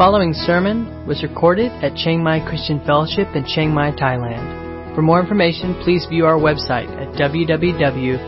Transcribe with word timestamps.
following 0.00 0.32
sermon 0.32 1.06
was 1.06 1.22
recorded 1.22 1.70
at 1.84 1.94
Chiang 1.94 2.24
Mai 2.24 2.40
Christian 2.48 2.80
Fellowship 2.86 3.28
in 3.36 3.44
Chiang 3.44 3.74
Mai, 3.74 3.90
Thailand. 3.90 4.94
For 4.94 5.02
more 5.02 5.20
information, 5.20 5.74
please 5.84 6.06
view 6.08 6.24
our 6.24 6.38
website 6.38 6.88
at 6.96 7.12
www.ccfth.org. 7.20 8.18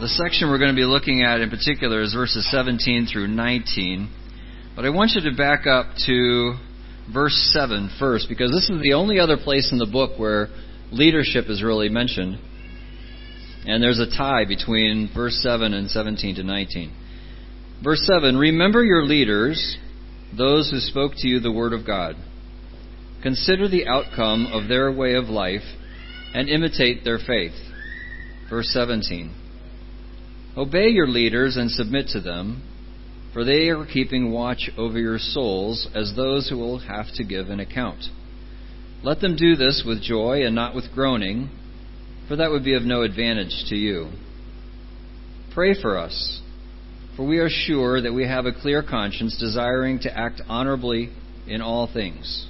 The 0.00 0.06
section 0.06 0.48
we're 0.48 0.58
going 0.58 0.70
to 0.70 0.76
be 0.76 0.84
looking 0.84 1.22
at 1.22 1.40
in 1.40 1.50
particular 1.50 2.02
is 2.02 2.14
verses 2.14 2.48
17 2.52 3.08
through 3.12 3.26
19. 3.26 4.08
But 4.76 4.84
I 4.84 4.90
want 4.90 5.10
you 5.16 5.28
to 5.28 5.36
back 5.36 5.66
up 5.66 5.86
to 6.06 6.54
verse 7.12 7.34
7 7.52 7.90
first, 7.98 8.28
because 8.28 8.52
this 8.52 8.70
is 8.70 8.80
the 8.80 8.92
only 8.92 9.18
other 9.18 9.36
place 9.36 9.72
in 9.72 9.78
the 9.78 9.86
book 9.86 10.20
where 10.20 10.48
leadership 10.92 11.46
is 11.48 11.62
really 11.62 11.88
mentioned. 11.88 12.38
And 13.64 13.82
there's 13.82 14.00
a 14.00 14.10
tie 14.16 14.44
between 14.44 15.10
verse 15.14 15.38
7 15.42 15.72
and 15.72 15.90
17 15.90 16.36
to 16.36 16.42
19. 16.42 16.92
Verse 17.82 18.06
7 18.06 18.36
Remember 18.36 18.84
your 18.84 19.04
leaders, 19.04 19.76
those 20.36 20.70
who 20.70 20.78
spoke 20.78 21.12
to 21.16 21.28
you 21.28 21.40
the 21.40 21.52
word 21.52 21.72
of 21.72 21.86
God. 21.86 22.16
Consider 23.22 23.68
the 23.68 23.86
outcome 23.86 24.46
of 24.46 24.68
their 24.68 24.90
way 24.92 25.14
of 25.14 25.26
life 25.26 25.62
and 26.34 26.48
imitate 26.48 27.04
their 27.04 27.18
faith. 27.18 27.54
Verse 28.50 28.68
17 28.72 29.34
Obey 30.56 30.88
your 30.88 31.06
leaders 31.06 31.56
and 31.56 31.70
submit 31.70 32.08
to 32.08 32.20
them, 32.20 32.62
for 33.32 33.44
they 33.44 33.68
are 33.68 33.86
keeping 33.86 34.32
watch 34.32 34.70
over 34.76 34.98
your 34.98 35.18
souls 35.18 35.88
as 35.94 36.14
those 36.14 36.48
who 36.50 36.58
will 36.58 36.80
have 36.80 37.06
to 37.14 37.24
give 37.24 37.48
an 37.48 37.60
account. 37.60 38.04
Let 39.02 39.20
them 39.20 39.36
do 39.36 39.56
this 39.56 39.82
with 39.86 40.02
joy 40.02 40.44
and 40.44 40.54
not 40.54 40.74
with 40.74 40.92
groaning, 40.94 41.50
for 42.28 42.36
that 42.36 42.50
would 42.50 42.64
be 42.64 42.74
of 42.74 42.82
no 42.82 43.02
advantage 43.02 43.64
to 43.68 43.74
you. 43.74 44.10
Pray 45.54 45.80
for 45.80 45.98
us, 45.98 46.40
for 47.16 47.26
we 47.26 47.38
are 47.38 47.50
sure 47.50 48.00
that 48.00 48.12
we 48.12 48.26
have 48.26 48.46
a 48.46 48.52
clear 48.52 48.82
conscience, 48.82 49.36
desiring 49.38 49.98
to 50.00 50.16
act 50.16 50.40
honorably 50.48 51.10
in 51.46 51.60
all 51.60 51.90
things. 51.92 52.48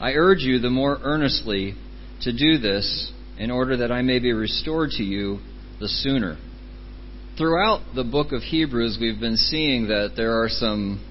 I 0.00 0.12
urge 0.12 0.40
you 0.40 0.58
the 0.58 0.70
more 0.70 0.98
earnestly 1.02 1.74
to 2.22 2.32
do 2.32 2.58
this 2.58 3.12
in 3.38 3.50
order 3.50 3.76
that 3.78 3.92
I 3.92 4.02
may 4.02 4.18
be 4.18 4.32
restored 4.32 4.90
to 4.92 5.02
you 5.02 5.38
the 5.78 5.88
sooner 5.88 6.38
throughout 7.40 7.80
the 7.94 8.04
book 8.04 8.32
of 8.32 8.42
Hebrews, 8.42 8.98
we've 9.00 9.18
been 9.18 9.38
seeing 9.38 9.88
that 9.88 10.10
there 10.14 10.42
are 10.42 10.50
some 10.50 11.02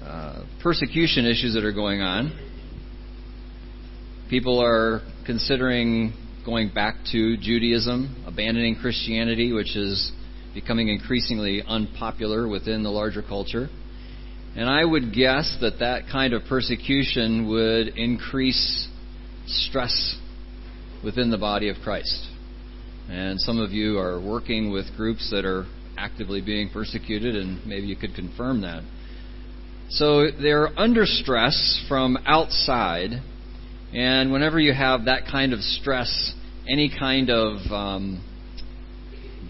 uh, 0.00 0.44
persecution 0.62 1.26
issues 1.26 1.54
that 1.54 1.64
are 1.64 1.72
going 1.72 2.00
on. 2.00 2.30
People 4.30 4.58
are 4.58 5.02
considering 5.26 6.14
going 6.46 6.70
back 6.74 6.94
to 7.12 7.36
Judaism, 7.36 8.24
abandoning 8.26 8.76
Christianity, 8.76 9.52
which 9.52 9.76
is 9.76 10.12
becoming 10.54 10.88
increasingly 10.88 11.62
unpopular 11.66 12.48
within 12.48 12.82
the 12.82 12.90
larger 12.90 13.22
culture. 13.22 13.68
And 14.56 14.68
I 14.68 14.84
would 14.84 15.12
guess 15.12 15.58
that 15.60 15.80
that 15.80 16.04
kind 16.10 16.32
of 16.32 16.42
persecution 16.48 17.48
would 17.48 17.88
increase 17.98 18.88
stress 19.46 20.16
within 21.04 21.30
the 21.30 21.38
body 21.38 21.68
of 21.68 21.76
Christ. 21.82 22.26
And 23.10 23.38
some 23.38 23.58
of 23.58 23.72
you 23.72 23.98
are 23.98 24.18
working 24.18 24.72
with 24.72 24.86
groups 24.96 25.30
that 25.32 25.44
are 25.44 25.66
actively 25.98 26.40
being 26.40 26.70
persecuted, 26.70 27.36
and 27.36 27.64
maybe 27.66 27.86
you 27.86 27.96
could 27.96 28.14
confirm 28.14 28.62
that. 28.62 28.84
So 29.90 30.30
they're 30.30 30.68
under 30.78 31.04
stress 31.04 31.84
from 31.88 32.16
outside, 32.24 33.20
and 33.94 34.32
whenever 34.32 34.58
you 34.58 34.74
have 34.74 35.04
that 35.04 35.22
kind 35.30 35.52
of 35.52 35.60
stress, 35.60 36.34
any 36.68 36.90
kind 36.98 37.30
of 37.30 37.58
um, 37.70 38.24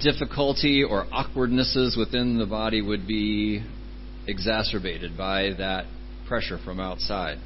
difficulty 0.03 0.85
or 0.85 1.07
awkwardnesses 1.11 1.97
within 1.97 2.39
the 2.39 2.45
body 2.45 2.83
would 2.83 3.07
be 3.07 3.65
exacerbated 4.27 5.17
by 5.17 5.51
that 5.57 5.87
pressure 6.29 6.59
from 6.63 6.79
outside. 6.79 7.39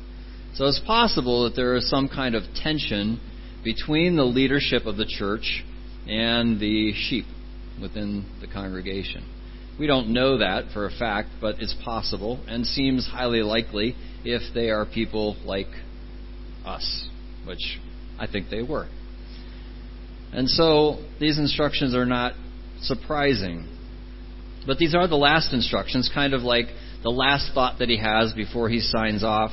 So 0.54 0.66
it's 0.66 0.80
possible 0.84 1.44
that 1.44 1.54
there 1.54 1.76
is 1.76 1.88
some 1.88 2.08
kind 2.08 2.34
of 2.34 2.42
tension 2.56 3.20
between 3.62 4.16
the 4.16 4.24
leadership 4.24 4.84
of 4.86 4.96
the 4.96 5.06
church 5.06 5.64
and 6.08 6.58
the 6.58 6.92
sheep 6.94 7.26
within 7.80 8.24
the 8.40 8.48
congregation. 8.48 9.24
We 9.78 9.86
don't 9.86 10.12
know 10.12 10.38
that 10.38 10.72
for 10.72 10.86
a 10.86 10.90
fact, 10.90 11.28
but 11.40 11.56
it's 11.60 11.76
possible 11.84 12.40
and 12.48 12.66
seems 12.66 13.06
highly 13.06 13.42
likely 13.42 13.94
if 14.24 14.52
they 14.52 14.70
are 14.70 14.84
people 14.84 15.36
like 15.44 15.68
us, 16.68 17.08
which 17.46 17.80
I 18.18 18.26
think 18.26 18.50
they 18.50 18.62
were. 18.62 18.88
And 20.32 20.48
so 20.48 20.98
these 21.18 21.38
instructions 21.38 21.94
are 21.94 22.06
not 22.06 22.34
surprising. 22.80 23.66
But 24.66 24.78
these 24.78 24.94
are 24.94 25.08
the 25.08 25.16
last 25.16 25.52
instructions, 25.52 26.10
kind 26.12 26.34
of 26.34 26.42
like 26.42 26.66
the 27.02 27.10
last 27.10 27.52
thought 27.54 27.78
that 27.78 27.88
he 27.88 27.98
has 27.98 28.32
before 28.34 28.68
he 28.68 28.80
signs 28.80 29.24
off. 29.24 29.50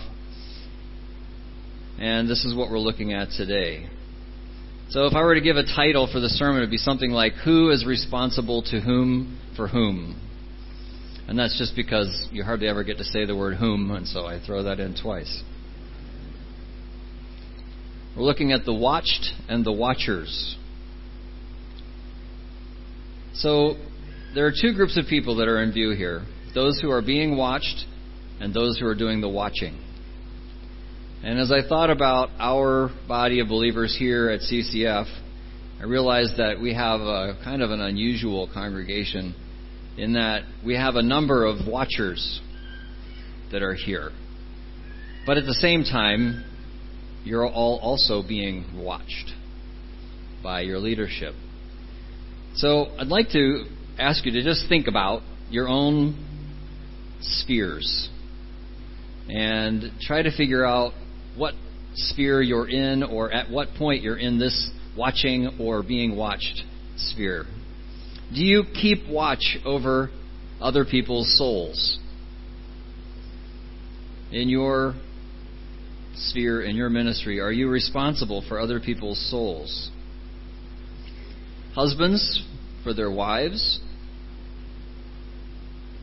And 1.98 2.30
this 2.30 2.44
is 2.44 2.54
what 2.54 2.70
we're 2.70 2.80
looking 2.80 3.14
at 3.14 3.30
today. 3.38 3.88
So 4.90 5.06
if 5.06 5.14
I 5.14 5.22
were 5.22 5.36
to 5.36 5.42
give 5.42 5.56
a 5.56 5.64
title 5.64 6.10
for 6.12 6.20
the 6.20 6.30
sermon, 6.30 6.58
it 6.58 6.66
would 6.66 6.72
be 6.72 6.78
something 6.78 7.12
like 7.12 7.34
Who 7.46 7.72
is 7.72 7.86
responsible 7.86 8.62
to 8.64 8.82
whom 8.82 9.40
for 9.56 9.68
whom? 9.68 10.22
And 11.28 11.40
that's 11.40 11.58
just 11.58 11.76
because 11.76 12.28
you 12.32 12.44
hardly 12.44 12.68
ever 12.68 12.84
get 12.84 12.98
to 12.98 13.04
say 13.04 13.26
the 13.26 13.36
word 13.36 13.56
whom, 13.56 13.90
and 13.92 14.08
so 14.08 14.26
I 14.26 14.40
throw 14.46 14.64
that 14.64 14.80
in 14.80 14.96
twice. 15.02 15.44
We're 18.16 18.24
looking 18.24 18.54
at 18.54 18.64
the 18.64 18.74
watched 18.74 19.32
and 19.50 19.66
the 19.66 19.74
watchers. 19.74 20.56
So 23.34 23.76
there 24.34 24.46
are 24.46 24.52
two 24.52 24.74
groups 24.74 24.98
of 24.98 25.06
people 25.10 25.38
that 25.38 25.48
are 25.48 25.62
in 25.62 25.74
view 25.74 25.92
here 25.92 26.24
those 26.54 26.80
who 26.80 26.90
are 26.90 27.02
being 27.02 27.36
watched 27.36 27.84
and 28.40 28.54
those 28.54 28.80
who 28.80 28.86
are 28.88 28.96
doing 28.96 29.20
the 29.20 29.28
watching. 29.28 29.78
And 31.22 31.38
as 31.40 31.52
I 31.52 31.68
thought 31.68 31.90
about 31.90 32.30
our 32.40 32.90
body 33.08 33.42
of 33.42 33.50
believers 33.50 33.96
here 33.98 34.30
at 34.30 34.40
CCF, 34.40 35.06
I 35.82 35.84
realized 35.84 36.38
that 36.38 36.62
we 36.62 36.74
have 36.74 37.02
a 37.02 37.38
kind 37.44 37.62
of 37.62 37.72
an 37.72 37.82
unusual 37.82 38.50
congregation 38.54 39.36
in 39.98 40.14
that 40.14 40.44
we 40.66 40.76
have 40.76 40.96
a 40.96 41.02
number 41.02 41.46
of 41.46 41.68
watchers 41.68 42.40
that 43.52 43.62
are 43.62 43.74
here. 43.74 44.12
But 45.26 45.38
at 45.38 45.46
the 45.46 45.54
same 45.56 45.84
time, 45.84 46.46
you're 47.26 47.46
all 47.46 47.80
also 47.82 48.24
being 48.26 48.64
watched 48.78 49.34
by 50.44 50.62
your 50.62 50.78
leadership. 50.80 51.34
So 52.56 52.86
I'd 52.98 53.08
like 53.08 53.30
to 53.32 53.66
ask 54.00 54.26
you 54.26 54.32
to 54.34 54.44
just 54.44 54.70
think 54.70 54.88
about 54.88 55.24
your 55.50 55.68
own 55.68 56.24
spheres 57.20 58.10
and 59.28 59.92
try 60.02 60.22
to 60.22 60.36
figure 60.38 60.64
out 60.64 60.94
what 61.36 61.56
sphere 61.96 62.42
you're 62.42 62.70
in 62.70 63.02
or 63.04 63.32
at 63.32 63.50
what 63.50 63.70
point 63.78 64.04
you're 64.04 64.20
in 64.20 64.38
this 64.38 64.70
watching 64.96 65.58
or 65.60 65.82
being 65.82 66.16
watched 66.16 66.62
sphere. 66.96 67.46
Do 68.34 68.44
you 68.44 68.64
keep 68.80 69.10
watch 69.10 69.58
over 69.66 70.10
other 70.62 70.86
people's 70.86 71.38
souls? 71.38 72.00
In 74.32 74.50
your 74.50 74.96
sphere, 76.18 76.62
in 76.62 76.76
your 76.76 76.90
ministry, 76.90 77.40
are 77.40 77.52
you 77.52 77.70
responsible 77.70 78.44
for 78.48 78.60
other 78.60 78.80
people's 78.80 79.20
souls? 79.30 79.90
Husbands, 81.74 82.44
for 82.84 82.94
their 82.94 83.12
wives. 83.12 83.80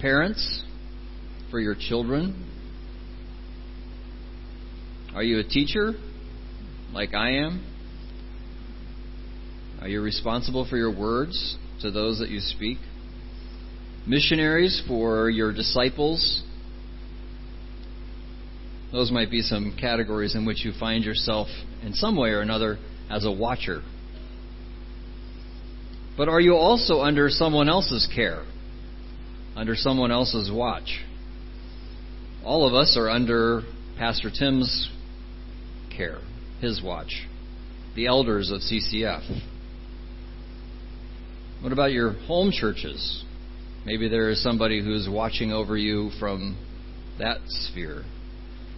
Parents, 0.01 0.63
for 1.51 1.61
your 1.61 1.75
children. 1.75 2.49
Are 5.15 5.23
you 5.23 5.39
a 5.39 5.45
teacher 5.45 5.93
like 6.93 7.15
I 7.15 7.33
am? 7.37 7.67
Are 9.81 9.89
you 9.89 10.01
responsible 10.01 10.67
for 10.69 10.77
your 10.77 10.97
words 10.97 11.57
to 11.81 11.91
those 11.91 12.19
that 12.19 12.31
you 12.31 12.41
speak? 12.41 12.79
Missionaries 14.07 14.83
for 14.89 15.29
your 15.31 15.53
disciples? 15.53 16.43
Those 18.93 19.11
might 19.11 19.31
be 19.31 19.41
some 19.41 19.75
categories 19.81 20.35
in 20.35 20.45
which 20.45 20.65
you 20.65 20.73
find 20.79 21.03
yourself 21.03 21.49
in 21.83 21.95
some 21.95 22.15
way 22.15 22.31
or 22.31 22.41
another 22.41 22.79
as 23.11 23.25
a 23.25 23.33
watcher. 23.33 23.83
But 26.17 26.29
are 26.29 26.41
you 26.41 26.55
also 26.55 27.01
under 27.01 27.31
someone 27.31 27.71
else's 27.71 28.07
care? 28.15 28.45
Under 29.57 29.75
someone 29.75 30.13
else's 30.13 30.51
watch? 30.53 31.01
All 32.45 32.67
of 32.69 32.75
us 32.75 32.97
are 32.99 33.09
under 33.09 33.63
Pastor 33.97 34.31
Tim's 34.31 34.91
care, 35.97 36.19
his 36.61 36.83
watch, 36.83 37.27
the 37.95 38.07
elders 38.07 38.51
of 38.51 38.61
CCF. 38.61 39.23
What 41.63 41.73
about 41.73 41.93
your 41.93 42.13
home 42.13 42.51
churches? 42.53 43.25
Maybe 43.87 44.09
there 44.09 44.29
is 44.29 44.43
somebody 44.43 44.83
who's 44.83 45.09
watching 45.09 45.53
over 45.53 45.77
you 45.77 46.11
from 46.19 46.59
that 47.19 47.39
sphere. 47.47 48.05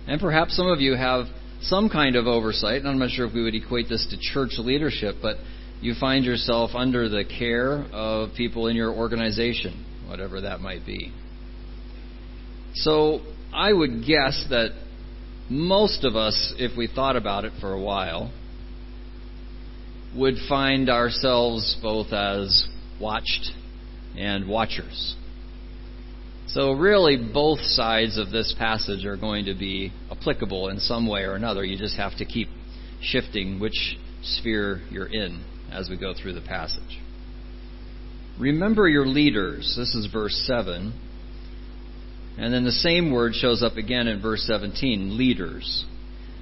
And 0.07 0.21
perhaps 0.21 0.57
some 0.57 0.67
of 0.67 0.81
you 0.81 0.95
have 0.95 1.27
some 1.63 1.89
kind 1.89 2.17
of 2.17 2.27
oversight. 2.27 2.81
And 2.81 2.89
I'm 2.89 2.99
not 2.99 3.11
sure 3.11 3.27
if 3.27 3.35
we 3.35 3.43
would 3.43 3.55
equate 3.55 3.89
this 3.89 4.07
to 4.11 4.19
church 4.19 4.53
leadership, 4.59 5.17
but 5.23 5.37
you 5.81 5.95
find 5.99 6.25
yourself 6.25 6.71
under 6.75 7.09
the 7.09 7.25
care 7.25 7.85
of 7.93 8.31
people 8.37 8.69
in 8.69 8.77
your 8.77 8.93
organization, 8.93 9.85
whatever 10.07 10.43
that 10.43 10.61
might 10.61 10.85
be. 10.87 11.13
So 12.75 13.21
I 13.53 13.73
would 13.73 14.05
guess 14.07 14.47
that 14.51 14.71
most 15.49 16.05
of 16.05 16.17
us, 16.17 16.55
if 16.59 16.77
we 16.77 16.87
thought 16.87 17.17
about 17.17 17.45
it 17.45 17.53
for 17.61 17.73
a 17.73 17.81
while, 17.81 18.33
would 20.17 20.35
find 20.49 20.89
ourselves 20.89 21.77
both 21.83 22.13
as 22.13 22.67
watched 23.01 23.51
and 24.17 24.49
watchers. 24.49 25.17
So, 26.47 26.73
really, 26.73 27.17
both 27.17 27.61
sides 27.61 28.19
of 28.19 28.31
this 28.31 28.55
passage 28.59 29.07
are 29.07 29.17
going 29.17 29.47
to 29.47 29.55
be 29.55 29.93
applicable 30.11 30.69
in 30.69 30.79
some 30.79 31.07
way 31.07 31.23
or 31.23 31.35
another. 31.35 31.65
You 31.65 31.79
just 31.79 31.97
have 31.97 32.17
to 32.19 32.25
keep 32.25 32.49
shifting 33.01 33.61
which 33.61 33.97
sphere 34.23 34.83
you're 34.91 35.13
in 35.13 35.45
as 35.73 35.89
we 35.89 35.99
go 35.99 36.13
through 36.15 36.35
the 36.35 36.43
passage. 36.43 37.01
Remember 38.39 38.89
your 38.89 39.07
leaders. 39.07 39.75
This 39.77 39.95
is 39.95 40.09
verse 40.13 40.35
7. 40.47 40.93
And 42.37 42.53
then 42.53 42.65
the 42.65 42.73
same 42.73 43.13
word 43.13 43.35
shows 43.35 43.63
up 43.63 43.77
again 43.77 44.09
in 44.09 44.21
verse 44.21 44.45
17 44.47 45.17
leaders. 45.17 45.85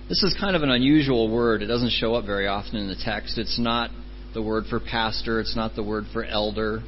This 0.09 0.23
is 0.23 0.35
kind 0.39 0.57
of 0.57 0.63
an 0.63 0.71
unusual 0.71 1.31
word. 1.31 1.63
It 1.63 1.67
doesn't 1.67 1.91
show 1.91 2.15
up 2.15 2.25
very 2.25 2.47
often 2.47 2.77
in 2.77 2.89
the 2.89 2.97
text. 2.97 3.39
It's 3.39 3.59
not 3.59 3.91
the 4.35 4.43
word 4.43 4.65
for 4.69 4.81
pastor, 4.81 5.41
it's 5.41 5.55
not 5.55 5.75
the 5.75 5.83
word 5.83 6.05
for 6.13 6.25
elder. 6.25 6.81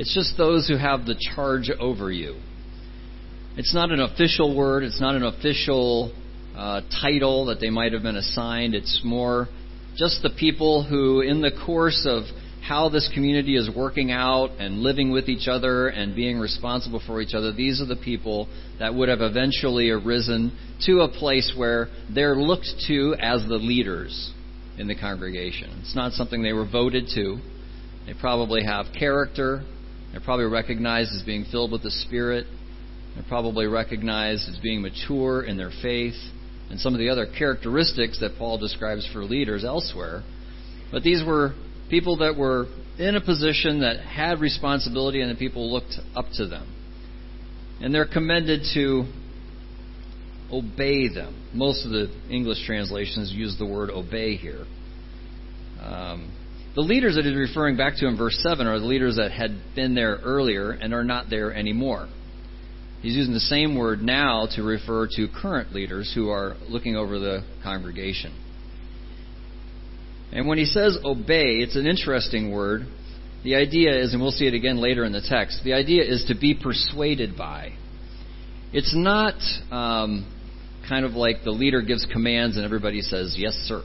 It's 0.00 0.14
just 0.14 0.38
those 0.38 0.66
who 0.66 0.78
have 0.78 1.04
the 1.04 1.14
charge 1.34 1.70
over 1.78 2.10
you. 2.10 2.40
It's 3.58 3.74
not 3.74 3.92
an 3.92 4.00
official 4.00 4.56
word, 4.56 4.82
it's 4.82 4.98
not 4.98 5.14
an 5.14 5.24
official 5.24 6.10
uh, 6.56 6.80
title 7.02 7.44
that 7.46 7.60
they 7.60 7.68
might 7.68 7.92
have 7.92 8.02
been 8.02 8.16
assigned. 8.16 8.74
It's 8.74 9.02
more 9.04 9.46
just 9.98 10.22
the 10.22 10.30
people 10.30 10.84
who, 10.84 11.20
in 11.20 11.42
the 11.42 11.50
course 11.66 12.06
of 12.08 12.22
how 12.66 12.88
this 12.88 13.10
community 13.12 13.58
is 13.58 13.68
working 13.76 14.10
out 14.10 14.52
and 14.58 14.78
living 14.78 15.10
with 15.10 15.28
each 15.28 15.48
other 15.48 15.88
and 15.88 16.16
being 16.16 16.38
responsible 16.38 17.02
for 17.06 17.20
each 17.20 17.34
other, 17.34 17.52
these 17.52 17.82
are 17.82 17.86
the 17.86 18.00
people 18.02 18.48
that 18.78 18.94
would 18.94 19.10
have 19.10 19.20
eventually 19.20 19.90
arisen 19.90 20.56
to 20.86 21.00
a 21.00 21.08
place 21.08 21.52
where 21.54 21.88
they're 22.14 22.36
looked 22.36 22.70
to 22.86 23.14
as 23.20 23.46
the 23.48 23.56
leaders 23.56 24.32
in 24.78 24.88
the 24.88 24.94
congregation. 24.94 25.68
It's 25.80 25.94
not 25.94 26.12
something 26.12 26.42
they 26.42 26.54
were 26.54 26.66
voted 26.66 27.04
to. 27.16 27.36
They 28.06 28.14
probably 28.18 28.64
have 28.64 28.86
character. 28.98 29.62
They're 30.12 30.20
probably 30.20 30.46
recognized 30.46 31.12
as 31.14 31.22
being 31.22 31.44
filled 31.50 31.72
with 31.72 31.82
the 31.82 31.90
Spirit. 31.90 32.46
They're 33.14 33.24
probably 33.28 33.66
recognized 33.66 34.48
as 34.48 34.58
being 34.62 34.82
mature 34.82 35.42
in 35.42 35.56
their 35.56 35.70
faith 35.82 36.14
and 36.70 36.78
some 36.78 36.94
of 36.94 37.00
the 37.00 37.08
other 37.08 37.26
characteristics 37.26 38.20
that 38.20 38.38
Paul 38.38 38.58
describes 38.58 39.08
for 39.12 39.24
leaders 39.24 39.64
elsewhere. 39.64 40.22
But 40.92 41.02
these 41.02 41.22
were 41.24 41.54
people 41.88 42.18
that 42.18 42.36
were 42.36 42.66
in 42.98 43.16
a 43.16 43.20
position 43.20 43.80
that 43.80 44.00
had 44.00 44.40
responsibility 44.40 45.20
and 45.20 45.30
the 45.30 45.38
people 45.38 45.70
looked 45.72 45.94
up 46.14 46.26
to 46.34 46.46
them. 46.46 46.76
And 47.80 47.94
they're 47.94 48.06
commended 48.06 48.62
to 48.74 49.04
obey 50.52 51.08
them. 51.08 51.50
Most 51.54 51.84
of 51.84 51.90
the 51.90 52.10
English 52.28 52.64
translations 52.66 53.32
use 53.32 53.56
the 53.58 53.66
word 53.66 53.90
obey 53.90 54.36
here. 54.36 54.64
Um, 55.80 56.30
the 56.74 56.82
leaders 56.82 57.16
that 57.16 57.24
he's 57.24 57.34
referring 57.34 57.76
back 57.76 57.96
to 57.96 58.06
in 58.06 58.16
verse 58.16 58.38
7 58.42 58.66
are 58.66 58.78
the 58.78 58.86
leaders 58.86 59.16
that 59.16 59.32
had 59.32 59.50
been 59.74 59.94
there 59.94 60.18
earlier 60.22 60.70
and 60.70 60.94
are 60.94 61.04
not 61.04 61.28
there 61.28 61.52
anymore. 61.52 62.08
He's 63.02 63.16
using 63.16 63.32
the 63.32 63.40
same 63.40 63.76
word 63.76 64.02
now 64.02 64.46
to 64.54 64.62
refer 64.62 65.08
to 65.16 65.26
current 65.40 65.72
leaders 65.72 66.12
who 66.14 66.28
are 66.28 66.54
looking 66.68 66.96
over 66.96 67.18
the 67.18 67.42
congregation. 67.62 68.36
And 70.32 70.46
when 70.46 70.58
he 70.58 70.66
says 70.66 70.98
obey, 71.04 71.56
it's 71.56 71.76
an 71.76 71.86
interesting 71.86 72.52
word. 72.52 72.82
The 73.42 73.56
idea 73.56 73.98
is, 73.98 74.12
and 74.12 74.22
we'll 74.22 74.30
see 74.30 74.46
it 74.46 74.54
again 74.54 74.76
later 74.76 75.04
in 75.04 75.12
the 75.12 75.22
text, 75.26 75.62
the 75.64 75.72
idea 75.72 76.04
is 76.04 76.26
to 76.28 76.38
be 76.38 76.54
persuaded 76.54 77.36
by. 77.36 77.72
It's 78.72 78.94
not 78.94 79.34
um, 79.72 80.30
kind 80.88 81.04
of 81.04 81.12
like 81.12 81.42
the 81.42 81.50
leader 81.50 81.82
gives 81.82 82.06
commands 82.12 82.56
and 82.56 82.64
everybody 82.64 83.00
says, 83.00 83.34
yes, 83.36 83.54
sir. 83.64 83.82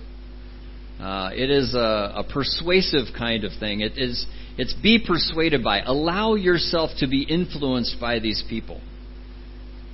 Uh, 0.99 1.29
it 1.33 1.49
is 1.49 1.73
a, 1.73 1.77
a, 1.77 2.23
persuasive 2.31 3.07
kind 3.17 3.43
of 3.43 3.51
thing. 3.59 3.81
It 3.81 3.97
is, 3.97 4.25
it's 4.57 4.73
be 4.73 5.03
persuaded 5.05 5.61
by. 5.61 5.81
Allow 5.81 6.35
yourself 6.35 6.91
to 6.99 7.07
be 7.07 7.23
influenced 7.23 7.97
by 7.99 8.19
these 8.19 8.41
people. 8.49 8.79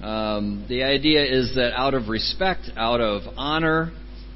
Um, 0.02 0.66
the 0.70 0.84
idea 0.84 1.24
is 1.24 1.56
that 1.56 1.74
out 1.76 1.96
of 1.96 2.08
respect, 2.08 2.70
out 2.76 3.02
of 3.02 3.22
honor 3.36 3.92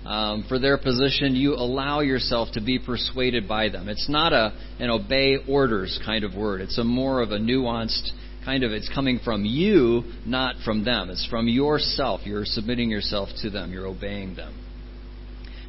um, 0.05 0.45
for 0.47 0.59
their 0.59 0.77
position, 0.77 1.35
you 1.35 1.53
allow 1.53 2.01
yourself 2.01 2.49
to 2.53 2.61
be 2.61 2.79
persuaded 2.79 3.47
by 3.47 3.69
them. 3.69 3.89
It's 3.89 4.09
not 4.09 4.33
a 4.33 4.53
an 4.79 4.89
obey 4.89 5.37
orders 5.47 5.99
kind 6.05 6.23
of 6.23 6.35
word. 6.35 6.61
It's 6.61 6.77
a 6.77 6.83
more 6.83 7.21
of 7.21 7.31
a 7.31 7.39
nuanced 7.39 8.11
kind 8.43 8.63
of. 8.63 8.71
It's 8.71 8.89
coming 8.93 9.19
from 9.23 9.43
you, 9.43 10.03
not 10.25 10.57
from 10.63 10.83
them. 10.83 11.09
It's 11.09 11.25
from 11.27 11.47
yourself. 11.47 12.21
You're 12.25 12.45
submitting 12.45 12.91
yourself 12.91 13.29
to 13.41 13.49
them. 13.49 13.73
You're 13.73 13.87
obeying 13.87 14.35
them. 14.35 14.53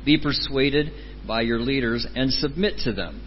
Be 0.07 0.17
persuaded 0.17 0.93
by 1.27 1.43
your 1.43 1.61
leaders 1.61 2.07
and 2.15 2.33
submit 2.33 2.79
to 2.85 2.93
them. 2.93 3.21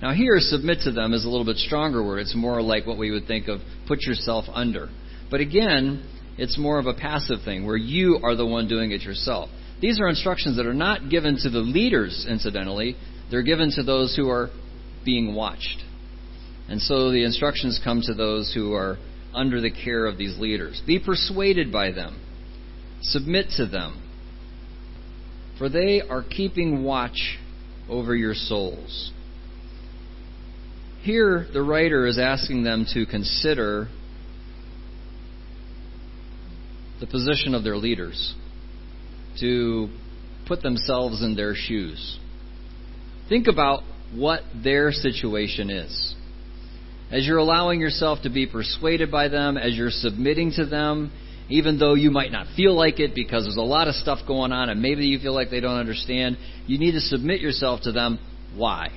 Now, 0.00 0.14
here, 0.14 0.36
submit 0.38 0.78
to 0.84 0.92
them 0.92 1.12
is 1.12 1.26
a 1.26 1.28
little 1.28 1.44
bit 1.44 1.56
stronger 1.56 2.02
word. 2.02 2.20
It's 2.20 2.34
more 2.34 2.62
like 2.62 2.86
what 2.86 2.96
we 2.96 3.10
would 3.10 3.26
think 3.26 3.48
of 3.48 3.60
put 3.86 4.00
yourself 4.02 4.46
under. 4.50 4.88
But 5.30 5.40
again, 5.40 6.08
it's 6.38 6.56
more 6.56 6.78
of 6.78 6.86
a 6.86 6.94
passive 6.94 7.40
thing 7.44 7.66
where 7.66 7.76
you 7.76 8.20
are 8.22 8.34
the 8.34 8.46
one 8.46 8.66
doing 8.66 8.92
it 8.92 9.02
yourself. 9.02 9.50
These 9.82 10.00
are 10.00 10.08
instructions 10.08 10.56
that 10.56 10.66
are 10.66 10.72
not 10.72 11.10
given 11.10 11.36
to 11.42 11.50
the 11.50 11.58
leaders, 11.58 12.26
incidentally. 12.28 12.96
They're 13.30 13.42
given 13.42 13.70
to 13.72 13.82
those 13.82 14.16
who 14.16 14.28
are 14.30 14.50
being 15.04 15.34
watched. 15.34 15.82
And 16.68 16.80
so 16.80 17.10
the 17.10 17.24
instructions 17.24 17.80
come 17.82 18.00
to 18.02 18.14
those 18.14 18.52
who 18.54 18.72
are 18.74 18.98
under 19.34 19.60
the 19.60 19.70
care 19.70 20.06
of 20.06 20.16
these 20.16 20.38
leaders. 20.38 20.80
Be 20.86 20.98
persuaded 20.98 21.72
by 21.72 21.92
them, 21.92 22.20
submit 23.02 23.46
to 23.56 23.66
them, 23.66 24.02
for 25.60 25.68
they 25.68 26.00
are 26.00 26.24
keeping 26.24 26.84
watch 26.84 27.38
over 27.86 28.16
your 28.16 28.32
souls. 28.32 29.12
Here, 31.02 31.46
the 31.52 31.62
writer 31.62 32.06
is 32.06 32.18
asking 32.18 32.62
them 32.62 32.86
to 32.94 33.04
consider 33.04 33.88
the 36.98 37.06
position 37.06 37.54
of 37.54 37.62
their 37.62 37.76
leaders, 37.76 38.34
to 39.40 39.90
put 40.48 40.62
themselves 40.62 41.22
in 41.22 41.36
their 41.36 41.54
shoes. 41.54 42.18
Think 43.28 43.46
about 43.46 43.82
what 44.14 44.40
their 44.64 44.92
situation 44.92 45.68
is. 45.68 46.14
As 47.10 47.26
you're 47.26 47.36
allowing 47.36 47.80
yourself 47.80 48.20
to 48.22 48.30
be 48.30 48.46
persuaded 48.46 49.10
by 49.10 49.28
them, 49.28 49.58
as 49.58 49.74
you're 49.74 49.90
submitting 49.90 50.52
to 50.52 50.64
them, 50.64 51.12
even 51.50 51.78
though 51.78 51.94
you 51.94 52.10
might 52.10 52.30
not 52.30 52.46
feel 52.56 52.74
like 52.74 53.00
it 53.00 53.14
because 53.14 53.44
there's 53.44 53.56
a 53.56 53.60
lot 53.60 53.88
of 53.88 53.94
stuff 53.96 54.20
going 54.26 54.52
on 54.52 54.68
and 54.68 54.80
maybe 54.80 55.04
you 55.04 55.18
feel 55.18 55.34
like 55.34 55.50
they 55.50 55.60
don't 55.60 55.78
understand, 55.78 56.38
you 56.66 56.78
need 56.78 56.92
to 56.92 57.00
submit 57.00 57.40
yourself 57.40 57.80
to 57.82 57.92
them. 57.92 58.18
Why? 58.54 58.88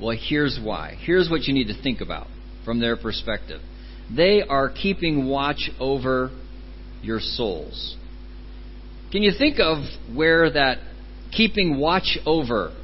Well, 0.00 0.16
here's 0.18 0.58
why. 0.62 0.96
Here's 1.04 1.28
what 1.30 1.42
you 1.42 1.52
need 1.52 1.66
to 1.66 1.82
think 1.82 2.00
about 2.00 2.28
from 2.64 2.80
their 2.80 2.96
perspective. 2.96 3.60
They 4.14 4.42
are 4.42 4.70
keeping 4.70 5.28
watch 5.28 5.70
over 5.78 6.30
your 7.02 7.20
souls. 7.20 7.96
Can 9.12 9.22
you 9.22 9.32
think 9.36 9.58
of 9.60 9.84
where 10.14 10.50
that 10.50 10.78
keeping 11.32 11.78
watch 11.78 12.18
over? 12.24 12.74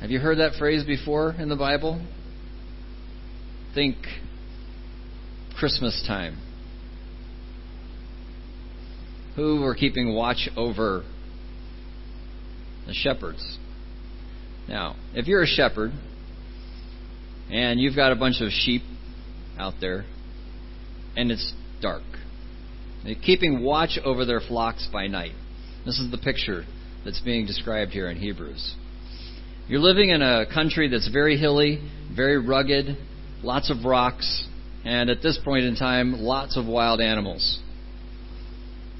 Have 0.00 0.10
you 0.10 0.18
heard 0.18 0.38
that 0.38 0.54
phrase 0.58 0.84
before 0.84 1.32
in 1.32 1.48
the 1.48 1.56
Bible? 1.56 2.04
Think 3.74 3.96
Christmas 5.56 6.04
time. 6.06 6.38
Who 9.36 9.62
were 9.62 9.74
keeping 9.74 10.14
watch 10.14 10.48
over 10.56 11.04
the 12.86 12.92
shepherds? 12.92 13.58
Now, 14.68 14.96
if 15.14 15.26
you're 15.26 15.42
a 15.42 15.46
shepherd 15.46 15.92
and 17.50 17.80
you've 17.80 17.96
got 17.96 18.12
a 18.12 18.16
bunch 18.16 18.40
of 18.40 18.50
sheep 18.50 18.82
out 19.58 19.74
there 19.80 20.04
and 21.16 21.30
it's 21.30 21.52
dark, 21.80 22.02
keeping 23.24 23.62
watch 23.62 23.98
over 24.04 24.24
their 24.24 24.40
flocks 24.40 24.88
by 24.92 25.06
night. 25.06 25.32
This 25.84 25.98
is 25.98 26.10
the 26.10 26.18
picture 26.18 26.64
that's 27.04 27.20
being 27.20 27.46
described 27.46 27.92
here 27.92 28.08
in 28.08 28.16
Hebrews. 28.16 28.76
You're 29.66 29.80
living 29.80 30.10
in 30.10 30.22
a 30.22 30.44
country 30.52 30.88
that's 30.88 31.08
very 31.08 31.36
hilly, 31.36 31.80
very 32.14 32.38
rugged, 32.38 32.96
lots 33.42 33.70
of 33.70 33.84
rocks, 33.84 34.46
and 34.84 35.10
at 35.10 35.22
this 35.22 35.38
point 35.44 35.64
in 35.64 35.74
time, 35.74 36.20
lots 36.20 36.56
of 36.56 36.66
wild 36.66 37.00
animals 37.00 37.60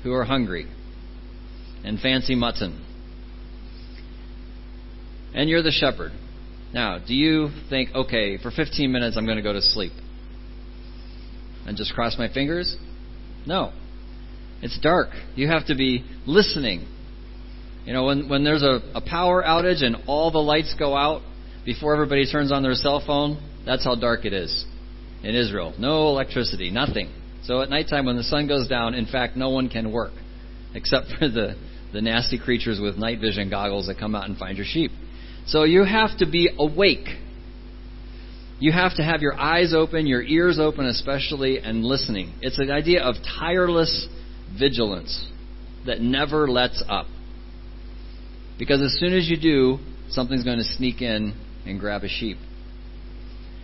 who 0.02 0.12
are 0.12 0.25
hungry 0.25 0.66
and 1.85 1.99
fancy 2.00 2.35
mutton. 2.35 2.85
And 5.35 5.49
you're 5.49 5.62
the 5.62 5.71
shepherd. 5.71 6.12
Now, 6.73 6.99
do 6.99 7.14
you 7.14 7.50
think, 7.68 7.90
okay, 7.94 8.38
for 8.38 8.50
15 8.50 8.90
minutes 8.90 9.16
I'm 9.16 9.25
going 9.25 9.37
to 9.37 9.42
go 9.42 9.52
to 9.52 9.62
sleep 9.62 9.92
and 11.66 11.76
just 11.76 11.92
cross 11.94 12.16
my 12.18 12.32
fingers? 12.32 12.76
No. 13.47 13.73
It's 14.62 14.78
dark. 14.80 15.09
You 15.35 15.49
have 15.49 15.66
to 15.66 15.75
be 15.75 16.04
listening. 16.26 16.87
You 17.85 17.92
know, 17.92 18.04
when, 18.04 18.28
when 18.28 18.44
there's 18.44 18.62
a, 18.62 18.80
a 18.94 19.00
power 19.00 19.42
outage 19.42 19.82
and 19.82 19.97
all 20.06 20.30
the 20.30 20.38
lights 20.38 20.75
go 20.78 20.97
out 20.97 21.23
before 21.64 21.94
everybody 21.94 22.30
turns 22.30 22.52
on 22.52 22.62
their 22.62 22.75
cell 22.75 23.02
phone, 23.04 23.42
that's 23.66 23.85
how 23.85 23.94
dark 23.94 24.25
it 24.25 24.32
is 24.32 24.64
in 25.23 25.35
Israel. 25.35 25.75
No 25.78 26.09
electricity, 26.09 26.71
nothing. 26.71 27.12
So 27.44 27.61
at 27.61 27.70
nighttime 27.70 28.06
when 28.06 28.16
the 28.16 28.22
sun 28.22 28.46
goes 28.46 28.68
down, 28.68 28.94
in 28.94 29.06
fact, 29.06 29.37
no 29.37 29.50
one 29.50 29.68
can 29.68 29.90
work 29.92 30.12
except 30.75 31.06
for 31.18 31.28
the, 31.28 31.56
the 31.92 32.00
nasty 32.00 32.38
creatures 32.38 32.80
with 32.80 32.96
night 32.96 33.20
vision 33.20 33.50
goggles 33.50 33.87
that 33.87 33.99
come 33.99 34.14
out 34.14 34.28
and 34.28 34.37
find 34.37 34.56
your 34.56 34.66
sheep. 34.66 34.90
So 35.46 35.64
you 35.64 35.84
have 35.84 36.16
to 36.18 36.26
be 36.30 36.50
awake. 36.56 37.08
You 38.61 38.70
have 38.70 38.94
to 38.96 39.02
have 39.02 39.22
your 39.22 39.34
eyes 39.34 39.75
open, 39.75 40.06
your 40.06 40.22
ears 40.22 40.58
open 40.61 40.87
especially, 40.87 41.58
and 41.58 41.84
listening. 41.84 42.34
It's 42.42 42.58
an 42.58 42.70
idea 42.70 43.02
of 43.02 43.16
tireless 43.38 44.06
vigilance 44.56 45.26
that 45.84 46.00
never 46.00 46.49
lets 46.49 46.82
up. 46.88 47.06
Because 48.58 48.80
as 48.80 48.96
soon 49.00 49.14
as 49.14 49.28
you 49.28 49.37
do, 49.37 49.78
something's 50.11 50.44
going 50.44 50.58
to 50.58 50.64
sneak 50.64 51.02
in 51.02 51.34
and 51.66 51.80
grab 51.80 52.04
a 52.04 52.08
sheep. 52.08 52.38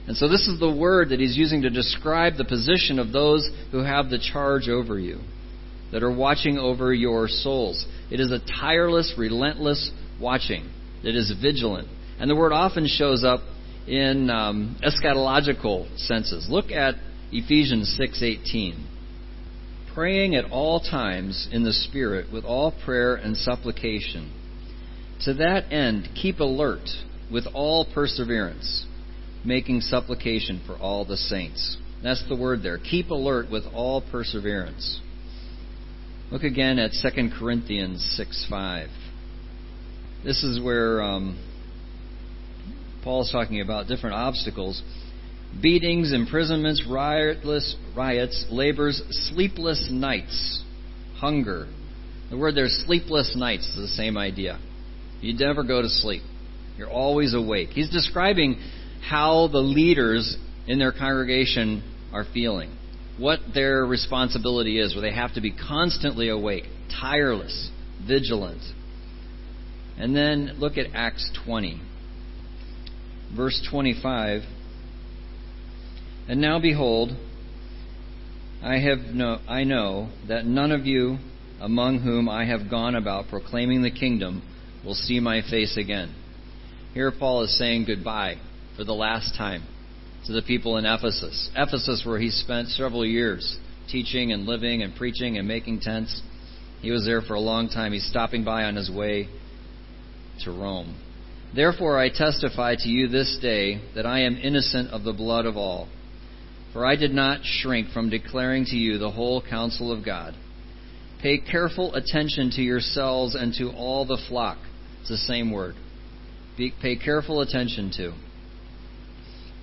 And 0.09 0.17
so 0.17 0.27
this 0.27 0.49
is 0.49 0.59
the 0.59 0.75
word 0.75 1.11
that 1.11 1.21
he's 1.21 1.37
using 1.37 1.63
to 1.63 1.71
describe 1.71 2.37
the 2.37 2.45
position 2.45 2.99
of 2.99 3.13
those 3.13 3.49
who 3.71 3.85
have 3.85 4.09
the 4.09 4.19
charge 4.19 4.69
over 4.69 4.99
you, 4.99 5.21
that 5.93 6.03
are 6.03 6.15
watching 6.15 6.59
over 6.59 6.93
your 6.95 7.29
souls. 7.29 7.87
It 8.11 8.19
is 8.19 8.33
a 8.33 8.41
tireless, 8.61 9.15
relentless 9.19 9.91
watching. 10.21 10.71
It 11.05 11.15
is 11.15 11.33
vigilant. 11.41 11.89
And 12.19 12.31
the 12.31 12.35
word 12.35 12.53
often 12.53 12.87
shows 12.89 13.23
up 13.23 13.41
in 13.87 14.31
um, 14.31 14.77
eschatological 14.83 15.97
senses. 15.99 16.47
Look 16.49 16.71
at 16.71 16.95
Ephesians 17.31 17.99
6:18 18.01 18.87
praying 19.99 20.37
at 20.37 20.45
all 20.53 20.79
times 20.79 21.49
in 21.51 21.65
the 21.65 21.73
Spirit 21.73 22.33
with 22.33 22.45
all 22.45 22.73
prayer 22.85 23.17
and 23.17 23.37
supplication. 23.37 24.33
To 25.23 25.35
that 25.35 25.73
end, 25.73 26.11
keep 26.15 26.39
alert 26.39 26.89
with 27.33 27.49
all 27.53 27.85
perseverance, 27.93 28.87
making 29.45 29.81
supplication 29.81 30.63
for 30.67 30.77
all 30.77 31.05
the 31.05 31.17
saints. 31.17 31.77
That's 32.03 32.23
the 32.29 32.37
word 32.37 32.63
there. 32.63 32.79
Keep 32.79 33.11
alert 33.11 33.51
with 33.51 33.65
all 33.75 34.03
perseverance. 34.11 35.01
Look 36.31 36.43
again 36.43 36.79
at 36.79 36.91
2 36.93 37.31
Corinthians 37.39 38.15
6 38.17 38.47
5. 38.49 38.89
This 40.25 40.43
is 40.43 40.63
where 40.63 41.03
um, 41.03 41.39
Paul 43.03 43.23
is 43.23 43.31
talking 43.31 43.61
about 43.61 43.87
different 43.87 44.17
obstacles 44.17 44.83
beatings, 45.63 46.13
imprisonments, 46.13 46.85
riotless, 46.89 47.75
riots, 47.97 48.47
labors, 48.51 49.03
sleepless 49.33 49.89
nights, 49.91 50.63
hunger. 51.17 51.67
The 52.31 52.37
word 52.37 52.55
there, 52.55 52.69
sleepless 52.69 53.35
nights, 53.35 53.67
is 53.69 53.77
the 53.77 53.89
same 53.89 54.19
idea. 54.19 54.59
You 55.23 55.35
never 55.35 55.65
go 55.65 55.81
to 55.81 55.89
sleep. 55.89 56.23
You're 56.77 56.91
always 56.91 57.35
awake. 57.35 57.71
He's 57.71 57.91
describing 57.91 58.61
how 59.03 59.49
the 59.49 59.59
leaders 59.59 60.37
in 60.67 60.79
their 60.79 60.93
congregation 60.93 61.83
are 62.13 62.25
feeling, 62.33 62.77
what 63.19 63.41
their 63.55 63.85
responsibility 63.85 64.79
is, 64.81 64.95
where 64.95 65.03
they 65.03 65.15
have 65.15 65.35
to 65.35 65.41
be 65.41 65.53
constantly 65.53 66.29
awake, 66.29 66.65
tireless, 67.01 67.71
vigilant. 68.07 68.63
And 69.97 70.15
then 70.15 70.57
look 70.59 70.79
at 70.79 70.87
Acts 70.95 71.31
20. 71.45 71.81
Verse 73.37 73.67
25 73.71 74.43
and 76.29 76.43
now 76.43 76.61
behold, 76.61 77.11
I 78.63 78.79
have 78.81 78.99
no, 79.15 79.39
I 79.49 79.65
know 79.65 80.11
that 80.29 80.45
none 80.45 80.73
of 80.73 80.85
you 80.85 81.17
among 81.59 82.01
whom 82.01 82.29
I 82.29 82.45
have 82.45 82.71
gone 82.71 82.95
about 82.95 83.29
proclaiming 83.29 83.83
the 83.83 83.91
kingdom 83.91 84.43
will 84.85 84.95
see 84.95 85.21
my 85.21 85.41
face 85.41 85.79
again. 85.79 86.15
Here 86.93 87.11
Paul 87.11 87.45
is 87.45 87.59
saying 87.59 87.87
goodbye 87.87 88.37
for 88.79 88.85
the 88.85 88.95
last 88.95 89.35
time 89.37 89.63
to 90.25 90.33
the 90.33 90.41
people 90.41 90.79
in 90.79 90.87
Ephesus. 90.87 91.51
Ephesus, 91.55 92.03
where 92.07 92.19
he 92.19 92.31
spent 92.31 92.69
several 92.69 93.05
years 93.05 93.59
teaching 93.91 94.33
and 94.33 94.47
living 94.47 94.83
and 94.83 94.97
preaching 94.97 95.37
and 95.37 95.47
making 95.47 95.81
tents. 95.81 96.23
He 96.81 96.91
was 96.91 97.05
there 97.05 97.21
for 97.21 97.35
a 97.35 97.41
long 97.41 97.69
time. 97.69 97.93
He's 97.93 98.09
stopping 98.09 98.45
by 98.45 98.65
on 98.65 98.77
his 98.77 98.91
way 98.91 99.29
to 100.45 100.51
Rome. 100.51 100.97
Therefore, 101.55 101.99
I 101.99 102.09
testify 102.09 102.77
to 102.79 102.89
you 102.89 103.09
this 103.09 103.39
day 103.43 103.83
that 103.95 104.07
I 104.07 104.21
am 104.21 104.37
innocent 104.37 104.91
of 104.91 105.03
the 105.03 105.13
blood 105.13 105.45
of 105.45 105.59
all 105.59 105.89
for 106.73 106.87
I 106.87 106.97
did 106.97 107.13
not 107.13 107.41
shrink 107.43 107.89
from 107.91 108.11
declaring 108.11 108.65
to 108.67 108.77
you 108.77 108.99
the 108.99 109.11
whole 109.11 109.43
counsel 109.43 109.91
of 109.91 110.05
God. 110.05 110.35
Pay 111.23 111.39
careful 111.39 111.95
attention 111.95 112.51
to 112.53 112.63
yourselves 112.63 113.35
and 113.35 113.53
to 113.55 113.71
all 113.71 114.05
the 114.05 114.19
flock. 114.29 114.59
It's 115.01 115.09
the 115.09 115.17
same 115.17 115.51
word. 115.51 115.75
Be, 116.57 116.73
pay 116.81 116.97
careful 116.97 117.41
attention 117.41 117.91
to 117.97 118.13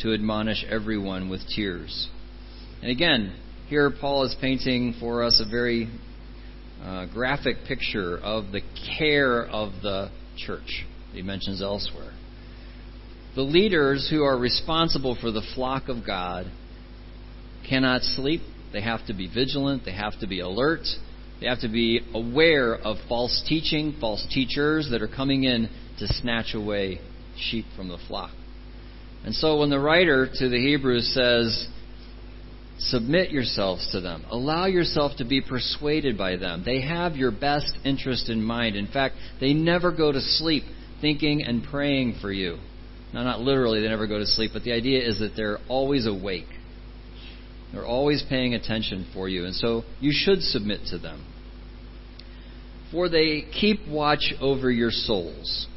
to 0.00 0.14
admonish 0.14 0.64
everyone 0.68 1.28
with 1.28 1.40
tears. 1.54 2.08
And 2.80 2.90
again, 2.90 3.34
here 3.68 3.90
Paul 3.90 4.24
is 4.24 4.36
painting 4.40 4.94
for 4.98 5.22
us 5.22 5.42
a 5.44 5.48
very 5.48 5.88
uh, 6.82 7.06
graphic 7.06 7.56
picture 7.66 8.18
of 8.18 8.52
the 8.52 8.60
care 8.98 9.46
of 9.46 9.72
the 9.82 10.10
church 10.36 10.84
he 11.12 11.22
mentions 11.22 11.62
elsewhere. 11.62 12.12
The 13.34 13.42
leaders 13.42 14.08
who 14.10 14.24
are 14.24 14.36
responsible 14.36 15.16
for 15.20 15.30
the 15.30 15.42
flock 15.54 15.88
of 15.88 16.04
God 16.06 16.46
cannot 17.68 18.02
sleep. 18.02 18.42
They 18.72 18.82
have 18.82 19.06
to 19.06 19.14
be 19.14 19.26
vigilant. 19.32 19.84
They 19.84 19.94
have 19.94 20.18
to 20.20 20.26
be 20.26 20.40
alert. 20.40 20.86
They 21.40 21.46
have 21.46 21.60
to 21.60 21.68
be 21.68 22.00
aware 22.14 22.74
of 22.74 22.96
false 23.08 23.42
teaching, 23.48 23.96
false 24.00 24.26
teachers 24.30 24.88
that 24.90 25.02
are 25.02 25.08
coming 25.08 25.44
in 25.44 25.68
to 25.98 26.06
snatch 26.06 26.54
away 26.54 27.00
sheep 27.36 27.64
from 27.76 27.88
the 27.88 27.98
flock. 28.08 28.32
And 29.24 29.34
so 29.34 29.58
when 29.58 29.70
the 29.70 29.78
writer 29.78 30.26
to 30.26 30.48
the 30.48 30.58
Hebrews 30.58 31.12
says, 31.14 31.68
Submit 32.78 33.30
yourselves 33.30 33.88
to 33.92 34.00
them. 34.00 34.24
Allow 34.28 34.66
yourself 34.66 35.12
to 35.18 35.24
be 35.24 35.40
persuaded 35.40 36.18
by 36.18 36.36
them. 36.36 36.62
They 36.64 36.80
have 36.80 37.14
your 37.14 37.30
best 37.30 37.72
interest 37.84 38.28
in 38.28 38.42
mind. 38.42 38.74
In 38.74 38.88
fact, 38.88 39.14
they 39.40 39.54
never 39.54 39.92
go 39.92 40.10
to 40.10 40.20
sleep 40.20 40.64
thinking 41.00 41.44
and 41.44 41.62
praying 41.62 42.18
for 42.20 42.32
you. 42.32 42.58
Now, 43.14 43.22
not 43.22 43.40
literally, 43.40 43.80
they 43.80 43.88
never 43.88 44.08
go 44.08 44.18
to 44.18 44.26
sleep, 44.26 44.50
but 44.52 44.64
the 44.64 44.72
idea 44.72 45.06
is 45.06 45.20
that 45.20 45.32
they're 45.36 45.58
always 45.68 46.06
awake. 46.06 46.48
They're 47.72 47.86
always 47.86 48.24
paying 48.28 48.54
attention 48.54 49.06
for 49.14 49.28
you, 49.28 49.44
and 49.44 49.54
so 49.54 49.82
you 50.00 50.10
should 50.12 50.42
submit 50.42 50.80
to 50.90 50.98
them. 50.98 51.24
For 52.90 53.08
they 53.08 53.44
keep 53.60 53.86
watch 53.88 54.34
over 54.40 54.70
your 54.70 54.90
souls. 54.90 55.68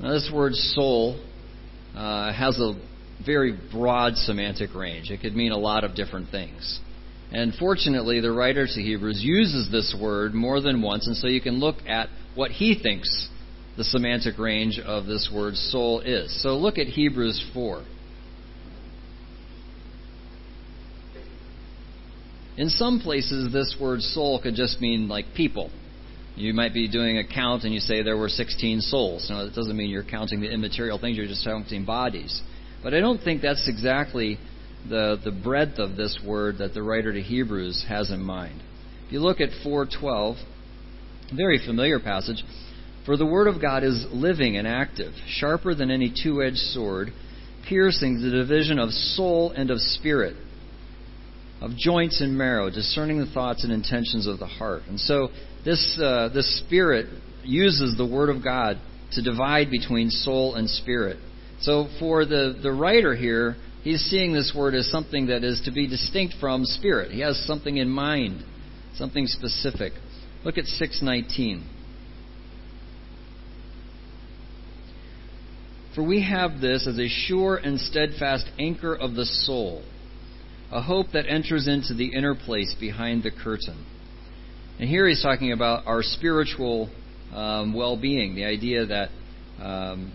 Now, 0.00 0.12
this 0.12 0.30
word 0.32 0.54
soul 0.54 1.18
uh, 1.96 2.32
has 2.32 2.58
a 2.58 2.74
very 3.24 3.58
broad 3.72 4.16
semantic 4.16 4.74
range. 4.74 5.10
It 5.10 5.20
could 5.20 5.34
mean 5.34 5.52
a 5.52 5.58
lot 5.58 5.84
of 5.84 5.94
different 5.94 6.30
things. 6.30 6.80
And 7.32 7.54
fortunately, 7.54 8.20
the 8.20 8.30
writer 8.30 8.66
to 8.66 8.82
Hebrews 8.82 9.20
uses 9.22 9.70
this 9.70 9.96
word 10.00 10.34
more 10.34 10.60
than 10.60 10.82
once, 10.82 11.06
and 11.06 11.16
so 11.16 11.26
you 11.26 11.40
can 11.40 11.58
look 11.58 11.76
at 11.88 12.08
what 12.34 12.50
he 12.50 12.78
thinks 12.80 13.28
the 13.76 13.84
semantic 13.84 14.38
range 14.38 14.78
of 14.78 15.06
this 15.06 15.30
word 15.34 15.54
soul 15.54 16.00
is. 16.00 16.42
So 16.42 16.56
look 16.56 16.78
at 16.78 16.86
Hebrews 16.86 17.44
4. 17.52 17.84
In 22.56 22.70
some 22.70 23.00
places, 23.00 23.52
this 23.52 23.76
word 23.78 24.00
soul 24.00 24.40
could 24.40 24.54
just 24.54 24.80
mean 24.80 25.08
like 25.08 25.26
people. 25.34 25.70
You 26.36 26.52
might 26.52 26.74
be 26.74 26.86
doing 26.86 27.16
a 27.16 27.26
count 27.26 27.64
and 27.64 27.72
you 27.72 27.80
say 27.80 28.02
there 28.02 28.16
were 28.16 28.28
16 28.28 28.82
souls. 28.82 29.26
Now, 29.30 29.44
that 29.44 29.54
doesn't 29.54 29.76
mean 29.76 29.88
you're 29.88 30.04
counting 30.04 30.40
the 30.40 30.50
immaterial 30.50 30.98
things, 30.98 31.16
you're 31.16 31.26
just 31.26 31.44
counting 31.44 31.84
bodies. 31.86 32.42
But 32.82 32.92
I 32.92 33.00
don't 33.00 33.22
think 33.22 33.40
that's 33.40 33.66
exactly 33.68 34.38
the, 34.88 35.18
the 35.24 35.32
breadth 35.32 35.78
of 35.78 35.96
this 35.96 36.18
word 36.24 36.58
that 36.58 36.74
the 36.74 36.82
writer 36.82 37.12
to 37.12 37.22
Hebrews 37.22 37.86
has 37.88 38.10
in 38.10 38.20
mind. 38.20 38.62
If 39.06 39.12
you 39.12 39.20
look 39.20 39.40
at 39.40 39.48
412, 39.64 40.36
very 41.34 41.58
familiar 41.64 41.98
passage, 41.98 42.44
for 43.06 43.16
the 43.16 43.26
word 43.26 43.46
of 43.46 43.60
God 43.60 43.82
is 43.82 44.04
living 44.12 44.58
and 44.58 44.68
active, 44.68 45.14
sharper 45.26 45.74
than 45.74 45.90
any 45.90 46.12
two 46.22 46.42
edged 46.42 46.58
sword, 46.58 47.12
piercing 47.66 48.20
the 48.20 48.30
division 48.30 48.78
of 48.78 48.90
soul 48.90 49.52
and 49.52 49.70
of 49.70 49.80
spirit 49.80 50.36
of 51.60 51.76
joints 51.76 52.20
and 52.20 52.36
marrow, 52.36 52.70
discerning 52.70 53.18
the 53.18 53.30
thoughts 53.32 53.64
and 53.64 53.72
intentions 53.72 54.26
of 54.26 54.38
the 54.38 54.46
heart. 54.46 54.82
And 54.88 55.00
so 55.00 55.28
this 55.66 55.98
uh, 56.00 56.30
this 56.32 56.60
spirit 56.60 57.06
uses 57.44 57.96
the 57.96 58.06
word 58.06 58.30
of 58.30 58.42
God 58.42 58.78
to 59.12 59.22
divide 59.22 59.70
between 59.70 60.10
soul 60.10 60.54
and 60.54 60.70
spirit. 60.70 61.18
So 61.60 61.88
for 61.98 62.24
the, 62.24 62.58
the 62.62 62.72
writer 62.72 63.14
here, 63.14 63.56
he's 63.82 64.00
seeing 64.02 64.32
this 64.32 64.52
word 64.56 64.74
as 64.74 64.90
something 64.90 65.26
that 65.26 65.42
is 65.42 65.62
to 65.64 65.72
be 65.72 65.88
distinct 65.88 66.34
from 66.40 66.64
spirit. 66.64 67.10
He 67.10 67.20
has 67.20 67.36
something 67.46 67.76
in 67.76 67.88
mind, 67.88 68.44
something 68.94 69.26
specific. 69.26 69.92
Look 70.44 70.58
at 70.58 70.66
619. 70.66 71.68
For 75.94 76.06
we 76.06 76.22
have 76.22 76.60
this 76.60 76.86
as 76.86 76.98
a 76.98 77.08
sure 77.08 77.56
and 77.56 77.80
steadfast 77.80 78.46
anchor 78.58 78.94
of 78.94 79.14
the 79.14 79.24
soul, 79.24 79.82
a 80.70 80.82
hope 80.82 81.06
that 81.14 81.24
enters 81.26 81.66
into 81.66 81.94
the 81.94 82.14
inner 82.14 82.34
place 82.34 82.74
behind 82.78 83.22
the 83.22 83.30
curtain. 83.30 83.86
And 84.78 84.88
here 84.88 85.08
he's 85.08 85.22
talking 85.22 85.52
about 85.52 85.86
our 85.86 86.02
spiritual 86.02 86.90
um, 87.32 87.74
well 87.74 87.96
being, 88.00 88.34
the 88.34 88.44
idea 88.44 88.86
that 88.86 89.08
um, 89.60 90.12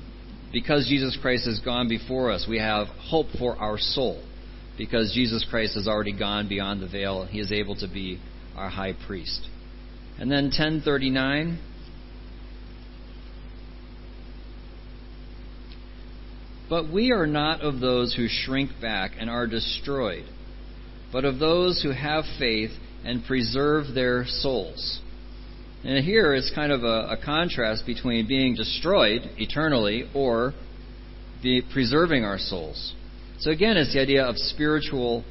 because 0.54 0.86
Jesus 0.88 1.18
Christ 1.22 1.46
has 1.46 1.60
gone 1.60 1.88
before 1.88 2.32
us, 2.32 2.46
we 2.48 2.60
have 2.60 2.88
hope 2.88 3.28
for 3.40 3.56
our 3.56 3.78
soul. 3.78 4.24
Because 4.78 5.12
Jesus 5.14 5.46
Christ 5.50 5.76
has 5.76 5.88
already 5.88 6.18
gone 6.18 6.48
beyond 6.48 6.82
the 6.82 6.88
veil, 6.88 7.26
he 7.26 7.40
is 7.40 7.52
able 7.52 7.76
to 7.76 7.88
be 7.88 8.20
our 8.56 8.70
high 8.70 8.94
priest. 9.08 9.48
And 10.20 10.32
then 10.32 10.46
1039. 10.46 11.60
But 16.70 16.92
we 16.92 17.12
are 17.12 17.28
not 17.28 17.62
of 17.62 17.80
those 17.80 18.16
who 18.16 18.28
shrink 18.30 18.72
back 18.82 19.12
and 19.20 19.30
are 19.30 19.46
destroyed, 19.46 20.24
but 21.12 21.26
of 21.26 21.38
those 21.38 21.82
who 21.82 21.92
have 21.92 22.24
faith 22.40 22.72
and 23.04 23.24
preserve 23.26 23.94
their 23.94 24.26
souls. 24.26 25.00
And 25.84 26.04
here 26.06 26.36
it's 26.36 26.52
kind 26.54 26.72
of 26.72 26.84
a, 26.84 27.14
a 27.14 27.18
contrast 27.24 27.86
between 27.86 28.28
being 28.28 28.56
destroyed 28.56 29.22
eternally 29.38 30.10
or 30.14 30.54
preserving 31.74 32.24
our 32.24 32.38
souls. 32.38 32.94
So 33.40 33.50
again, 33.50 33.78
it's 33.78 33.94
the 33.94 34.00
idea 34.00 34.24
of 34.24 34.38
spiritual 34.38 35.24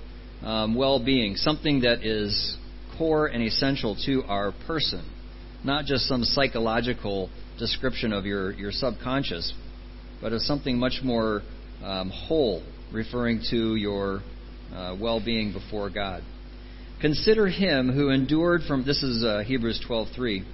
um, 0.43 0.75
well-being, 0.75 1.37
something 1.37 1.83
that 1.83 2.05
is 2.05 2.57
core 2.99 3.29
and 3.29 3.43
essential 3.43 3.97
to 4.07 4.25
our 4.25 4.53
person, 4.67 5.09
not 5.65 5.85
just 5.85 6.07
some 6.07 6.25
psychological 6.25 7.31
description 7.59 8.13
of 8.13 8.25
your, 8.25 8.53
your 8.53 8.73
subconscious, 8.73 9.55
but 10.21 10.33
of 10.33 10.41
something 10.41 10.77
much 10.77 11.01
more 11.05 11.43
um, 11.85 12.11
whole, 12.11 12.63
referring 12.93 13.43
to 13.51 13.77
your 13.77 14.23
uh, 14.75 14.97
well-being 15.01 15.53
before 15.53 15.91
God. 15.91 16.23
Consider 17.01 17.49
him 17.49 17.91
who 17.91 18.11
endured 18.11 18.63
from 18.69 18.85
this 18.85 19.03
is 19.03 19.25
uh, 19.25 19.43
Hebrews 19.47 19.83
12:3. 19.89 20.45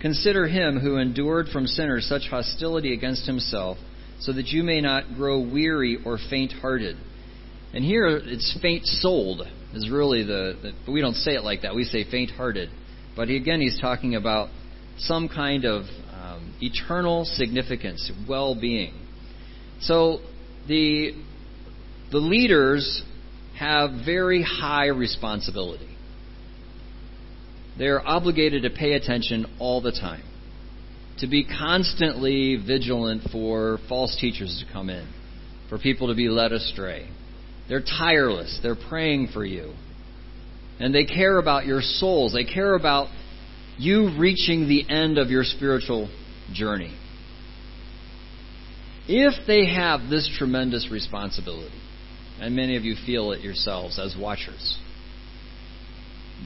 Consider 0.00 0.46
him 0.46 0.78
who 0.78 0.96
endured 0.96 1.48
from 1.48 1.66
sinners 1.66 2.06
such 2.06 2.28
hostility 2.30 2.94
against 2.94 3.26
himself, 3.26 3.76
so 4.20 4.32
that 4.32 4.48
you 4.48 4.62
may 4.62 4.80
not 4.80 5.14
grow 5.16 5.40
weary 5.40 5.98
or 6.04 6.18
faint-hearted. 6.30 6.96
And 7.74 7.84
here 7.84 8.06
it's 8.06 8.56
faint-souled 8.62 9.42
is 9.74 9.90
really 9.90 10.22
the, 10.22 10.56
the 10.62 10.72
but 10.86 10.92
we 10.92 11.00
don't 11.00 11.14
say 11.16 11.32
it 11.34 11.42
like 11.42 11.62
that. 11.62 11.74
We 11.74 11.84
say 11.84 12.04
faint-hearted. 12.10 12.70
But 13.16 13.28
again, 13.28 13.60
he's 13.60 13.78
talking 13.80 14.14
about 14.14 14.48
some 14.98 15.28
kind 15.28 15.64
of 15.64 15.82
um, 16.12 16.54
eternal 16.62 17.24
significance, 17.24 18.10
well-being. 18.28 18.94
So 19.80 20.20
the 20.68 21.12
the 22.10 22.18
leaders 22.18 23.02
have 23.58 24.04
very 24.04 24.42
high 24.42 24.86
responsibility. 24.86 25.96
They 27.78 27.86
are 27.86 28.00
obligated 28.04 28.62
to 28.62 28.70
pay 28.70 28.92
attention 28.92 29.46
all 29.58 29.80
the 29.80 29.92
time, 29.92 30.22
to 31.18 31.26
be 31.26 31.44
constantly 31.44 32.56
vigilant 32.56 33.22
for 33.32 33.78
false 33.88 34.16
teachers 34.20 34.64
to 34.64 34.72
come 34.72 34.90
in, 34.90 35.08
for 35.68 35.78
people 35.78 36.08
to 36.08 36.14
be 36.14 36.28
led 36.28 36.52
astray. 36.52 37.08
They're 37.68 37.82
tireless. 37.82 38.60
They're 38.62 38.76
praying 38.76 39.28
for 39.32 39.44
you. 39.44 39.72
And 40.78 40.94
they 40.94 41.04
care 41.04 41.38
about 41.38 41.66
your 41.66 41.80
souls. 41.80 42.32
They 42.32 42.44
care 42.44 42.74
about 42.74 43.08
you 43.78 44.16
reaching 44.18 44.68
the 44.68 44.88
end 44.88 45.18
of 45.18 45.30
your 45.30 45.44
spiritual 45.44 46.10
journey. 46.52 46.94
If 49.06 49.46
they 49.46 49.66
have 49.74 50.08
this 50.10 50.30
tremendous 50.38 50.88
responsibility, 50.90 51.74
and 52.40 52.54
many 52.54 52.76
of 52.76 52.84
you 52.84 52.96
feel 53.06 53.32
it 53.32 53.40
yourselves 53.40 53.98
as 53.98 54.16
watchers, 54.18 54.78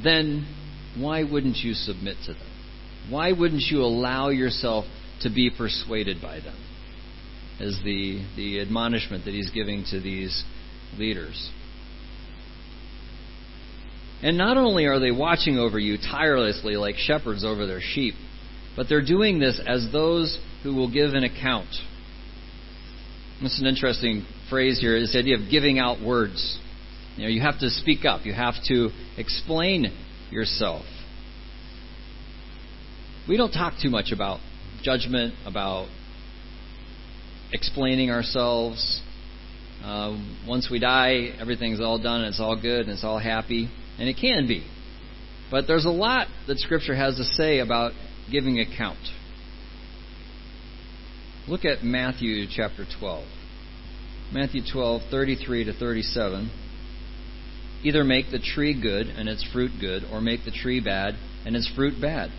then 0.03 0.47
why 0.97 1.25
wouldn't 1.25 1.57
you 1.57 1.75
submit 1.75 2.17
to 2.27 2.33
them? 2.33 2.51
Why 3.11 3.33
wouldn't 3.33 3.63
you 3.71 3.83
allow 3.83 4.29
yourself 4.29 4.85
to 5.23 5.31
be 5.31 5.51
persuaded 5.51 6.21
by 6.21 6.41
them? 6.41 6.57
Is 7.61 7.79
the, 7.85 8.25
the 8.37 8.61
admonishment 8.61 9.25
that 9.25 9.35
he's 9.35 9.51
giving 9.51 9.85
to 9.91 10.01
these 10.01 10.45
leaders. 10.97 11.51
And 14.23 14.37
not 14.37 14.57
only 14.57 14.87
are 14.87 14.99
they 14.99 15.11
watching 15.11 15.59
over 15.59 15.79
you 15.79 15.97
tirelessly 15.97 16.77
like 16.77 16.97
shepherds 16.97 17.45
over 17.45 17.67
their 17.67 17.81
sheep, 17.81 18.15
but 18.77 18.89
they're 18.89 19.05
doing 19.05 19.39
this 19.39 19.61
as 19.65 19.89
those 19.93 20.39
who 20.63 20.75
will 20.75 20.91
give 20.91 21.11
an 21.15 21.25
account. 21.25 21.69
Is 23.43 23.61
an 23.61 23.67
interesting 23.67 24.27
phrase 24.51 24.79
here, 24.81 24.99
this 25.01 25.17
idea 25.17 25.37
of 25.37 25.51
giving 25.51 25.79
out 25.79 26.01
words. 26.01 26.59
You 27.17 27.25
know, 27.25 27.29
you 27.29 27.41
have 27.41 27.59
to 27.61 27.71
speak 27.71 28.05
up. 28.05 28.25
You 28.25 28.33
have 28.33 28.55
to 28.69 28.91
explain 29.17 29.93
yourself. 30.31 30.85
We 33.29 33.37
don't 33.37 33.53
talk 33.53 33.75
too 33.83 33.91
much 33.91 34.13
about 34.13 34.41
judgment, 34.83 35.35
about 35.45 35.89
explaining 37.53 38.11
ourselves. 38.11 39.03
Uh, 39.83 40.17
once 40.47 40.69
we 40.71 40.79
die, 40.79 41.31
everything's 41.41 41.81
all 41.81 42.01
done 42.01 42.21
and 42.21 42.29
it's 42.29 42.41
all 42.41 42.61
good 42.61 42.83
and 42.83 42.91
it's 42.91 43.05
all 43.05 43.19
happy. 43.19 43.69
And 43.99 44.09
it 44.09 44.17
can 44.21 44.47
be. 44.47 44.65
But 45.51 45.67
there's 45.67 45.85
a 45.85 45.91
lot 45.91 46.29
that 46.47 46.59
Scripture 46.59 46.95
has 46.95 47.17
to 47.17 47.25
say 47.25 47.59
about 47.59 47.93
giving 48.31 48.61
account. 48.61 48.99
Look 51.49 51.65
at 51.65 51.83
Matthew 51.83 52.47
chapter 52.55 52.85
12. 53.01 53.25
Matthew 54.31 54.61
12, 54.71 55.03
33 55.11 55.65
to 55.65 55.73
37. 55.73 56.51
Either 57.83 58.05
make 58.05 58.31
the 58.31 58.39
tree 58.39 58.79
good 58.79 59.07
and 59.07 59.27
its 59.27 59.43
fruit 59.53 59.71
good, 59.81 60.03
or 60.13 60.21
make 60.21 60.45
the 60.45 60.51
tree 60.51 60.81
bad 60.81 61.15
and 61.47 61.57
its 61.57 61.71
fruit 61.75 61.99
bad. 61.99 62.31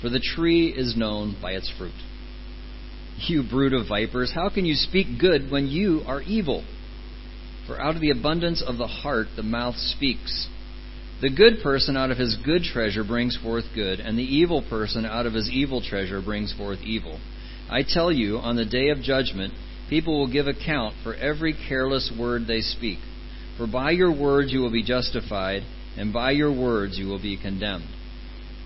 For 0.00 0.08
the 0.08 0.20
tree 0.20 0.68
is 0.68 0.96
known 0.96 1.36
by 1.42 1.52
its 1.52 1.70
fruit. 1.76 1.92
You 3.18 3.42
brood 3.42 3.74
of 3.74 3.86
vipers, 3.86 4.32
how 4.34 4.48
can 4.48 4.64
you 4.64 4.74
speak 4.74 5.18
good 5.20 5.50
when 5.50 5.68
you 5.68 6.02
are 6.06 6.22
evil? 6.22 6.64
For 7.66 7.80
out 7.80 7.94
of 7.94 8.00
the 8.00 8.10
abundance 8.10 8.62
of 8.66 8.78
the 8.78 8.86
heart 8.86 9.26
the 9.36 9.42
mouth 9.42 9.76
speaks. 9.76 10.48
The 11.20 11.30
good 11.30 11.62
person 11.62 11.96
out 11.96 12.10
of 12.10 12.18
his 12.18 12.36
good 12.44 12.62
treasure 12.62 13.04
brings 13.04 13.36
forth 13.36 13.64
good, 13.74 14.00
and 14.00 14.18
the 14.18 14.22
evil 14.22 14.62
person 14.68 15.04
out 15.04 15.26
of 15.26 15.34
his 15.34 15.50
evil 15.50 15.82
treasure 15.82 16.22
brings 16.22 16.52
forth 16.54 16.80
evil. 16.82 17.20
I 17.70 17.82
tell 17.86 18.10
you, 18.10 18.38
on 18.38 18.56
the 18.56 18.64
day 18.64 18.88
of 18.88 19.00
judgment, 19.00 19.54
People 19.88 20.18
will 20.18 20.32
give 20.32 20.46
account 20.46 20.94
for 21.02 21.14
every 21.14 21.54
careless 21.68 22.12
word 22.18 22.46
they 22.46 22.60
speak. 22.60 22.98
For 23.58 23.66
by 23.66 23.90
your 23.90 24.10
words 24.10 24.52
you 24.52 24.60
will 24.60 24.72
be 24.72 24.82
justified, 24.82 25.62
and 25.96 26.12
by 26.12 26.32
your 26.32 26.50
words 26.52 26.98
you 26.98 27.06
will 27.06 27.20
be 27.20 27.40
condemned. 27.40 27.88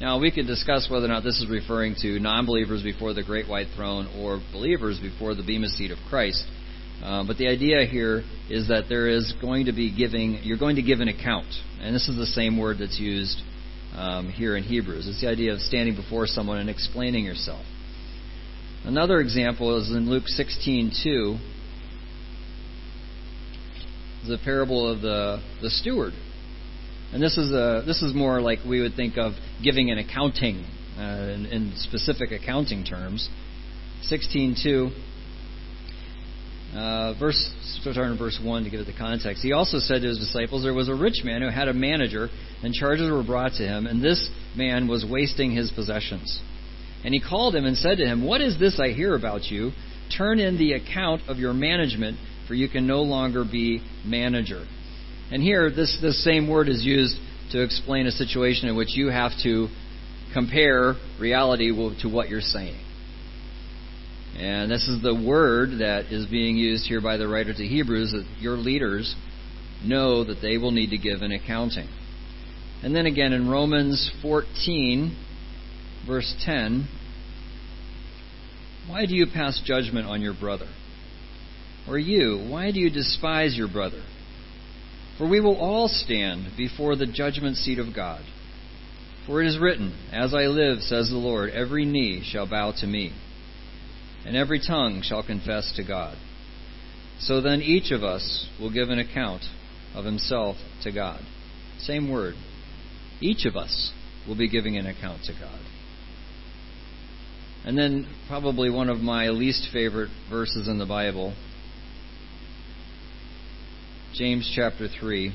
Now, 0.00 0.20
we 0.20 0.30
could 0.30 0.46
discuss 0.46 0.88
whether 0.88 1.06
or 1.06 1.08
not 1.08 1.24
this 1.24 1.40
is 1.40 1.50
referring 1.50 1.96
to 2.02 2.20
non 2.20 2.46
believers 2.46 2.84
before 2.84 3.14
the 3.14 3.24
great 3.24 3.48
white 3.48 3.66
throne 3.74 4.08
or 4.16 4.40
believers 4.52 5.00
before 5.00 5.34
the 5.34 5.42
Bema 5.42 5.68
seat 5.68 5.90
of 5.90 5.98
Christ. 6.08 6.44
Uh, 7.02 7.24
but 7.26 7.36
the 7.36 7.48
idea 7.48 7.84
here 7.84 8.22
is 8.48 8.68
that 8.68 8.84
there 8.88 9.08
is 9.08 9.34
going 9.40 9.66
to 9.66 9.72
be 9.72 9.94
giving, 9.94 10.40
you're 10.42 10.58
going 10.58 10.76
to 10.76 10.82
give 10.82 11.00
an 11.00 11.08
account. 11.08 11.48
And 11.80 11.94
this 11.94 12.08
is 12.08 12.16
the 12.16 12.26
same 12.26 12.58
word 12.58 12.78
that's 12.78 12.98
used 12.98 13.40
um, 13.94 14.28
here 14.30 14.56
in 14.56 14.62
Hebrews. 14.62 15.08
It's 15.08 15.20
the 15.20 15.28
idea 15.28 15.52
of 15.52 15.60
standing 15.60 15.96
before 15.96 16.26
someone 16.26 16.58
and 16.58 16.70
explaining 16.70 17.24
yourself. 17.24 17.64
Another 18.84 19.20
example 19.20 19.78
is 19.80 19.90
in 19.90 20.08
Luke 20.08 20.24
16:2, 20.28 21.38
the 24.26 24.38
parable 24.44 24.90
of 24.90 25.00
the, 25.00 25.42
the 25.60 25.70
steward. 25.70 26.12
And 27.12 27.22
this 27.22 27.36
is 27.38 27.50
a 27.50 27.82
this 27.86 28.02
is 28.02 28.14
more 28.14 28.40
like 28.40 28.60
we 28.66 28.80
would 28.80 28.94
think 28.94 29.16
of 29.16 29.32
giving 29.62 29.90
an 29.90 29.98
accounting 29.98 30.64
uh, 30.98 31.02
in, 31.34 31.46
in, 31.46 31.72
specific 31.76 32.32
accounting 32.32 32.84
terms. 32.84 33.28
16:2 34.10 34.92
uh, 36.74 37.14
verse 37.18 37.50
starting 37.80 38.12
in 38.12 38.18
verse 38.18 38.38
1 38.42 38.64
to 38.64 38.70
give 38.70 38.80
it 38.80 38.86
the 38.86 38.92
context. 38.92 39.42
He 39.42 39.52
also 39.52 39.78
said 39.78 40.02
to 40.02 40.08
his 40.08 40.18
disciples, 40.18 40.62
There 40.62 40.74
was 40.74 40.88
a 40.88 40.94
rich 40.94 41.24
man 41.24 41.42
who 41.42 41.48
had 41.48 41.68
a 41.68 41.74
manager, 41.74 42.28
and 42.62 42.74
charges 42.74 43.10
were 43.10 43.22
brought 43.22 43.52
to 43.54 43.62
him, 43.62 43.86
and 43.86 44.02
this 44.02 44.28
man 44.56 44.86
was 44.86 45.04
wasting 45.08 45.52
his 45.52 45.70
possessions. 45.70 46.40
And 47.04 47.14
he 47.14 47.20
called 47.20 47.54
him 47.54 47.64
and 47.64 47.76
said 47.76 47.98
to 47.98 48.06
him, 48.06 48.26
What 48.26 48.40
is 48.40 48.58
this 48.58 48.80
I 48.80 48.88
hear 48.88 49.14
about 49.14 49.44
you? 49.44 49.70
Turn 50.16 50.38
in 50.40 50.58
the 50.58 50.72
account 50.72 51.22
of 51.28 51.38
your 51.38 51.52
management, 51.52 52.18
for 52.46 52.54
you 52.54 52.68
can 52.68 52.86
no 52.86 53.02
longer 53.02 53.44
be 53.44 53.82
manager. 54.04 54.66
And 55.30 55.42
here, 55.42 55.70
this, 55.70 55.98
this 56.00 56.24
same 56.24 56.48
word 56.48 56.68
is 56.68 56.84
used 56.84 57.16
to 57.52 57.62
explain 57.62 58.06
a 58.06 58.10
situation 58.10 58.68
in 58.68 58.76
which 58.76 58.96
you 58.96 59.08
have 59.08 59.32
to 59.42 59.68
compare 60.32 60.94
reality 61.20 61.70
to 62.02 62.08
what 62.08 62.28
you're 62.28 62.40
saying. 62.40 62.78
And 64.38 64.70
this 64.70 64.86
is 64.86 65.02
the 65.02 65.14
word 65.14 65.80
that 65.80 66.12
is 66.12 66.26
being 66.26 66.56
used 66.56 66.86
here 66.86 67.00
by 67.00 67.16
the 67.16 67.26
writer 67.26 67.52
to 67.52 67.66
Hebrews 67.66 68.12
that 68.12 68.26
your 68.40 68.56
leaders 68.56 69.14
know 69.84 70.24
that 70.24 70.40
they 70.40 70.58
will 70.58 70.70
need 70.70 70.90
to 70.90 70.98
give 70.98 71.22
an 71.22 71.32
accounting. 71.32 71.88
And 72.82 72.94
then 72.94 73.06
again 73.06 73.32
in 73.32 73.48
Romans 73.48 74.10
14, 74.22 75.16
verse 76.08 76.34
10, 76.44 76.88
why 78.88 79.04
do 79.04 79.14
you 79.14 79.26
pass 79.32 79.60
judgment 79.64 80.06
on 80.06 80.22
your 80.22 80.34
brother? 80.34 80.68
Or 81.86 81.98
you, 81.98 82.38
why 82.50 82.72
do 82.72 82.80
you 82.80 82.90
despise 82.90 83.56
your 83.56 83.68
brother? 83.68 84.02
For 85.18 85.28
we 85.28 85.40
will 85.40 85.56
all 85.56 85.88
stand 85.88 86.56
before 86.56 86.96
the 86.96 87.06
judgment 87.06 87.56
seat 87.56 87.78
of 87.78 87.94
God. 87.94 88.22
For 89.26 89.42
it 89.42 89.48
is 89.48 89.58
written, 89.58 89.94
As 90.10 90.32
I 90.32 90.46
live, 90.46 90.80
says 90.80 91.10
the 91.10 91.16
Lord, 91.16 91.50
every 91.50 91.84
knee 91.84 92.22
shall 92.24 92.48
bow 92.48 92.72
to 92.80 92.86
me, 92.86 93.12
and 94.24 94.36
every 94.36 94.60
tongue 94.66 95.02
shall 95.02 95.22
confess 95.22 95.72
to 95.76 95.84
God. 95.84 96.16
So 97.20 97.40
then 97.42 97.60
each 97.60 97.90
of 97.90 98.02
us 98.02 98.48
will 98.58 98.72
give 98.72 98.88
an 98.88 98.98
account 98.98 99.42
of 99.94 100.04
himself 100.04 100.56
to 100.82 100.92
God. 100.92 101.20
Same 101.78 102.10
word. 102.10 102.34
Each 103.20 103.44
of 103.44 103.56
us 103.56 103.92
will 104.26 104.36
be 104.36 104.48
giving 104.48 104.76
an 104.76 104.86
account 104.86 105.24
to 105.24 105.32
God. 105.32 105.60
And 107.64 107.76
then, 107.76 108.06
probably 108.28 108.70
one 108.70 108.88
of 108.88 108.98
my 108.98 109.28
least 109.28 109.68
favorite 109.72 110.10
verses 110.30 110.68
in 110.68 110.78
the 110.78 110.86
Bible, 110.86 111.34
James 114.14 114.50
chapter 114.54 114.88
3. 114.88 115.32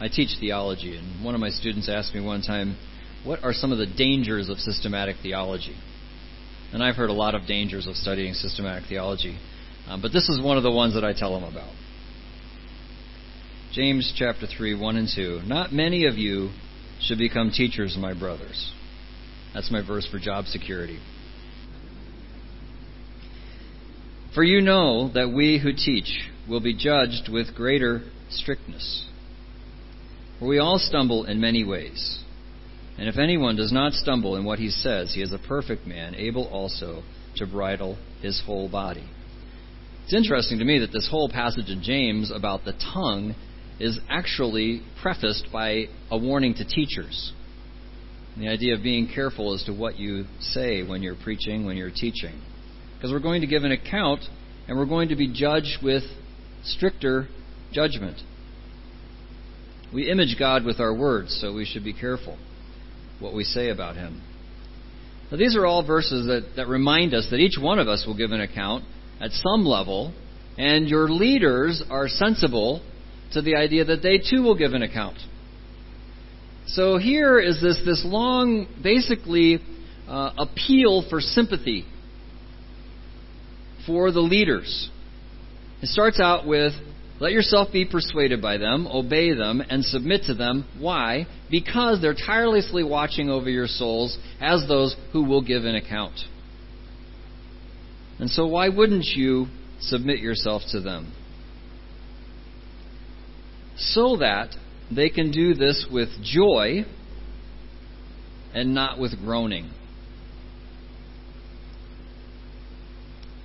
I 0.00 0.08
teach 0.08 0.30
theology, 0.40 0.96
and 0.96 1.24
one 1.24 1.34
of 1.34 1.40
my 1.40 1.50
students 1.50 1.88
asked 1.88 2.14
me 2.14 2.20
one 2.20 2.42
time, 2.42 2.76
What 3.24 3.44
are 3.44 3.52
some 3.52 3.70
of 3.70 3.78
the 3.78 3.86
dangers 3.86 4.48
of 4.48 4.58
systematic 4.58 5.16
theology? 5.22 5.76
And 6.72 6.82
I've 6.82 6.96
heard 6.96 7.10
a 7.10 7.14
lot 7.14 7.34
of 7.34 7.46
dangers 7.46 7.86
of 7.86 7.94
studying 7.96 8.34
systematic 8.34 8.88
theology, 8.88 9.38
um, 9.86 10.00
but 10.00 10.12
this 10.12 10.28
is 10.28 10.40
one 10.40 10.56
of 10.56 10.62
the 10.62 10.70
ones 10.70 10.94
that 10.94 11.04
I 11.04 11.12
tell 11.12 11.38
them 11.38 11.44
about. 11.44 11.72
James 13.72 14.12
chapter 14.16 14.46
3, 14.46 14.78
1 14.78 14.96
and 14.96 15.08
2. 15.14 15.42
Not 15.46 15.72
many 15.72 16.06
of 16.06 16.16
you 16.18 16.50
should 17.00 17.18
become 17.18 17.50
teachers, 17.50 17.96
my 17.98 18.12
brothers. 18.12 18.72
That's 19.54 19.70
my 19.70 19.86
verse 19.86 20.06
for 20.10 20.18
job 20.18 20.46
security. 20.46 20.98
For 24.34 24.42
you 24.42 24.62
know 24.62 25.10
that 25.12 25.30
we 25.30 25.58
who 25.58 25.72
teach 25.72 26.30
will 26.48 26.60
be 26.60 26.74
judged 26.74 27.28
with 27.30 27.54
greater 27.54 28.02
strictness. 28.30 29.06
For 30.38 30.48
we 30.48 30.58
all 30.58 30.78
stumble 30.78 31.24
in 31.24 31.40
many 31.40 31.64
ways. 31.64 32.20
And 32.98 33.08
if 33.08 33.18
anyone 33.18 33.56
does 33.56 33.72
not 33.72 33.92
stumble 33.92 34.36
in 34.36 34.44
what 34.44 34.58
he 34.58 34.70
says, 34.70 35.12
he 35.14 35.22
is 35.22 35.32
a 35.32 35.38
perfect 35.38 35.86
man, 35.86 36.14
able 36.14 36.46
also 36.48 37.02
to 37.36 37.46
bridle 37.46 37.98
his 38.20 38.42
whole 38.44 38.68
body. 38.68 39.08
It's 40.04 40.14
interesting 40.14 40.58
to 40.58 40.64
me 40.64 40.78
that 40.80 40.92
this 40.92 41.08
whole 41.10 41.28
passage 41.28 41.68
in 41.68 41.82
James 41.82 42.30
about 42.34 42.64
the 42.64 42.72
tongue 42.72 43.34
is 43.78 43.98
actually 44.08 44.82
prefaced 45.00 45.46
by 45.52 45.84
a 46.10 46.18
warning 46.18 46.54
to 46.54 46.64
teachers. 46.64 47.32
The 48.38 48.48
idea 48.48 48.74
of 48.74 48.82
being 48.82 49.08
careful 49.12 49.54
as 49.54 49.62
to 49.64 49.72
what 49.72 49.96
you 49.96 50.24
say 50.40 50.82
when 50.82 51.02
you're 51.02 51.16
preaching, 51.16 51.66
when 51.66 51.76
you're 51.76 51.90
teaching. 51.90 52.40
Because 52.96 53.10
we're 53.10 53.20
going 53.20 53.42
to 53.42 53.46
give 53.46 53.64
an 53.64 53.72
account 53.72 54.20
and 54.68 54.78
we're 54.78 54.86
going 54.86 55.08
to 55.08 55.16
be 55.16 55.32
judged 55.32 55.82
with 55.82 56.02
stricter 56.64 57.28
judgment. 57.72 58.18
We 59.92 60.10
image 60.10 60.36
God 60.38 60.64
with 60.64 60.80
our 60.80 60.94
words, 60.94 61.36
so 61.40 61.52
we 61.52 61.66
should 61.66 61.84
be 61.84 61.92
careful 61.92 62.38
what 63.20 63.34
we 63.34 63.44
say 63.44 63.68
about 63.68 63.96
Him. 63.96 64.22
Now, 65.30 65.36
these 65.36 65.56
are 65.56 65.66
all 65.66 65.86
verses 65.86 66.26
that, 66.26 66.56
that 66.56 66.68
remind 66.68 67.14
us 67.14 67.28
that 67.30 67.36
each 67.36 67.58
one 67.60 67.78
of 67.78 67.88
us 67.88 68.04
will 68.06 68.16
give 68.16 68.32
an 68.32 68.40
account 68.40 68.84
at 69.20 69.30
some 69.32 69.64
level, 69.64 70.12
and 70.58 70.88
your 70.88 71.08
leaders 71.08 71.82
are 71.90 72.08
sensible 72.08 72.82
to 73.32 73.42
the 73.42 73.56
idea 73.56 73.84
that 73.84 74.02
they 74.02 74.18
too 74.18 74.42
will 74.42 74.56
give 74.56 74.72
an 74.72 74.82
account. 74.82 75.18
So 76.66 76.96
here 76.96 77.38
is 77.38 77.60
this, 77.60 77.80
this 77.84 78.02
long, 78.04 78.66
basically, 78.82 79.60
uh, 80.08 80.30
appeal 80.38 81.04
for 81.08 81.20
sympathy 81.20 81.84
for 83.86 84.12
the 84.12 84.20
leaders. 84.20 84.90
It 85.82 85.88
starts 85.88 86.20
out 86.20 86.46
with 86.46 86.72
let 87.22 87.30
yourself 87.30 87.68
be 87.72 87.84
persuaded 87.84 88.42
by 88.42 88.56
them, 88.56 88.88
obey 88.88 89.32
them, 89.32 89.60
and 89.60 89.84
submit 89.84 90.22
to 90.24 90.34
them. 90.34 90.66
Why? 90.80 91.28
Because 91.52 92.00
they're 92.00 92.16
tirelessly 92.16 92.82
watching 92.82 93.30
over 93.30 93.48
your 93.48 93.68
souls 93.68 94.18
as 94.40 94.66
those 94.66 94.96
who 95.12 95.22
will 95.22 95.40
give 95.40 95.64
an 95.64 95.76
account. 95.76 96.18
And 98.18 98.28
so, 98.28 98.46
why 98.46 98.70
wouldn't 98.70 99.04
you 99.04 99.46
submit 99.80 100.18
yourself 100.18 100.62
to 100.72 100.80
them? 100.80 101.12
So 103.76 104.16
that 104.16 104.48
they 104.96 105.10
can 105.10 105.30
do 105.30 105.54
this 105.54 105.86
with 105.90 106.08
joy 106.22 106.84
and 108.54 108.74
not 108.74 108.98
with 108.98 109.12
groaning. 109.18 109.70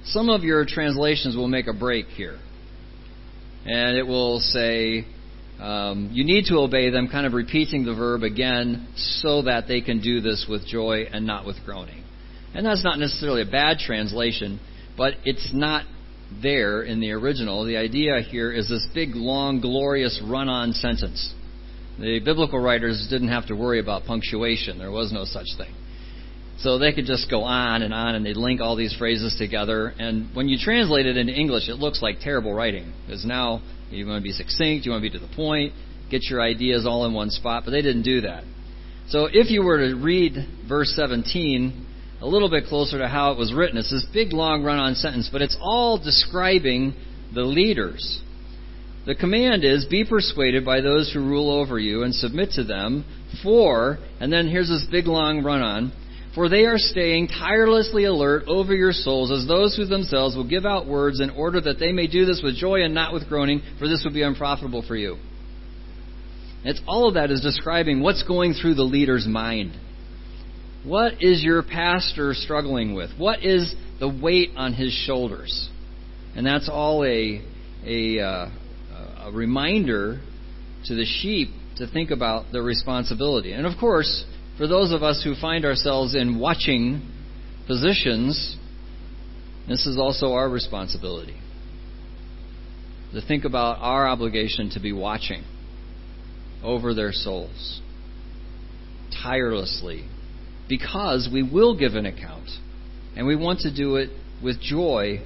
Some 0.06 0.30
of 0.30 0.44
your 0.44 0.66
translations 0.66 1.36
will 1.36 1.48
make 1.48 1.68
a 1.68 1.74
break 1.74 2.08
here. 2.08 2.40
And 3.66 3.98
it 3.98 4.08
will 4.08 4.40
say, 4.40 5.06
um, 5.60 6.12
you 6.14 6.24
need 6.24 6.46
to 6.46 6.60
obey 6.60 6.90
them, 6.92 7.10
kind 7.10 7.26
of 7.26 7.34
repeating 7.34 7.84
the 7.84 7.94
verb 7.94 8.24
again, 8.24 8.88
so 8.96 9.42
that 9.42 9.68
they 9.68 9.82
can 9.82 10.02
do 10.02 10.22
this 10.22 10.46
with 10.50 10.66
joy 10.66 11.06
and 11.12 11.28
not 11.28 11.46
with 11.46 11.58
groaning. 11.66 12.04
And 12.54 12.66
that's 12.66 12.84
not 12.84 13.00
necessarily 13.00 13.42
a 13.42 13.52
bad 13.52 13.80
translation, 13.80 14.62
but 14.96 15.16
it's 15.26 15.52
not 15.54 15.86
there 16.42 16.84
in 16.84 17.00
the 17.00 17.12
original. 17.12 17.66
The 17.66 17.78
idea 17.78 18.22
here 18.22 18.52
is 18.52 18.70
this 18.70 18.88
big, 18.94 19.10
long, 19.14 19.60
glorious 19.60 20.22
run 20.26 20.48
on 20.48 20.72
sentence. 20.72 21.34
The 22.00 22.20
biblical 22.20 22.60
writers 22.60 23.08
didn't 23.10 23.30
have 23.30 23.48
to 23.48 23.56
worry 23.56 23.80
about 23.80 24.06
punctuation, 24.06 24.78
there 24.78 24.92
was 24.92 25.12
no 25.12 25.26
such 25.26 25.48
thing. 25.58 25.74
So 26.60 26.80
they 26.80 26.92
could 26.92 27.06
just 27.06 27.30
go 27.30 27.44
on 27.44 27.84
and 27.84 27.94
on 27.94 28.16
and 28.16 28.26
they'd 28.26 28.38
link 28.38 28.62
all 28.62 28.76
these 28.76 28.96
phrases 28.98 29.36
together. 29.38 29.94
And 30.00 30.36
when 30.36 30.48
you 30.48 30.58
translate 30.58 31.06
it 31.06 31.16
into 31.16 31.34
English, 31.34 31.70
it 31.70 31.76
looks 31.76 32.02
like 32.02 32.20
terrible 32.20 32.54
writing. 32.54 32.94
Because 33.06 33.26
now 33.26 33.62
you 33.92 34.08
want 34.08 34.22
to 34.22 34.24
be 34.24 34.32
succinct, 34.32 34.86
you 34.86 34.92
want 34.92 35.04
to 35.04 35.10
be 35.10 35.20
to 35.20 35.24
the 35.24 35.34
point, 35.36 35.74
get 36.10 36.24
your 36.30 36.42
ideas 36.42 36.86
all 36.88 37.06
in 37.06 37.14
one 37.14 37.30
spot, 37.30 37.64
but 37.64 37.72
they 37.72 37.82
didn't 37.82 38.04
do 38.04 38.22
that. 38.22 38.44
So 39.10 39.28
if 39.32 39.52
you 39.52 39.64
were 39.64 39.88
to 39.88 39.96
read 39.96 40.36
verse 40.68 40.92
17 40.96 41.86
a 42.22 42.28
little 42.28 42.50
bit 42.50 42.66
closer 42.66 42.98
to 42.98 43.08
how 43.08 43.32
it 43.32 43.38
was 43.38 43.54
written, 43.54 43.78
it's 43.78 43.92
this 43.92 44.06
big 44.12 44.34
long 44.34 44.64
run 44.64 44.80
on 44.80 44.96
sentence, 44.96 45.30
but 45.32 45.42
it's 45.42 45.58
all 45.62 45.98
describing 45.98 46.96
the 47.34 47.44
leaders. 47.44 48.22
The 49.08 49.16
command 49.16 49.64
is 49.64 49.86
be 49.86 50.04
persuaded 50.04 50.66
by 50.66 50.82
those 50.82 51.10
who 51.14 51.22
rule 51.22 51.50
over 51.50 51.80
you 51.80 52.04
and 52.04 52.14
submit 52.14 52.52
to 52.52 52.66
them, 52.66 53.06
for, 53.42 54.00
and 54.20 54.32
then 54.32 54.50
here's 54.50 54.68
this 54.68 54.86
big 54.92 55.08
long 55.08 55.46
run 55.46 55.62
on, 55.62 55.94
for 56.36 56.50
they 56.50 56.66
are 56.66 56.78
staying 56.78 57.30
tirelessly 57.30 58.04
alert 58.04 58.44
over 58.48 58.76
your 58.76 58.92
souls 58.92 59.32
as 59.32 59.48
those 59.48 59.78
who 59.78 59.86
themselves 59.86 60.36
will 60.36 60.48
give 60.48 60.66
out 60.66 60.88
words 60.88 61.22
in 61.22 61.30
order 61.30 61.62
that 61.62 61.80
they 61.80 61.94
may 61.94 62.08
do 62.08 62.26
this 62.26 62.42
with 62.44 62.58
joy 62.58 62.84
and 62.84 62.94
not 62.94 63.14
with 63.14 63.30
groaning, 63.30 63.62
for 63.80 63.88
this 63.88 64.02
would 64.04 64.14
be 64.14 64.24
unprofitable 64.24 64.84
for 64.86 64.98
you. 64.98 65.16
It's 66.66 66.82
all 66.86 67.08
of 67.08 67.14
that 67.14 67.32
is 67.32 67.40
describing 67.40 68.02
what's 68.02 68.24
going 68.24 68.56
through 68.56 68.76
the 68.76 68.84
leader's 68.84 69.26
mind. 69.26 69.72
What 70.84 71.24
is 71.24 71.42
your 71.42 71.64
pastor 71.64 72.34
struggling 72.34 72.94
with? 72.94 73.12
What 73.18 73.42
is 73.42 73.74
the 74.02 74.10
weight 74.10 74.50
on 74.58 74.74
his 74.74 74.92
shoulders? 74.92 75.70
And 76.36 76.46
that's 76.46 76.68
all 76.68 77.06
a, 77.06 77.42
a, 77.86 78.20
uh, 78.20 78.50
a 79.28 79.32
reminder 79.32 80.22
to 80.86 80.96
the 80.96 81.04
sheep 81.04 81.50
to 81.76 81.86
think 81.86 82.12
about 82.12 82.46
their 82.54 82.64
responsibility. 82.64 83.52
And 83.52 83.66
of 83.66 83.78
course, 83.78 84.26
for 84.58 84.68
those 84.68 84.94
of 84.94 85.04
us 85.04 85.22
who 85.22 85.36
find 85.36 85.66
ourselves 85.66 86.16
in 86.16 86.40
watching 86.40 87.02
positions, 87.68 88.56
this 89.68 89.86
is 89.86 89.98
also 89.98 90.32
our 90.32 90.50
responsibility. 90.50 91.38
To 93.14 93.22
think 93.22 93.44
about 93.44 93.80
our 93.82 94.08
obligation 94.08 94.70
to 94.72 94.80
be 94.80 94.94
watching 94.94 95.44
over 96.64 96.94
their 96.94 97.12
souls 97.12 97.82
tirelessly 99.24 100.08
because 100.70 101.30
we 101.32 101.44
will 101.44 101.78
give 101.78 101.96
an 101.96 102.06
account 102.06 102.50
and 103.16 103.28
we 103.28 103.36
want 103.36 103.60
to 103.62 103.76
do 103.76 103.98
it 103.98 104.10
with 104.44 104.60
joy 104.62 105.20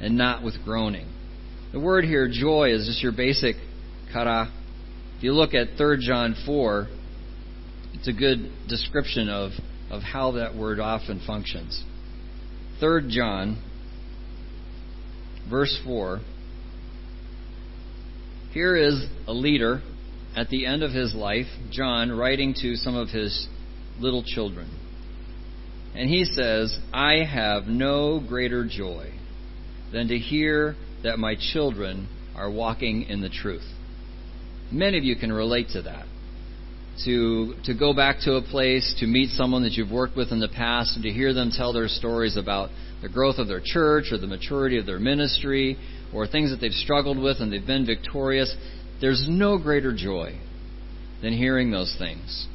and 0.00 0.16
not 0.16 0.42
with 0.42 0.54
groaning. 0.64 1.08
The 1.72 1.80
word 1.80 2.04
here, 2.04 2.28
joy, 2.30 2.70
is 2.70 2.86
just 2.86 3.02
your 3.02 3.12
basic 3.12 3.56
chara. 4.12 4.52
If 5.16 5.24
you 5.24 5.32
look 5.32 5.52
at 5.52 5.76
3 5.76 5.98
John 6.00 6.36
4, 6.46 6.86
it's 7.94 8.06
a 8.06 8.12
good 8.12 8.50
description 8.68 9.28
of, 9.28 9.50
of 9.90 10.02
how 10.02 10.32
that 10.32 10.54
word 10.54 10.78
often 10.78 11.20
functions. 11.26 11.82
3 12.78 13.08
John, 13.10 13.60
verse 15.50 15.76
4. 15.84 16.20
Here 18.52 18.76
is 18.76 19.04
a 19.26 19.32
leader 19.32 19.82
at 20.36 20.48
the 20.50 20.66
end 20.66 20.84
of 20.84 20.92
his 20.92 21.14
life, 21.14 21.46
John, 21.70 22.12
writing 22.12 22.54
to 22.62 22.76
some 22.76 22.94
of 22.94 23.08
his 23.08 23.48
little 23.98 24.22
children. 24.22 24.70
And 25.94 26.08
he 26.08 26.24
says, 26.24 26.78
I 26.92 27.24
have 27.24 27.64
no 27.66 28.20
greater 28.20 28.64
joy 28.64 29.12
than 29.92 30.08
to 30.08 30.18
hear 30.18 30.76
that 31.06 31.18
my 31.18 31.36
children 31.52 32.08
are 32.36 32.50
walking 32.50 33.04
in 33.04 33.20
the 33.20 33.28
truth. 33.28 33.64
Many 34.72 34.98
of 34.98 35.04
you 35.04 35.16
can 35.16 35.32
relate 35.32 35.68
to 35.72 35.82
that. 35.82 36.06
To, 37.04 37.54
to 37.64 37.74
go 37.74 37.94
back 37.94 38.16
to 38.24 38.34
a 38.34 38.42
place, 38.42 38.96
to 39.00 39.06
meet 39.06 39.30
someone 39.30 39.62
that 39.62 39.72
you've 39.72 39.90
worked 39.90 40.16
with 40.16 40.32
in 40.32 40.40
the 40.40 40.48
past, 40.48 40.96
and 40.96 41.04
to 41.04 41.10
hear 41.10 41.32
them 41.32 41.50
tell 41.54 41.72
their 41.72 41.88
stories 41.88 42.36
about 42.36 42.70
the 43.02 43.08
growth 43.08 43.36
of 43.38 43.48
their 43.48 43.60
church 43.62 44.06
or 44.10 44.18
the 44.18 44.26
maturity 44.26 44.78
of 44.78 44.86
their 44.86 44.98
ministry 44.98 45.76
or 46.12 46.26
things 46.26 46.50
that 46.50 46.56
they've 46.56 46.72
struggled 46.72 47.18
with 47.18 47.36
and 47.40 47.52
they've 47.52 47.66
been 47.66 47.86
victorious. 47.86 48.54
There's 49.00 49.26
no 49.28 49.58
greater 49.58 49.94
joy 49.94 50.38
than 51.22 51.34
hearing 51.34 51.70
those 51.70 51.94
things. 51.98 52.46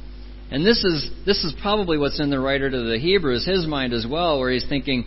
And 0.50 0.66
this 0.66 0.84
is 0.84 1.10
this 1.24 1.44
is 1.44 1.54
probably 1.62 1.96
what's 1.96 2.20
in 2.20 2.28
the 2.28 2.40
writer 2.40 2.68
to 2.68 2.78
the 2.90 2.98
Hebrews, 2.98 3.46
his 3.46 3.66
mind 3.66 3.94
as 3.94 4.06
well, 4.08 4.38
where 4.38 4.50
he's 4.50 4.68
thinking, 4.68 5.06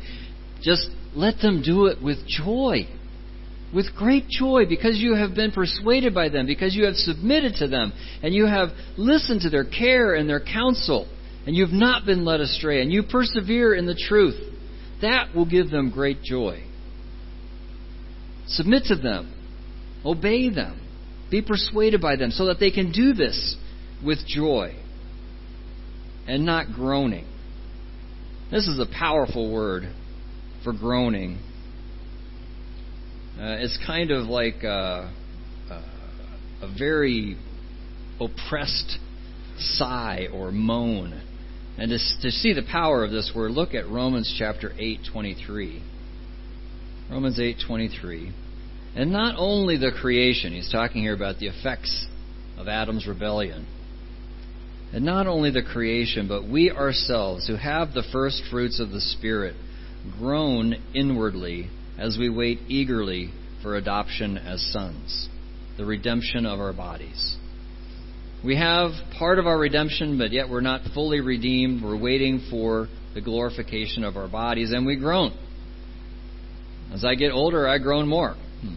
just 0.62 0.90
let 1.14 1.40
them 1.40 1.62
do 1.62 1.86
it 1.88 2.02
with 2.02 2.26
joy. 2.26 2.88
With 3.76 3.94
great 3.94 4.30
joy, 4.30 4.66
because 4.70 4.98
you 5.00 5.16
have 5.16 5.36
been 5.36 5.52
persuaded 5.52 6.16
by 6.16 6.30
them, 6.30 6.46
because 6.46 6.74
you 6.74 6.86
have 6.86 6.96
submitted 6.96 7.56
to 7.56 7.68
them, 7.68 7.92
and 8.24 8.34
you 8.34 8.46
have 8.46 8.70
listened 8.98 9.42
to 9.42 9.50
their 9.50 9.66
care 9.66 10.16
and 10.16 10.30
their 10.30 10.40
counsel, 10.40 11.10
and 11.46 11.54
you've 11.54 11.74
not 11.74 12.06
been 12.06 12.24
led 12.24 12.40
astray, 12.40 12.82
and 12.82 12.90
you 12.90 13.04
persevere 13.04 13.76
in 13.76 13.86
the 13.86 13.94
truth. 14.08 14.40
That 15.02 15.36
will 15.36 15.46
give 15.46 15.70
them 15.70 15.92
great 15.92 16.24
joy. 16.24 16.64
Submit 18.48 18.86
to 18.86 18.96
them, 18.96 19.34
obey 20.06 20.50
them, 20.50 20.80
be 21.30 21.42
persuaded 21.42 22.00
by 22.00 22.16
them, 22.16 22.32
so 22.32 22.46
that 22.46 22.62
they 22.62 22.72
can 22.72 22.94
do 22.94 23.12
this 23.14 23.58
with 24.06 24.20
joy 24.26 24.74
and 26.28 26.46
not 26.46 26.72
groaning. 26.74 27.28
This 28.52 28.68
is 28.68 28.80
a 28.80 28.86
powerful 28.86 29.52
word 29.52 29.84
for 30.64 30.72
groaning. 30.72 31.40
Uh, 33.38 33.58
it's 33.60 33.78
kind 33.86 34.12
of 34.12 34.28
like 34.28 34.64
a, 34.64 35.12
a, 35.70 35.84
a 36.62 36.74
very 36.78 37.36
oppressed 38.20 38.98
sigh 39.58 40.28
or 40.34 40.54
moan. 40.54 41.22
And 41.78 41.90
to, 41.92 41.98
to 42.22 42.32
see 42.32 42.54
the 42.54 42.64
power 42.64 43.04
of 43.04 43.12
this 43.12 43.34
word, 43.36 43.52
look 43.52 43.74
at 43.74 43.90
Romans 43.90 44.34
chapter 44.40 44.70
8:23. 44.70 45.82
Romans 47.12 47.38
8:23. 47.38 48.32
And 48.96 49.12
not 49.12 49.36
only 49.38 49.76
the 49.76 49.92
creation, 49.92 50.54
he's 50.54 50.72
talking 50.72 51.02
here 51.02 51.14
about 51.14 51.40
the 51.40 51.48
effects 51.48 52.06
of 52.58 52.70
Adam's 52.70 53.06
rebellion. 53.06 53.68
And 54.94 55.04
not 55.04 55.28
only 55.28 55.52
the 55.52 55.62
creation, 55.62 56.30
but 56.30 56.48
we 56.48 56.72
ourselves 56.72 57.48
who 57.48 57.58
have 57.58 57.94
the 57.94 58.04
first 58.14 58.44
fruits 58.50 58.80
of 58.80 58.92
the 58.92 59.02
Spirit 59.02 59.56
groan 60.18 60.76
inwardly 60.94 61.70
as 61.98 62.18
we 62.18 62.30
wait 62.30 62.60
eagerly 62.68 63.32
for 63.62 63.76
adoption 63.76 64.38
as 64.38 64.62
sons, 64.72 65.30
the 65.78 65.86
redemption 65.86 66.46
of 66.46 66.60
our 66.60 66.74
bodies. 66.74 67.38
We 68.44 68.58
have 68.58 68.92
part 69.18 69.40
of 69.40 69.48
our 69.48 69.58
redemption, 69.58 70.18
but 70.18 70.32
yet 70.32 70.50
we're 70.50 70.62
not 70.62 70.82
fully 70.94 71.20
redeemed. 71.20 71.84
We're 71.84 72.00
waiting 72.00 72.46
for 72.52 72.88
the 73.14 73.22
glorification 73.22 74.04
of 74.04 74.18
our 74.18 74.28
bodies, 74.28 74.72
and 74.72 74.86
we 74.86 74.98
groan. 74.98 75.36
As 76.94 77.04
I 77.04 77.16
get 77.16 77.32
older, 77.32 77.68
I 77.68 77.80
groan 77.80 78.08
more. 78.08 78.36
Hmm. 78.62 78.76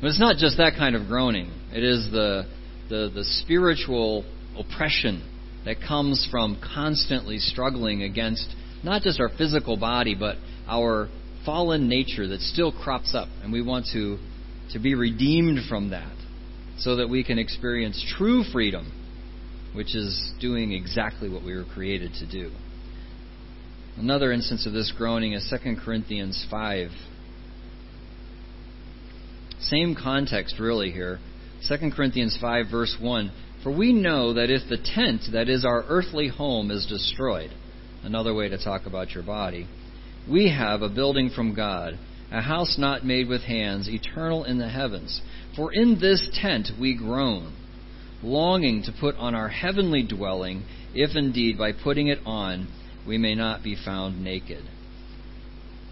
But 0.00 0.08
it's 0.08 0.20
not 0.20 0.36
just 0.36 0.58
that 0.58 0.74
kind 0.76 0.94
of 0.94 1.06
groaning. 1.06 1.50
It 1.72 1.82
is 1.82 2.10
the, 2.10 2.44
the, 2.90 3.10
the 3.14 3.24
spiritual 3.24 4.24
oppression 4.58 5.26
that 5.64 5.76
comes 5.80 6.28
from 6.30 6.60
constantly 6.74 7.38
struggling 7.38 8.02
against 8.02 8.54
not 8.82 9.00
just 9.00 9.18
our 9.18 9.30
physical 9.30 9.78
body, 9.78 10.14
but 10.14 10.36
our 10.68 11.08
fallen 11.44 11.88
nature 11.88 12.26
that 12.28 12.40
still 12.40 12.72
crops 12.72 13.14
up. 13.14 13.28
And 13.42 13.52
we 13.52 13.62
want 13.62 13.86
to, 13.92 14.18
to 14.72 14.78
be 14.78 14.94
redeemed 14.94 15.60
from 15.68 15.90
that 15.90 16.16
so 16.78 16.96
that 16.96 17.08
we 17.08 17.24
can 17.24 17.38
experience 17.38 18.04
true 18.16 18.42
freedom, 18.52 18.92
which 19.74 19.94
is 19.94 20.32
doing 20.40 20.72
exactly 20.72 21.28
what 21.28 21.44
we 21.44 21.54
were 21.54 21.64
created 21.64 22.12
to 22.14 22.26
do. 22.26 22.50
Another 23.96 24.32
instance 24.32 24.66
of 24.66 24.72
this 24.72 24.92
groaning 24.96 25.34
is 25.34 25.52
2 25.62 25.76
Corinthians 25.84 26.44
5. 26.50 26.88
Same 29.60 29.94
context, 29.94 30.58
really, 30.58 30.90
here. 30.90 31.20
2 31.68 31.90
Corinthians 31.94 32.36
5, 32.40 32.66
verse 32.70 32.96
1. 33.00 33.30
For 33.62 33.74
we 33.74 33.92
know 33.92 34.34
that 34.34 34.50
if 34.50 34.68
the 34.68 34.76
tent, 34.76 35.22
that 35.32 35.48
is 35.48 35.64
our 35.64 35.84
earthly 35.88 36.28
home, 36.28 36.70
is 36.70 36.86
destroyed, 36.86 37.50
another 38.02 38.34
way 38.34 38.48
to 38.48 38.62
talk 38.62 38.84
about 38.84 39.12
your 39.12 39.22
body, 39.22 39.68
we 40.28 40.50
have 40.50 40.82
a 40.82 40.88
building 40.88 41.30
from 41.34 41.54
God, 41.54 41.98
a 42.32 42.40
house 42.40 42.76
not 42.78 43.04
made 43.04 43.28
with 43.28 43.42
hands, 43.42 43.88
eternal 43.88 44.44
in 44.44 44.58
the 44.58 44.68
heavens. 44.68 45.20
For 45.56 45.72
in 45.72 45.98
this 46.00 46.28
tent 46.40 46.68
we 46.80 46.96
groan, 46.96 47.54
longing 48.22 48.82
to 48.84 48.92
put 48.98 49.16
on 49.16 49.34
our 49.34 49.48
heavenly 49.48 50.02
dwelling, 50.02 50.64
if 50.94 51.16
indeed 51.16 51.58
by 51.58 51.72
putting 51.72 52.08
it 52.08 52.20
on 52.24 52.68
we 53.06 53.18
may 53.18 53.34
not 53.34 53.62
be 53.62 53.76
found 53.84 54.22
naked. 54.24 54.64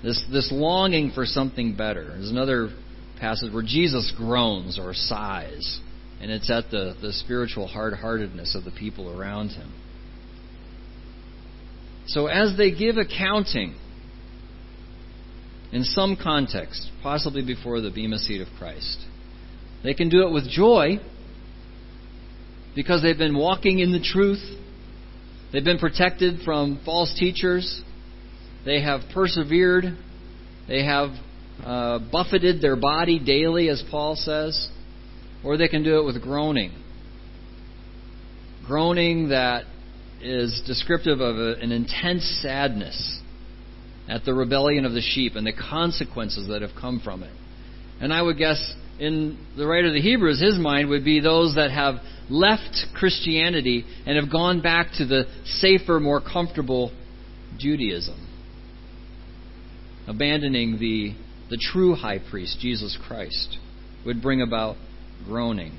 This, 0.03 0.23
this 0.33 0.51
longing 0.51 1.13
for 1.15 1.25
something 1.25 1.77
better. 1.77 2.05
There's 2.09 2.31
another 2.31 2.71
passage 3.21 3.53
where 3.53 3.63
Jesus 3.63 4.13
groans 4.17 4.79
or 4.79 4.95
sighs, 4.95 5.81
and 6.21 6.31
it's 6.31 6.51
at 6.51 6.71
the, 6.71 6.97
the 7.01 7.13
spiritual 7.13 7.69
hard 7.69 7.95
heartedness 7.95 8.57
of 8.57 8.65
the 8.65 8.73
people 8.73 9.17
around 9.17 9.51
him. 9.51 9.73
So, 12.07 12.27
as 12.27 12.57
they 12.57 12.73
give 12.73 12.97
accounting, 12.97 13.77
in 15.73 15.85
some 15.85 16.17
context, 16.23 16.91
possibly 17.03 17.43
before 17.43 17.81
the 17.81 17.91
Bema 17.91 18.19
seat 18.19 18.43
of 18.43 18.49
Christ, 18.59 18.99
they 19.83 19.95
can 19.95 20.11
do 20.11 20.27
it 20.27 20.33
with 20.33 20.49
joy 20.49 20.99
because 22.75 23.03
they've 23.03 23.19
been 23.19 23.37
walking 23.37 23.79
in 23.79 23.91
the 23.91 24.01
truth. 24.01 24.43
They've 25.53 25.65
been 25.65 25.79
protected 25.79 26.41
from 26.45 26.81
false 26.85 27.15
teachers. 27.19 27.83
They 28.65 28.83
have 28.83 29.01
persevered. 29.13 29.85
They 30.69 30.85
have 30.85 31.11
uh, 31.65 31.99
buffeted 32.11 32.61
their 32.63 32.77
body 32.77 33.19
daily, 33.19 33.69
as 33.69 33.83
Paul 33.91 34.15
says. 34.17 34.69
Or 35.45 35.57
they 35.57 35.69
can 35.69 35.83
do 35.83 35.99
it 35.99 36.05
with 36.05 36.23
groaning. 36.23 36.73
Groaning 38.67 39.31
that 39.31 39.65
is 40.21 40.63
descriptive 40.67 41.21
of 41.21 41.37
a, 41.37 41.55
an 41.61 41.73
intense 41.73 42.41
sadness 42.43 43.22
at 44.09 44.25
the 44.25 44.35
rebellion 44.35 44.85
of 44.85 44.93
the 44.93 45.01
sheep 45.01 45.35
and 45.37 45.47
the 45.47 45.53
consequences 45.53 46.49
that 46.49 46.63
have 46.63 46.73
come 46.81 47.01
from 47.03 47.23
it. 47.23 47.33
And 48.01 48.13
I 48.13 48.21
would 48.21 48.37
guess 48.37 48.75
in 48.99 49.39
the 49.57 49.67
writer 49.67 49.89
of 49.89 49.95
the 49.95 50.01
Hebrews, 50.01 50.41
his 50.41 50.59
mind 50.59 50.89
would 50.89 51.05
be 51.05 51.21
those 51.21 51.55
that 51.55 51.71
have 51.71 51.97
left 52.29 52.87
Christianity 52.95 53.85
and 54.07 54.17
have 54.17 54.31
gone 54.31 54.61
back 54.61 54.89
to 54.99 55.07
the 55.07 55.25
safer, 55.45 56.01
more 56.01 56.21
comfortable 56.21 56.93
Judaism, 57.59 58.29
abandoning 60.07 60.79
the, 60.79 61.15
the 61.51 61.59
true 61.73 61.95
high 61.95 62.19
priest, 62.19 62.59
Jesus 62.61 62.99
Christ, 63.07 63.59
would 64.05 64.21
bring 64.21 64.43
about 64.43 64.77
groaning. 65.25 65.79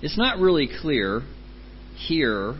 It's 0.00 0.16
not 0.16 0.38
really 0.38 0.68
clear 0.80 1.22
here 1.96 2.54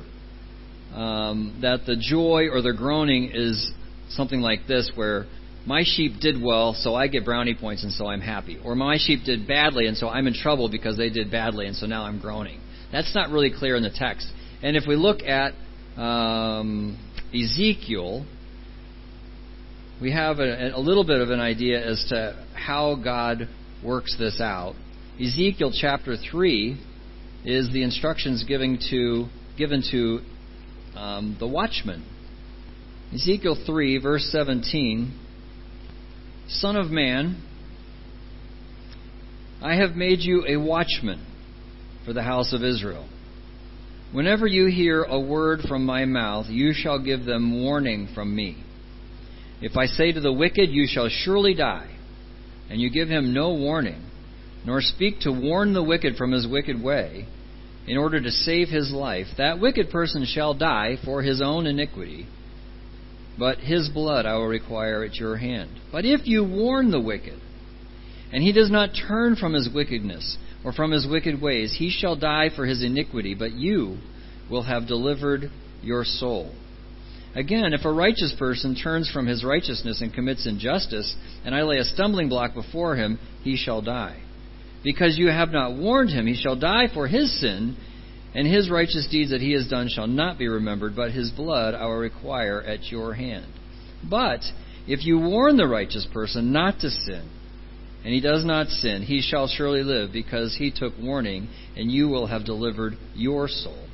um, 0.94 1.58
that 1.62 1.86
the 1.86 1.96
joy 1.96 2.48
or 2.50 2.62
the 2.62 2.72
groaning 2.72 3.30
is 3.32 3.72
something 4.10 4.40
like 4.40 4.66
this, 4.66 4.90
where 4.94 5.26
my 5.66 5.82
sheep 5.84 6.12
did 6.20 6.42
well, 6.42 6.72
so 6.74 6.94
I 6.94 7.08
get 7.08 7.24
brownie 7.24 7.54
points, 7.54 7.84
and 7.84 7.92
so 7.92 8.06
I'm 8.06 8.20
happy. 8.20 8.58
Or 8.64 8.74
my 8.74 8.96
sheep 8.98 9.20
did 9.24 9.46
badly, 9.46 9.86
and 9.86 9.96
so 9.96 10.08
I'm 10.08 10.26
in 10.26 10.34
trouble 10.34 10.70
because 10.70 10.96
they 10.96 11.10
did 11.10 11.30
badly, 11.30 11.66
and 11.66 11.76
so 11.76 11.86
now 11.86 12.04
I'm 12.04 12.20
groaning. 12.20 12.60
That's 12.90 13.14
not 13.14 13.30
really 13.30 13.52
clear 13.56 13.76
in 13.76 13.82
the 13.82 13.90
text. 13.94 14.26
And 14.62 14.76
if 14.76 14.84
we 14.88 14.96
look 14.96 15.22
at 15.22 15.52
um, 16.00 16.98
Ezekiel, 17.34 18.24
we 20.00 20.12
have 20.12 20.38
a, 20.38 20.70
a 20.74 20.80
little 20.80 21.04
bit 21.04 21.20
of 21.20 21.30
an 21.30 21.40
idea 21.40 21.84
as 21.84 22.04
to 22.08 22.46
how 22.54 22.96
God 22.96 23.48
works 23.84 24.16
this 24.18 24.40
out. 24.40 24.74
Ezekiel 25.20 25.72
chapter 25.78 26.16
3 26.16 26.80
is 27.44 27.72
the 27.72 27.82
instructions 27.82 28.44
given 28.44 28.78
to, 28.90 29.26
given 29.56 29.82
to 29.90 30.20
um, 30.98 31.36
the 31.38 31.46
watchman. 31.46 32.04
Ezekiel 33.14 33.56
3, 33.64 33.98
verse 33.98 34.28
17 34.32 35.18
Son 36.48 36.76
of 36.76 36.90
man, 36.90 37.42
I 39.62 39.74
have 39.74 39.94
made 39.94 40.20
you 40.20 40.44
a 40.46 40.56
watchman 40.56 41.24
for 42.04 42.12
the 42.12 42.22
house 42.22 42.52
of 42.52 42.64
Israel. 42.64 43.08
Whenever 44.12 44.46
you 44.46 44.66
hear 44.66 45.02
a 45.02 45.20
word 45.20 45.60
from 45.68 45.84
my 45.84 46.06
mouth, 46.06 46.46
you 46.48 46.72
shall 46.74 46.98
give 46.98 47.24
them 47.24 47.62
warning 47.62 48.08
from 48.14 48.34
me. 48.34 48.64
If 49.60 49.76
I 49.76 49.86
say 49.86 50.12
to 50.12 50.20
the 50.20 50.32
wicked, 50.32 50.70
You 50.70 50.86
shall 50.88 51.08
surely 51.10 51.54
die, 51.54 51.94
and 52.70 52.80
you 52.80 52.90
give 52.90 53.08
him 53.08 53.34
no 53.34 53.52
warning, 53.52 54.02
nor 54.64 54.80
speak 54.80 55.20
to 55.20 55.32
warn 55.32 55.74
the 55.74 55.82
wicked 55.82 56.16
from 56.16 56.32
his 56.32 56.46
wicked 56.46 56.82
way, 56.82 57.26
in 57.88 57.96
order 57.96 58.20
to 58.20 58.30
save 58.30 58.68
his 58.68 58.92
life, 58.92 59.26
that 59.38 59.60
wicked 59.60 59.88
person 59.90 60.26
shall 60.26 60.52
die 60.52 60.96
for 61.04 61.22
his 61.22 61.40
own 61.40 61.66
iniquity, 61.66 62.26
but 63.38 63.58
his 63.58 63.88
blood 63.88 64.26
I 64.26 64.34
will 64.34 64.46
require 64.46 65.02
at 65.04 65.16
your 65.16 65.38
hand. 65.38 65.70
But 65.90 66.04
if 66.04 66.26
you 66.26 66.44
warn 66.44 66.90
the 66.90 67.00
wicked, 67.00 67.40
and 68.30 68.42
he 68.42 68.52
does 68.52 68.70
not 68.70 68.90
turn 69.08 69.36
from 69.36 69.54
his 69.54 69.70
wickedness, 69.74 70.36
or 70.64 70.72
from 70.72 70.90
his 70.90 71.06
wicked 71.10 71.40
ways, 71.40 71.76
he 71.78 71.90
shall 71.90 72.14
die 72.14 72.50
for 72.54 72.66
his 72.66 72.84
iniquity, 72.84 73.34
but 73.34 73.52
you 73.52 73.96
will 74.50 74.64
have 74.64 74.86
delivered 74.86 75.50
your 75.82 76.04
soul. 76.04 76.54
Again, 77.34 77.72
if 77.72 77.86
a 77.86 77.92
righteous 77.92 78.34
person 78.38 78.74
turns 78.74 79.10
from 79.10 79.26
his 79.26 79.44
righteousness 79.44 80.02
and 80.02 80.12
commits 80.12 80.46
injustice, 80.46 81.16
and 81.44 81.54
I 81.54 81.62
lay 81.62 81.78
a 81.78 81.84
stumbling 81.84 82.28
block 82.28 82.52
before 82.52 82.96
him, 82.96 83.18
he 83.44 83.56
shall 83.56 83.80
die. 83.80 84.20
Because 84.84 85.18
you 85.18 85.28
have 85.28 85.50
not 85.50 85.76
warned 85.76 86.10
him, 86.10 86.26
he 86.26 86.34
shall 86.34 86.56
die 86.56 86.86
for 86.92 87.08
his 87.08 87.40
sin, 87.40 87.76
and 88.34 88.46
his 88.46 88.70
righteous 88.70 89.08
deeds 89.10 89.30
that 89.30 89.40
he 89.40 89.52
has 89.52 89.68
done 89.68 89.88
shall 89.88 90.06
not 90.06 90.38
be 90.38 90.48
remembered, 90.48 90.94
but 90.94 91.12
his 91.12 91.30
blood 91.30 91.74
I 91.74 91.86
will 91.86 91.96
require 91.96 92.62
at 92.62 92.84
your 92.84 93.14
hand. 93.14 93.46
But 94.08 94.40
if 94.86 95.04
you 95.04 95.18
warn 95.18 95.56
the 95.56 95.66
righteous 95.66 96.06
person 96.12 96.52
not 96.52 96.80
to 96.80 96.90
sin, 96.90 97.28
and 98.04 98.14
he 98.14 98.20
does 98.20 98.44
not 98.44 98.68
sin, 98.68 99.02
he 99.02 99.20
shall 99.20 99.48
surely 99.48 99.82
live, 99.82 100.12
because 100.12 100.56
he 100.56 100.70
took 100.70 100.92
warning, 101.00 101.48
and 101.76 101.90
you 101.90 102.08
will 102.08 102.26
have 102.26 102.44
delivered 102.44 102.94
your 103.14 103.48
soul. 103.48 103.86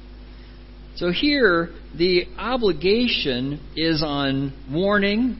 So 0.96 1.10
here, 1.10 1.70
the 1.96 2.26
obligation 2.38 3.60
is 3.74 4.02
on 4.04 4.52
warning, 4.70 5.38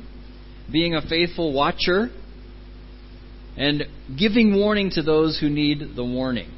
being 0.73 0.95
a 0.95 1.07
faithful 1.07 1.53
watcher, 1.53 2.09
and 3.57 3.85
giving 4.19 4.57
warning 4.57 4.91
to 4.91 5.03
those 5.03 5.39
who 5.39 5.49
need 5.49 5.95
the 5.97 6.05
warning. 6.05 6.51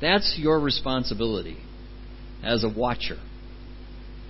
That's 0.00 0.36
your 0.38 0.58
responsibility 0.58 1.58
as 2.42 2.64
a 2.64 2.68
watcher. 2.68 3.18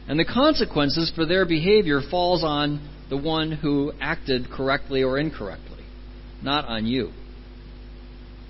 And 0.09 0.19
the 0.19 0.25
consequences 0.25 1.11
for 1.15 1.25
their 1.25 1.47
behavior 1.47 2.01
falls 2.11 2.45
on 2.45 2.89
the 3.09 3.17
one 3.17 3.53
who 3.53 3.93
acted 4.01 4.51
correctly 4.51 5.03
or 5.03 5.19
incorrectly, 5.19 5.85
not 6.43 6.67
on 6.67 6.87
you. 6.87 7.11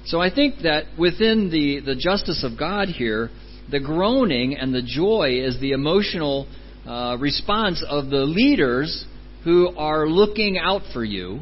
So 0.05 0.21
I 0.21 0.35
think 0.35 0.63
that 0.63 0.85
within 0.99 1.51
the, 1.51 1.81
the 1.81 1.95
justice 1.95 2.45
of 2.45 2.59
God 2.59 2.89
here, 2.89 3.31
the 3.71 3.79
groaning 3.79 4.57
and 4.57 4.75
the 4.75 4.83
joy 4.83 5.41
is 5.45 5.61
the 5.61 5.73
emotional 5.73 6.49
uh, 6.87 7.17
response 7.21 7.85
of 7.89 8.11
the 8.11 8.25
leaders 8.25 9.05
who 9.45 9.69
are 9.77 10.07
looking 10.09 10.59
out 10.59 10.83
for 10.93 11.05
you 11.05 11.41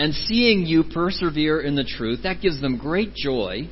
and 0.00 0.14
seeing 0.14 0.64
you 0.64 0.82
persevere 0.82 1.60
in 1.60 1.74
the 1.74 1.84
truth. 1.84 2.20
That 2.22 2.40
gives 2.40 2.58
them 2.62 2.78
great 2.78 3.14
joy. 3.14 3.68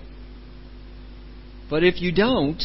But 1.71 1.85
if 1.85 2.03
you 2.03 2.15
don't, 2.15 2.63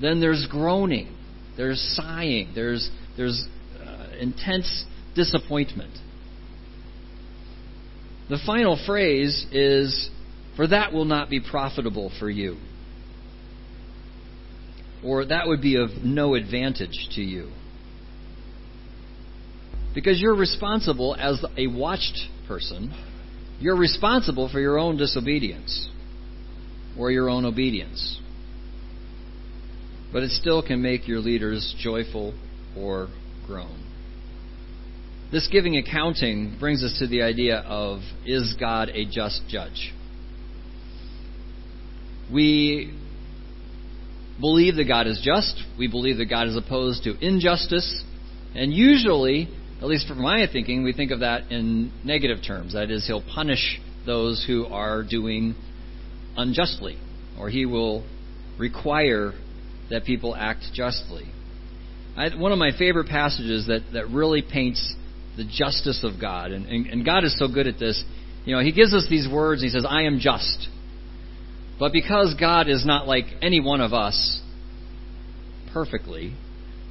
then 0.00 0.18
there's 0.18 0.46
groaning, 0.50 1.14
there's 1.58 1.78
sighing, 1.94 2.52
there's, 2.54 2.90
there's 3.18 3.44
uh, 3.84 4.16
intense 4.18 4.86
disappointment. 5.14 5.92
The 8.30 8.38
final 8.46 8.82
phrase 8.86 9.44
is, 9.52 10.08
For 10.56 10.66
that 10.66 10.94
will 10.94 11.04
not 11.04 11.28
be 11.28 11.38
profitable 11.38 12.10
for 12.18 12.30
you 12.30 12.56
or 15.04 15.26
that 15.26 15.46
would 15.46 15.60
be 15.60 15.76
of 15.76 15.90
no 16.02 16.34
advantage 16.34 17.10
to 17.14 17.20
you. 17.20 17.52
Because 19.94 20.18
you're 20.18 20.34
responsible 20.34 21.14
as 21.14 21.44
a 21.58 21.66
watched 21.66 22.18
person, 22.46 22.94
you're 23.60 23.76
responsible 23.76 24.48
for 24.48 24.60
your 24.60 24.78
own 24.78 24.96
disobedience 24.96 25.88
or 26.98 27.10
your 27.10 27.28
own 27.28 27.44
obedience. 27.44 28.20
But 30.12 30.22
it 30.22 30.30
still 30.30 30.62
can 30.62 30.82
make 30.82 31.08
your 31.08 31.20
leaders 31.20 31.74
joyful 31.78 32.34
or 32.76 33.08
groan. 33.46 33.82
This 35.32 35.48
giving 35.50 35.76
accounting 35.76 36.56
brings 36.60 36.84
us 36.84 36.96
to 37.00 37.08
the 37.08 37.22
idea 37.22 37.58
of 37.58 38.00
is 38.24 38.54
God 38.60 38.90
a 38.90 39.04
just 39.04 39.42
judge? 39.48 39.92
We 42.32 42.94
believe 44.40 44.76
that 44.76 44.84
God 44.84 45.06
is 45.06 45.20
just. 45.24 45.62
We 45.78 45.88
believe 45.88 46.18
that 46.18 46.26
God 46.26 46.46
is 46.46 46.56
opposed 46.56 47.04
to 47.04 47.16
injustice. 47.24 48.04
And 48.54 48.72
usually, 48.72 49.48
at 49.80 49.86
least 49.86 50.08
from 50.08 50.22
my 50.22 50.46
thinking, 50.50 50.84
we 50.84 50.92
think 50.92 51.10
of 51.10 51.20
that 51.20 51.50
in 51.52 51.92
negative 52.04 52.38
terms. 52.46 52.72
That 52.72 52.90
is, 52.90 53.06
He'll 53.06 53.22
punish 53.22 53.80
those 54.06 54.44
who 54.46 54.66
are 54.66 55.02
doing 55.02 55.54
unjustly, 56.36 56.98
or 57.38 57.50
He 57.50 57.66
will 57.66 58.06
require 58.58 59.32
that 59.90 60.04
people 60.04 60.34
act 60.34 60.64
justly. 60.72 61.24
I, 62.16 62.34
one 62.34 62.52
of 62.52 62.58
my 62.58 62.70
favorite 62.78 63.08
passages 63.08 63.66
that, 63.66 63.80
that 63.92 64.08
really 64.08 64.42
paints 64.42 64.94
the 65.36 65.44
justice 65.44 66.02
of 66.02 66.18
God, 66.18 66.52
and, 66.52 66.66
and, 66.66 66.86
and 66.86 67.04
God 67.04 67.24
is 67.24 67.38
so 67.38 67.46
good 67.46 67.66
at 67.66 67.78
this. 67.78 68.02
You 68.46 68.56
know, 68.56 68.62
He 68.62 68.72
gives 68.72 68.94
us 68.94 69.06
these 69.10 69.28
words, 69.30 69.62
He 69.62 69.68
says, 69.68 69.84
I 69.86 70.04
am 70.04 70.18
just. 70.20 70.68
But 71.78 71.92
because 71.92 72.34
God 72.40 72.70
is 72.70 72.86
not 72.86 73.06
like 73.06 73.26
any 73.42 73.60
one 73.60 73.82
of 73.82 73.92
us 73.92 74.40
perfectly, 75.74 76.32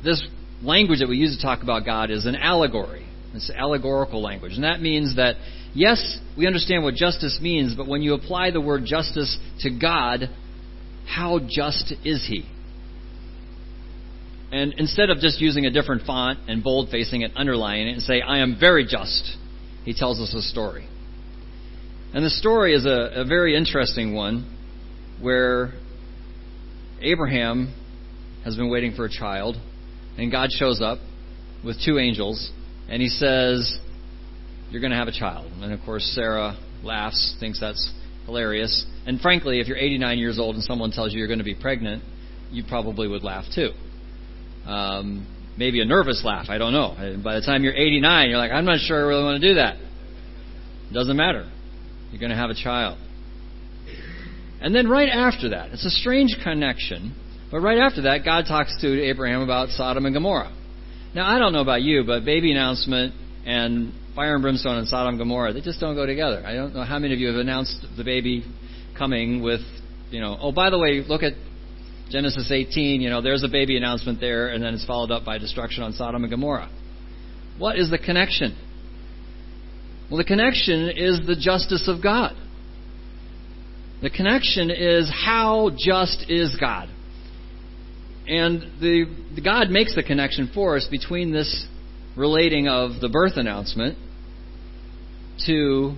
this 0.03 0.23
language 0.61 0.99
that 0.99 1.09
we 1.09 1.17
use 1.17 1.35
to 1.35 1.41
talk 1.41 1.63
about 1.63 1.85
God 1.85 2.11
is 2.11 2.25
an 2.25 2.35
allegory. 2.35 3.05
It's 3.33 3.49
allegorical 3.49 4.21
language. 4.21 4.53
And 4.53 4.63
that 4.63 4.81
means 4.81 5.17
that, 5.17 5.35
yes, 5.73 6.17
we 6.37 6.47
understand 6.47 6.83
what 6.83 6.95
justice 6.95 7.39
means, 7.41 7.75
but 7.75 7.87
when 7.87 8.01
you 8.01 8.13
apply 8.13 8.51
the 8.51 8.61
word 8.61 8.83
justice 8.85 9.37
to 9.59 9.69
God, 9.69 10.29
how 11.07 11.39
just 11.47 11.93
is 12.03 12.25
He? 12.27 12.45
And 14.51 14.73
instead 14.77 15.09
of 15.09 15.17
just 15.17 15.41
using 15.41 15.65
a 15.65 15.71
different 15.71 16.03
font 16.03 16.39
and 16.47 16.63
bold 16.63 16.89
facing 16.89 17.21
it, 17.21 17.31
underlining 17.35 17.89
it, 17.89 17.93
and 17.93 18.01
say, 18.01 18.21
I 18.21 18.39
am 18.39 18.57
very 18.59 18.85
just, 18.85 19.35
He 19.83 19.93
tells 19.93 20.19
us 20.19 20.33
a 20.33 20.41
story. 20.41 20.87
And 22.13 22.23
the 22.23 22.29
story 22.29 22.73
is 22.73 22.85
a, 22.85 23.21
a 23.21 23.25
very 23.25 23.57
interesting 23.57 24.15
one 24.15 24.55
where 25.21 25.73
Abraham 27.01 27.73
has 28.45 28.55
been 28.55 28.69
waiting 28.69 28.93
for 28.93 29.05
a 29.05 29.09
child, 29.09 29.57
and 30.17 30.31
God 30.31 30.49
shows 30.51 30.81
up 30.81 30.99
with 31.63 31.77
two 31.83 31.97
angels, 31.97 32.51
and 32.89 33.01
he 33.01 33.09
says, 33.09 33.77
You're 34.69 34.81
going 34.81 34.91
to 34.91 34.97
have 34.97 35.07
a 35.07 35.17
child. 35.17 35.51
And 35.61 35.73
of 35.73 35.79
course, 35.85 36.03
Sarah 36.15 36.57
laughs, 36.83 37.35
thinks 37.39 37.59
that's 37.59 37.91
hilarious. 38.25 38.85
And 39.05 39.19
frankly, 39.19 39.59
if 39.59 39.67
you're 39.67 39.77
89 39.77 40.17
years 40.17 40.39
old 40.39 40.55
and 40.55 40.63
someone 40.63 40.91
tells 40.91 41.13
you 41.13 41.19
you're 41.19 41.27
going 41.27 41.39
to 41.39 41.45
be 41.45 41.55
pregnant, 41.55 42.03
you 42.51 42.63
probably 42.67 43.07
would 43.07 43.23
laugh 43.23 43.45
too. 43.53 43.71
Um, 44.65 45.27
maybe 45.57 45.81
a 45.81 45.85
nervous 45.85 46.23
laugh, 46.23 46.47
I 46.49 46.57
don't 46.57 46.73
know. 46.73 47.21
By 47.23 47.35
the 47.35 47.41
time 47.41 47.63
you're 47.63 47.73
89, 47.73 48.29
you're 48.29 48.37
like, 48.37 48.51
I'm 48.51 48.65
not 48.65 48.79
sure 48.79 48.97
I 48.97 49.07
really 49.07 49.23
want 49.23 49.41
to 49.41 49.47
do 49.47 49.55
that. 49.55 49.75
It 49.75 50.93
doesn't 50.93 51.17
matter. 51.17 51.49
You're 52.11 52.19
going 52.19 52.31
to 52.31 52.37
have 52.37 52.49
a 52.49 52.55
child. 52.55 52.97
And 54.61 54.73
then 54.73 54.87
right 54.87 55.09
after 55.09 55.49
that, 55.49 55.71
it's 55.71 55.85
a 55.85 55.89
strange 55.89 56.35
connection, 56.43 57.15
but 57.55 57.61
right 57.61 57.77
after 57.77 58.01
that, 58.01 58.25
God 58.25 58.47
talks 58.49 58.75
to 58.81 59.01
Abraham 59.01 59.39
about 59.39 59.69
Sodom 59.69 60.05
and 60.05 60.13
Gomorrah. 60.13 60.53
Now, 61.15 61.25
I 61.25 61.39
don't 61.39 61.53
know 61.53 61.61
about 61.61 61.83
you, 61.83 62.03
but 62.05 62.25
baby 62.25 62.51
announcement 62.51 63.13
and 63.45 63.93
fire 64.13 64.33
and 64.33 64.41
brimstone 64.41 64.77
and 64.77 64.89
Sodom 64.89 65.11
and 65.11 65.17
Gomorrah, 65.17 65.53
they 65.53 65.61
just 65.61 65.79
don't 65.79 65.95
go 65.95 66.05
together. 66.05 66.43
I 66.45 66.53
don't 66.53 66.75
know 66.75 66.83
how 66.83 66.99
many 66.99 67.13
of 67.13 67.19
you 67.21 67.27
have 67.27 67.37
announced 67.37 67.85
the 67.95 68.03
baby 68.03 68.43
coming 68.97 69.41
with, 69.41 69.61
you 70.11 70.19
know, 70.19 70.37
oh, 70.37 70.51
by 70.51 70.69
the 70.69 70.77
way, 70.77 71.01
look 71.07 71.23
at 71.23 71.31
Genesis 72.09 72.51
18, 72.51 72.99
you 72.99 73.09
know, 73.09 73.21
there's 73.21 73.43
a 73.43 73.47
baby 73.47 73.77
announcement 73.77 74.19
there, 74.19 74.49
and 74.49 74.61
then 74.61 74.73
it's 74.73 74.85
followed 74.85 75.11
up 75.11 75.23
by 75.23 75.37
destruction 75.37 75.81
on 75.81 75.93
Sodom 75.93 76.25
and 76.25 76.31
Gomorrah. 76.31 76.69
What 77.57 77.79
is 77.79 77.89
the 77.89 77.97
connection? 77.97 78.53
Well, 80.11 80.17
the 80.17 80.25
connection 80.25 80.89
is 80.89 81.25
the 81.25 81.37
justice 81.39 81.87
of 81.87 82.03
God. 82.03 82.35
The 84.01 84.09
connection 84.09 84.71
is 84.71 85.09
how 85.09 85.71
just 85.77 86.25
is 86.27 86.53
God? 86.59 86.89
And 88.27 88.61
the, 88.81 89.05
the 89.35 89.41
God 89.41 89.69
makes 89.69 89.95
the 89.95 90.03
connection 90.03 90.51
for 90.53 90.75
us 90.77 90.87
between 90.89 91.31
this 91.31 91.67
relating 92.17 92.67
of 92.67 93.01
the 93.01 93.09
birth 93.09 93.33
announcement 93.35 93.97
to 95.45 95.95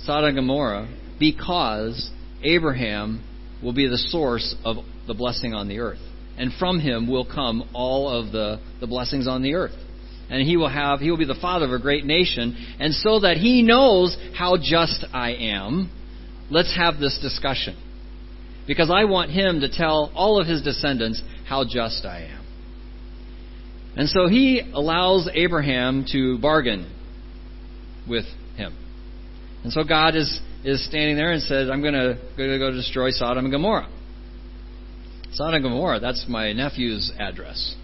Sodom 0.00 0.30
and 0.30 0.36
Gomorrah 0.36 0.88
because 1.18 2.10
Abraham 2.42 3.22
will 3.62 3.72
be 3.72 3.88
the 3.88 3.98
source 3.98 4.54
of 4.64 4.76
the 5.06 5.14
blessing 5.14 5.54
on 5.54 5.68
the 5.68 5.78
earth. 5.78 6.00
And 6.36 6.52
from 6.58 6.80
him 6.80 7.08
will 7.08 7.24
come 7.24 7.70
all 7.72 8.08
of 8.10 8.32
the, 8.32 8.60
the 8.80 8.86
blessings 8.86 9.28
on 9.28 9.42
the 9.42 9.54
earth. 9.54 9.74
And 10.30 10.42
he 10.42 10.56
will 10.56 10.68
have 10.68 11.00
he 11.00 11.10
will 11.10 11.18
be 11.18 11.26
the 11.26 11.38
father 11.40 11.66
of 11.66 11.72
a 11.72 11.78
great 11.78 12.04
nation. 12.04 12.76
And 12.80 12.92
so 12.94 13.20
that 13.20 13.36
he 13.36 13.62
knows 13.62 14.16
how 14.36 14.56
just 14.56 15.04
I 15.12 15.32
am, 15.32 15.92
let's 16.50 16.74
have 16.76 16.98
this 16.98 17.18
discussion. 17.22 17.76
Because 18.66 18.90
I 18.90 19.04
want 19.04 19.30
him 19.30 19.60
to 19.60 19.68
tell 19.70 20.10
all 20.14 20.40
of 20.40 20.46
his 20.46 20.62
descendants 20.62 21.22
how 21.46 21.64
just 21.64 22.04
I 22.04 22.22
am. 22.22 22.44
And 23.96 24.08
so 24.08 24.26
he 24.26 24.60
allows 24.72 25.28
Abraham 25.32 26.04
to 26.12 26.38
bargain 26.38 26.90
with 28.08 28.24
him. 28.56 28.76
And 29.62 29.72
so 29.72 29.84
God 29.84 30.16
is, 30.16 30.40
is 30.64 30.84
standing 30.86 31.16
there 31.16 31.32
and 31.32 31.42
says, 31.42 31.70
I'm 31.70 31.80
going 31.80 31.94
to 31.94 32.18
go 32.36 32.70
destroy 32.70 33.10
Sodom 33.10 33.44
and 33.44 33.52
Gomorrah. 33.52 33.88
Sodom 35.32 35.54
and 35.54 35.64
Gomorrah, 35.64 36.00
that's 36.00 36.26
my 36.28 36.52
nephew's 36.52 37.12
address. 37.18 37.76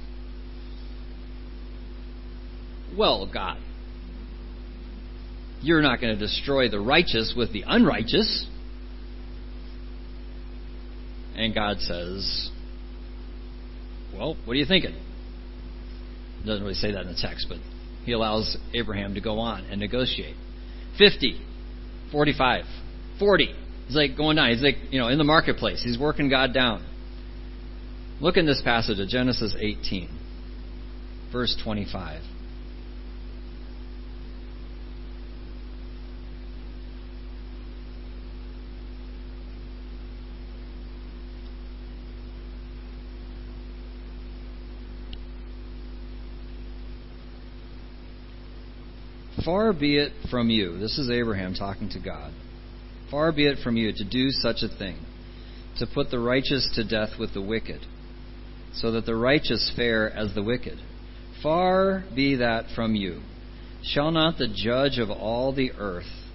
Well, 2.97 3.31
God, 3.33 3.59
you're 5.63 5.83
not 5.83 6.01
going 6.01 6.13
to 6.13 6.19
destroy 6.19 6.69
the 6.69 6.81
righteous 6.81 7.35
with 7.37 7.53
the 7.53 7.65
unrighteous. 7.67 8.47
And 11.37 11.55
God 11.55 11.79
says, 11.81 12.51
Well, 14.17 14.37
what 14.45 14.55
are 14.55 14.57
you 14.57 14.67
thinking? 14.67 14.95
doesn't 16.45 16.63
really 16.63 16.75
say 16.75 16.93
that 16.93 17.03
in 17.03 17.09
the 17.09 17.19
text, 17.21 17.47
but 17.49 17.59
he 18.05 18.13
allows 18.13 18.57
Abraham 18.73 19.15
to 19.15 19.21
go 19.21 19.39
on 19.39 19.65
and 19.67 19.79
negotiate. 19.79 20.37
50, 20.99 21.41
45, 22.11 22.65
40. 23.19 23.55
He's 23.87 23.97
like 23.97 24.17
going 24.17 24.37
down. 24.37 24.51
He's 24.51 24.63
like, 24.63 24.77
you 24.91 24.99
know, 25.01 25.09
in 25.09 25.19
the 25.19 25.25
marketplace. 25.25 25.83
He's 25.85 25.99
working 25.99 26.29
God 26.29 26.55
down. 26.55 26.87
Look 28.21 28.37
in 28.37 28.47
this 28.47 28.63
passage 28.63 28.99
of 28.99 29.09
Genesis 29.09 29.55
18, 29.59 30.09
verse 31.33 31.57
25. 31.63 32.23
Far 49.51 49.73
be 49.73 49.97
it 49.97 50.13
from 50.31 50.49
you, 50.49 50.79
this 50.79 50.97
is 50.97 51.11
Abraham 51.11 51.55
talking 51.55 51.89
to 51.91 51.99
God. 51.99 52.33
Far 53.11 53.33
be 53.33 53.49
it 53.49 53.59
from 53.65 53.77
you 53.77 53.93
to 53.93 54.05
do 54.05 54.31
such 54.31 54.59
a 54.63 54.69
thing, 54.79 54.97
to 55.79 55.89
put 55.93 56.09
the 56.09 56.21
righteous 56.21 56.71
to 56.77 56.85
death 56.85 57.19
with 57.19 57.35
the 57.35 57.43
wicked, 57.43 57.81
so 58.73 58.93
that 58.93 59.07
the 59.07 59.17
righteous 59.17 59.73
fare 59.75 60.09
as 60.09 60.33
the 60.37 60.43
wicked. 60.45 60.79
Far 61.43 62.05
be 62.15 62.37
that 62.37 62.67
from 62.77 62.95
you. 62.95 63.23
Shall 63.83 64.13
not 64.13 64.39
the 64.39 64.47
judge 64.47 65.01
of 65.01 65.11
all 65.11 65.53
the 65.53 65.73
earth 65.77 66.29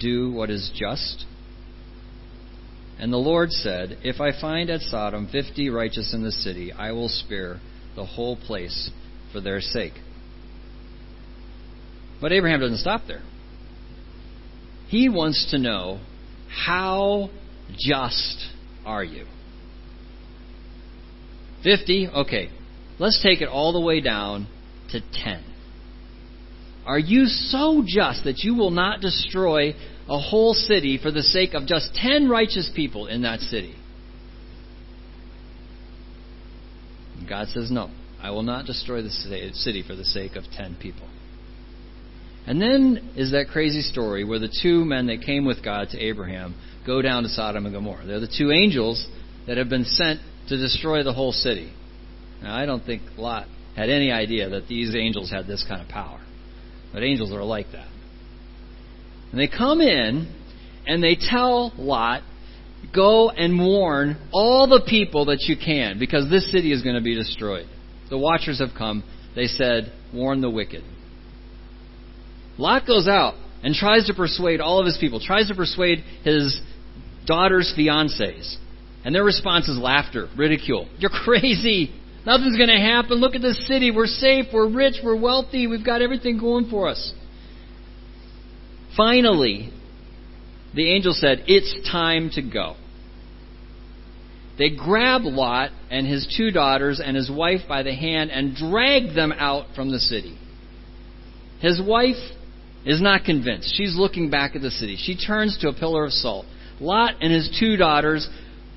do 0.00 0.32
what 0.32 0.48
is 0.48 0.70
just? 0.74 1.26
And 2.98 3.12
the 3.12 3.18
Lord 3.18 3.50
said, 3.50 3.98
If 4.04 4.22
I 4.22 4.40
find 4.40 4.70
at 4.70 4.80
Sodom 4.80 5.28
fifty 5.30 5.68
righteous 5.68 6.14
in 6.14 6.22
the 6.22 6.32
city, 6.32 6.72
I 6.72 6.92
will 6.92 7.10
spare 7.10 7.60
the 7.94 8.06
whole 8.06 8.36
place 8.36 8.90
for 9.32 9.42
their 9.42 9.60
sake. 9.60 9.92
But 12.22 12.32
Abraham 12.32 12.60
doesn't 12.60 12.78
stop 12.78 13.02
there. 13.08 13.20
He 14.86 15.08
wants 15.08 15.50
to 15.50 15.58
know 15.58 16.00
how 16.48 17.30
just 17.76 18.46
are 18.86 19.02
you? 19.02 19.26
50? 21.64 22.08
Okay. 22.08 22.50
Let's 23.00 23.20
take 23.22 23.40
it 23.40 23.48
all 23.48 23.72
the 23.72 23.80
way 23.80 24.00
down 24.00 24.46
to 24.90 25.00
10. 25.00 25.44
Are 26.86 26.98
you 26.98 27.26
so 27.26 27.82
just 27.84 28.24
that 28.24 28.38
you 28.38 28.54
will 28.54 28.70
not 28.70 29.00
destroy 29.00 29.74
a 30.08 30.18
whole 30.18 30.54
city 30.54 30.98
for 31.02 31.10
the 31.10 31.22
sake 31.22 31.54
of 31.54 31.66
just 31.66 31.94
10 31.94 32.28
righteous 32.28 32.70
people 32.74 33.08
in 33.08 33.22
that 33.22 33.40
city? 33.40 33.74
God 37.28 37.48
says, 37.48 37.70
No, 37.70 37.90
I 38.20 38.30
will 38.30 38.42
not 38.42 38.66
destroy 38.66 39.02
the 39.02 39.10
city 39.10 39.82
for 39.86 39.96
the 39.96 40.04
sake 40.04 40.36
of 40.36 40.44
10 40.52 40.76
people. 40.80 41.08
And 42.46 42.60
then 42.60 43.12
is 43.16 43.30
that 43.32 43.46
crazy 43.52 43.82
story 43.82 44.24
where 44.24 44.38
the 44.38 44.52
two 44.62 44.84
men 44.84 45.06
that 45.06 45.22
came 45.22 45.44
with 45.44 45.64
God 45.64 45.90
to 45.90 45.98
Abraham 45.98 46.54
go 46.86 47.00
down 47.00 47.22
to 47.22 47.28
Sodom 47.28 47.66
and 47.66 47.74
Gomorrah. 47.74 48.04
They're 48.06 48.20
the 48.20 48.34
two 48.36 48.50
angels 48.50 49.06
that 49.46 49.56
have 49.56 49.68
been 49.68 49.84
sent 49.84 50.20
to 50.48 50.56
destroy 50.56 51.04
the 51.04 51.12
whole 51.12 51.32
city. 51.32 51.72
Now, 52.42 52.56
I 52.56 52.66
don't 52.66 52.84
think 52.84 53.02
Lot 53.16 53.46
had 53.76 53.88
any 53.88 54.10
idea 54.10 54.50
that 54.50 54.66
these 54.68 54.94
angels 54.94 55.30
had 55.30 55.46
this 55.46 55.64
kind 55.68 55.80
of 55.80 55.88
power. 55.88 56.20
But 56.92 57.02
angels 57.04 57.32
are 57.32 57.44
like 57.44 57.66
that. 57.72 57.88
And 59.30 59.40
they 59.40 59.48
come 59.48 59.80
in 59.80 60.34
and 60.86 61.02
they 61.02 61.16
tell 61.16 61.72
Lot, 61.78 62.22
go 62.94 63.30
and 63.30 63.58
warn 63.58 64.16
all 64.32 64.66
the 64.66 64.82
people 64.86 65.26
that 65.26 65.44
you 65.48 65.56
can 65.56 65.98
because 65.98 66.28
this 66.28 66.50
city 66.50 66.72
is 66.72 66.82
going 66.82 66.96
to 66.96 67.00
be 67.02 67.14
destroyed. 67.14 67.66
The 68.10 68.18
watchers 68.18 68.58
have 68.58 68.76
come. 68.76 69.04
They 69.34 69.46
said, 69.46 69.92
warn 70.12 70.40
the 70.40 70.50
wicked. 70.50 70.82
Lot 72.58 72.86
goes 72.86 73.08
out 73.08 73.34
and 73.62 73.74
tries 73.74 74.06
to 74.06 74.14
persuade 74.14 74.60
all 74.60 74.80
of 74.80 74.86
his 74.86 74.98
people, 74.98 75.20
tries 75.20 75.48
to 75.48 75.54
persuade 75.54 76.04
his 76.24 76.60
daughter's 77.26 77.72
fiancés. 77.76 78.56
And 79.04 79.14
their 79.14 79.24
response 79.24 79.68
is 79.68 79.78
laughter, 79.78 80.28
ridicule. 80.36 80.88
You're 80.98 81.10
crazy. 81.10 81.92
Nothing's 82.24 82.56
going 82.56 82.68
to 82.70 82.80
happen. 82.80 83.18
Look 83.18 83.34
at 83.34 83.42
this 83.42 83.66
city. 83.66 83.90
We're 83.90 84.06
safe. 84.06 84.46
We're 84.52 84.70
rich. 84.70 84.96
We're 85.02 85.20
wealthy. 85.20 85.66
We've 85.66 85.84
got 85.84 86.02
everything 86.02 86.38
going 86.38 86.70
for 86.70 86.88
us. 86.88 87.12
Finally, 88.96 89.72
the 90.74 90.92
angel 90.92 91.12
said, 91.14 91.44
It's 91.46 91.90
time 91.90 92.30
to 92.34 92.42
go. 92.42 92.76
They 94.58 94.70
grab 94.70 95.22
Lot 95.24 95.70
and 95.90 96.06
his 96.06 96.32
two 96.36 96.50
daughters 96.50 97.00
and 97.04 97.16
his 97.16 97.30
wife 97.30 97.62
by 97.68 97.82
the 97.82 97.94
hand 97.94 98.30
and 98.30 98.54
drag 98.54 99.14
them 99.14 99.32
out 99.32 99.74
from 99.74 99.90
the 99.90 99.98
city. 99.98 100.38
His 101.60 101.80
wife 101.82 102.16
is 102.84 103.00
not 103.00 103.24
convinced. 103.24 103.74
She's 103.76 103.96
looking 103.96 104.30
back 104.30 104.56
at 104.56 104.62
the 104.62 104.70
city. 104.70 104.96
She 104.98 105.16
turns 105.16 105.56
to 105.58 105.68
a 105.68 105.72
pillar 105.72 106.04
of 106.04 106.12
salt. 106.12 106.46
Lot 106.80 107.14
and 107.20 107.32
his 107.32 107.48
two 107.60 107.76
daughters 107.76 108.28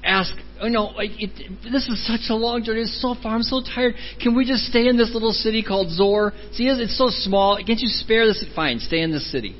ask, 0.03 0.33
"Oh 0.61 0.67
no, 0.67 0.85
like 0.87 1.11
it, 1.19 1.31
this 1.63 1.87
is 1.87 2.05
such 2.05 2.29
a 2.29 2.35
long 2.35 2.63
journey. 2.63 2.81
It's 2.81 3.01
so 3.01 3.15
far. 3.15 3.35
I'm 3.35 3.43
so 3.43 3.61
tired. 3.61 3.95
Can 4.21 4.35
we 4.35 4.45
just 4.45 4.65
stay 4.65 4.87
in 4.87 4.97
this 4.97 5.11
little 5.13 5.33
city 5.33 5.63
called 5.63 5.89
Zoar? 5.89 6.33
See, 6.53 6.67
it's 6.67 6.97
so 6.97 7.09
small. 7.09 7.57
Can't 7.57 7.79
you 7.79 7.87
spare 7.87 8.27
this? 8.27 8.43
Fine, 8.55 8.79
stay 8.79 9.01
in 9.01 9.11
this 9.11 9.31
city. 9.31 9.55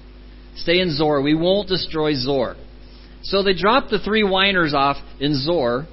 Stay 0.55 0.79
in 0.79 0.91
Zoar. 0.91 1.21
We 1.21 1.33
won't 1.33 1.67
destroy 1.67 2.13
Zoar." 2.13 2.55
So 3.23 3.41
they 3.41 3.55
drop 3.55 3.89
the 3.89 3.97
three 3.97 4.23
whiners 4.23 4.75
off 4.75 4.97
in 5.19 5.33
Zoar, 5.35 5.87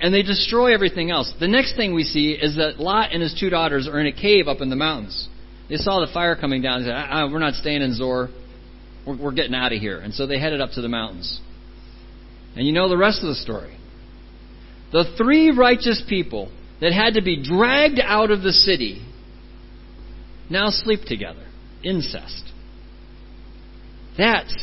and 0.00 0.12
they 0.12 0.22
destroy 0.22 0.74
everything 0.74 1.12
else. 1.12 1.32
The 1.38 1.46
next 1.46 1.76
thing 1.76 1.94
we 1.94 2.02
see 2.02 2.32
is 2.32 2.56
that 2.56 2.80
Lot 2.80 3.12
and 3.12 3.22
his 3.22 3.34
two 3.38 3.48
daughters 3.48 3.86
are 3.86 4.00
in 4.00 4.08
a 4.08 4.12
cave 4.12 4.48
up 4.48 4.60
in 4.60 4.70
the 4.70 4.76
mountains. 4.76 5.28
They 5.68 5.76
saw 5.76 6.04
the 6.04 6.12
fire 6.12 6.36
coming 6.36 6.62
down 6.62 6.78
and 6.78 6.84
said, 6.86 6.94
ah, 6.94 7.28
We're 7.30 7.38
not 7.38 7.54
staying 7.54 7.82
in 7.82 7.94
Zoar. 7.94 8.28
We're, 9.06 9.16
we're 9.16 9.32
getting 9.32 9.54
out 9.54 9.72
of 9.72 9.80
here. 9.80 9.98
And 9.98 10.12
so 10.12 10.26
they 10.26 10.38
headed 10.38 10.60
up 10.60 10.70
to 10.72 10.82
the 10.82 10.88
mountains. 10.88 11.40
And 12.56 12.66
you 12.66 12.72
know 12.72 12.88
the 12.88 12.96
rest 12.96 13.22
of 13.22 13.28
the 13.28 13.34
story. 13.34 13.76
The 14.92 15.14
three 15.16 15.50
righteous 15.50 16.02
people 16.08 16.52
that 16.80 16.92
had 16.92 17.14
to 17.14 17.22
be 17.22 17.42
dragged 17.42 17.98
out 18.00 18.30
of 18.30 18.42
the 18.42 18.52
city 18.52 19.04
now 20.50 20.68
sleep 20.68 21.00
together. 21.06 21.44
Incest. 21.82 22.44
That's 24.16 24.54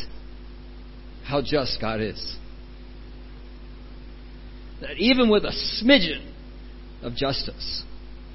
how 1.24 1.42
just 1.42 1.80
God 1.80 2.00
is. 2.00 2.36
That 4.80 4.96
even 4.98 5.28
with 5.28 5.44
a 5.44 5.52
smidgen 5.82 6.32
of 7.02 7.14
justice, 7.14 7.82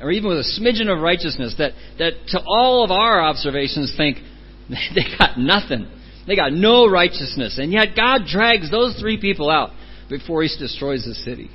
or 0.01 0.11
even 0.11 0.29
with 0.29 0.39
a 0.39 0.59
smidgen 0.59 0.93
of 0.93 1.01
righteousness, 1.01 1.55
that, 1.57 1.71
that 1.97 2.13
to 2.27 2.41
all 2.45 2.83
of 2.83 2.91
our 2.91 3.21
observations 3.21 3.93
think 3.97 4.17
they 4.69 5.17
got 5.17 5.37
nothing. 5.37 5.87
They 6.27 6.35
got 6.35 6.51
no 6.51 6.89
righteousness. 6.89 7.57
And 7.57 7.71
yet 7.71 7.95
God 7.95 8.21
drags 8.27 8.69
those 8.69 8.99
three 8.99 9.19
people 9.19 9.49
out 9.49 9.71
before 10.09 10.43
he 10.43 10.49
destroys 10.59 11.05
the 11.05 11.13
city. 11.13 11.49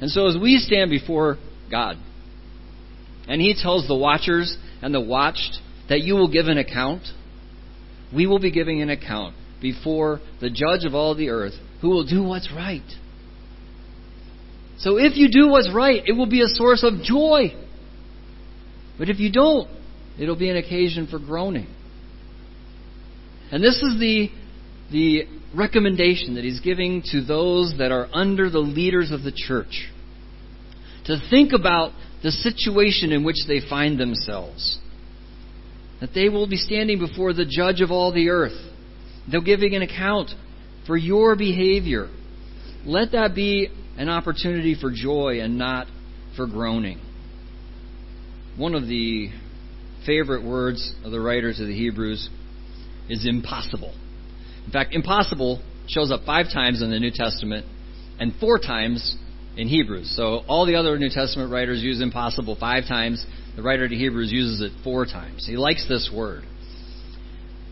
And 0.00 0.10
so 0.10 0.26
as 0.26 0.36
we 0.40 0.58
stand 0.58 0.90
before 0.90 1.38
God, 1.70 1.96
and 3.28 3.40
he 3.40 3.54
tells 3.60 3.86
the 3.86 3.94
watchers 3.94 4.56
and 4.82 4.94
the 4.94 5.00
watched 5.00 5.58
that 5.88 6.00
you 6.00 6.14
will 6.14 6.30
give 6.30 6.46
an 6.46 6.58
account, 6.58 7.02
we 8.14 8.26
will 8.26 8.40
be 8.40 8.50
giving 8.50 8.82
an 8.82 8.90
account 8.90 9.36
before 9.60 10.20
the 10.40 10.50
judge 10.50 10.84
of 10.84 10.94
all 10.94 11.14
the 11.14 11.28
earth 11.28 11.52
who 11.80 11.90
will 11.90 12.04
do 12.04 12.22
what's 12.22 12.50
right. 12.52 12.82
So 14.80 14.96
if 14.96 15.16
you 15.16 15.28
do 15.30 15.48
what's 15.48 15.70
right, 15.72 16.02
it 16.06 16.12
will 16.12 16.28
be 16.28 16.42
a 16.42 16.48
source 16.48 16.82
of 16.82 17.02
joy. 17.02 17.54
But 18.98 19.08
if 19.08 19.18
you 19.18 19.30
don't, 19.30 19.68
it'll 20.18 20.38
be 20.38 20.50
an 20.50 20.56
occasion 20.56 21.06
for 21.06 21.18
groaning. 21.18 21.66
And 23.52 23.62
this 23.62 23.76
is 23.82 23.98
the, 23.98 24.30
the 24.90 25.22
recommendation 25.54 26.36
that 26.36 26.44
he's 26.44 26.60
giving 26.60 27.02
to 27.12 27.22
those 27.22 27.74
that 27.78 27.92
are 27.92 28.08
under 28.12 28.48
the 28.48 28.58
leaders 28.58 29.10
of 29.10 29.22
the 29.22 29.32
church. 29.32 29.88
To 31.06 31.16
think 31.28 31.52
about 31.52 31.92
the 32.22 32.30
situation 32.30 33.12
in 33.12 33.24
which 33.24 33.46
they 33.48 33.60
find 33.68 33.98
themselves. 33.98 34.78
That 36.00 36.10
they 36.14 36.28
will 36.28 36.46
be 36.46 36.56
standing 36.56 36.98
before 36.98 37.34
the 37.34 37.44
judge 37.44 37.80
of 37.80 37.90
all 37.90 38.12
the 38.12 38.30
earth. 38.30 38.58
They're 39.30 39.42
giving 39.42 39.74
an 39.74 39.82
account 39.82 40.30
for 40.86 40.96
your 40.96 41.36
behavior. 41.36 42.08
Let 42.86 43.12
that 43.12 43.34
be 43.34 43.68
an 44.00 44.08
opportunity 44.08 44.74
for 44.80 44.90
joy 44.90 45.40
and 45.42 45.58
not 45.58 45.86
for 46.34 46.46
groaning. 46.46 46.98
One 48.56 48.74
of 48.74 48.88
the 48.88 49.28
favorite 50.06 50.42
words 50.42 50.94
of 51.04 51.12
the 51.12 51.20
writers 51.20 51.60
of 51.60 51.66
the 51.66 51.74
Hebrews 51.74 52.30
is 53.10 53.26
impossible. 53.28 53.92
In 54.64 54.72
fact, 54.72 54.94
impossible 54.94 55.60
shows 55.86 56.10
up 56.10 56.22
five 56.24 56.46
times 56.50 56.80
in 56.80 56.90
the 56.90 56.98
New 56.98 57.10
Testament 57.12 57.66
and 58.18 58.32
four 58.40 58.58
times 58.58 59.18
in 59.58 59.68
Hebrews. 59.68 60.16
So 60.16 60.44
all 60.48 60.64
the 60.64 60.76
other 60.76 60.98
New 60.98 61.10
Testament 61.10 61.52
writers 61.52 61.82
use 61.82 62.00
impossible 62.00 62.56
five 62.58 62.84
times. 62.88 63.22
The 63.54 63.62
writer 63.62 63.86
to 63.86 63.94
Hebrews 63.94 64.32
uses 64.32 64.62
it 64.62 64.72
four 64.82 65.04
times. 65.04 65.46
He 65.46 65.58
likes 65.58 65.86
this 65.86 66.10
word. 66.10 66.44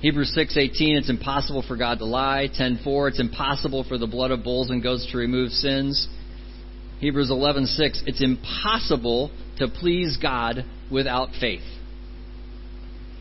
Hebrews 0.01 0.35
6:18 0.37 0.99
it's 0.99 1.09
impossible 1.09 1.63
for 1.63 1.77
God 1.77 2.01
to 2.01 2.05
lie. 2.05 2.51
10:4 2.55 3.09
it's 3.09 3.19
impossible 3.19 3.83
for 3.85 3.97
the 3.97 4.07
blood 4.07 4.31
of 4.31 4.45
bulls 4.45 4.69
and 4.69 4.83
goats 4.83 5.07
to 5.11 5.17
remove 5.17 5.53
sins. 5.53 6.07
Hebrews 7.01 7.31
11:6 7.31 8.03
it's 8.07 8.23
impossible 8.23 9.31
to 9.59 9.69
please 9.69 10.17
God 10.21 10.65
without 10.91 11.31
faith. 11.41 11.63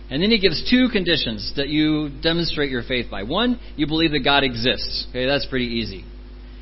And 0.09 0.23
then 0.23 0.31
he 0.31 0.39
gives 0.39 0.69
two 0.69 0.87
conditions 0.89 1.53
that 1.57 1.67
you 1.67 2.09
demonstrate 2.21 2.71
your 2.71 2.83
faith 2.83 3.07
by. 3.11 3.23
One, 3.23 3.59
you 3.75 3.87
believe 3.87 4.11
that 4.11 4.23
God 4.23 4.43
exists. 4.43 5.05
Okay, 5.09 5.25
that's 5.25 5.45
pretty 5.45 5.65
easy. 5.65 6.05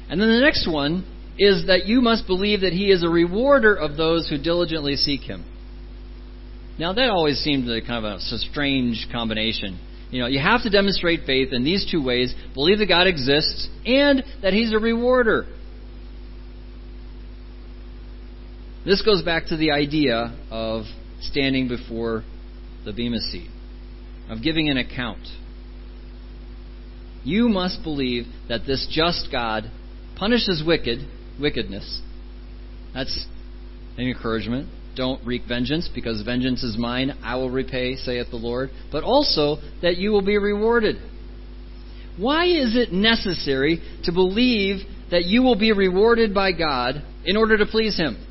And 0.09 0.19
then 0.19 0.29
the 0.29 0.39
next 0.39 0.67
one 0.67 1.05
is 1.37 1.67
that 1.67 1.85
you 1.85 2.01
must 2.01 2.25
believe 2.25 2.61
that 2.61 2.73
he 2.73 2.91
is 2.91 3.03
a 3.03 3.09
rewarder 3.09 3.75
of 3.75 3.97
those 3.97 4.27
who 4.27 4.37
diligently 4.37 4.95
seek 4.95 5.21
him. 5.21 5.45
Now 6.79 6.93
that 6.93 7.09
always 7.09 7.39
seemed 7.39 7.65
like 7.65 7.85
kind 7.85 8.05
of 8.05 8.11
a, 8.13 8.15
a 8.15 8.39
strange 8.39 9.07
combination. 9.11 9.79
You 10.11 10.21
know, 10.21 10.27
you 10.27 10.39
have 10.39 10.63
to 10.63 10.69
demonstrate 10.69 11.21
faith 11.25 11.49
in 11.51 11.63
these 11.63 11.87
two 11.89 12.03
ways: 12.03 12.33
believe 12.53 12.79
that 12.79 12.87
God 12.87 13.07
exists 13.07 13.69
and 13.85 14.23
that 14.41 14.53
he's 14.53 14.73
a 14.73 14.79
rewarder. 14.79 15.45
This 18.85 19.01
goes 19.01 19.23
back 19.23 19.47
to 19.47 19.57
the 19.57 19.71
idea 19.71 20.37
of 20.51 20.83
standing 21.19 21.67
before 21.67 22.23
the 22.85 22.93
Bema 22.93 23.19
seat, 23.19 23.49
of 24.29 24.43
giving 24.43 24.69
an 24.69 24.77
account. 24.77 25.27
You 27.23 27.49
must 27.49 27.81
believe 27.81 28.25
that 28.47 28.67
this 28.67 28.87
just 28.91 29.29
God 29.31 29.71
punishes 30.15 30.63
wicked 30.65 30.99
wickedness. 31.41 32.01
That's 32.93 33.25
an 33.97 34.07
encouragement. 34.07 34.69
Don't 34.95 35.25
wreak 35.25 35.41
vengeance, 35.47 35.89
because 35.93 36.21
vengeance 36.21 36.63
is 36.63 36.77
mine. 36.77 37.17
I 37.23 37.35
will 37.37 37.49
repay, 37.49 37.95
saith 37.95 38.29
the 38.29 38.37
Lord. 38.37 38.69
But 38.91 39.03
also 39.03 39.57
that 39.81 39.97
you 39.97 40.11
will 40.11 40.21
be 40.21 40.37
rewarded. 40.37 40.97
Why 42.17 42.45
is 42.45 42.77
it 42.77 42.93
necessary 42.93 43.81
to 44.03 44.13
believe 44.13 44.85
that 45.09 45.25
you 45.25 45.41
will 45.41 45.57
be 45.57 45.73
rewarded 45.73 46.33
by 46.33 46.51
God 46.51 47.03
in 47.25 47.35
order 47.35 47.57
to 47.57 47.65
please 47.65 47.97
Him? 47.97 48.25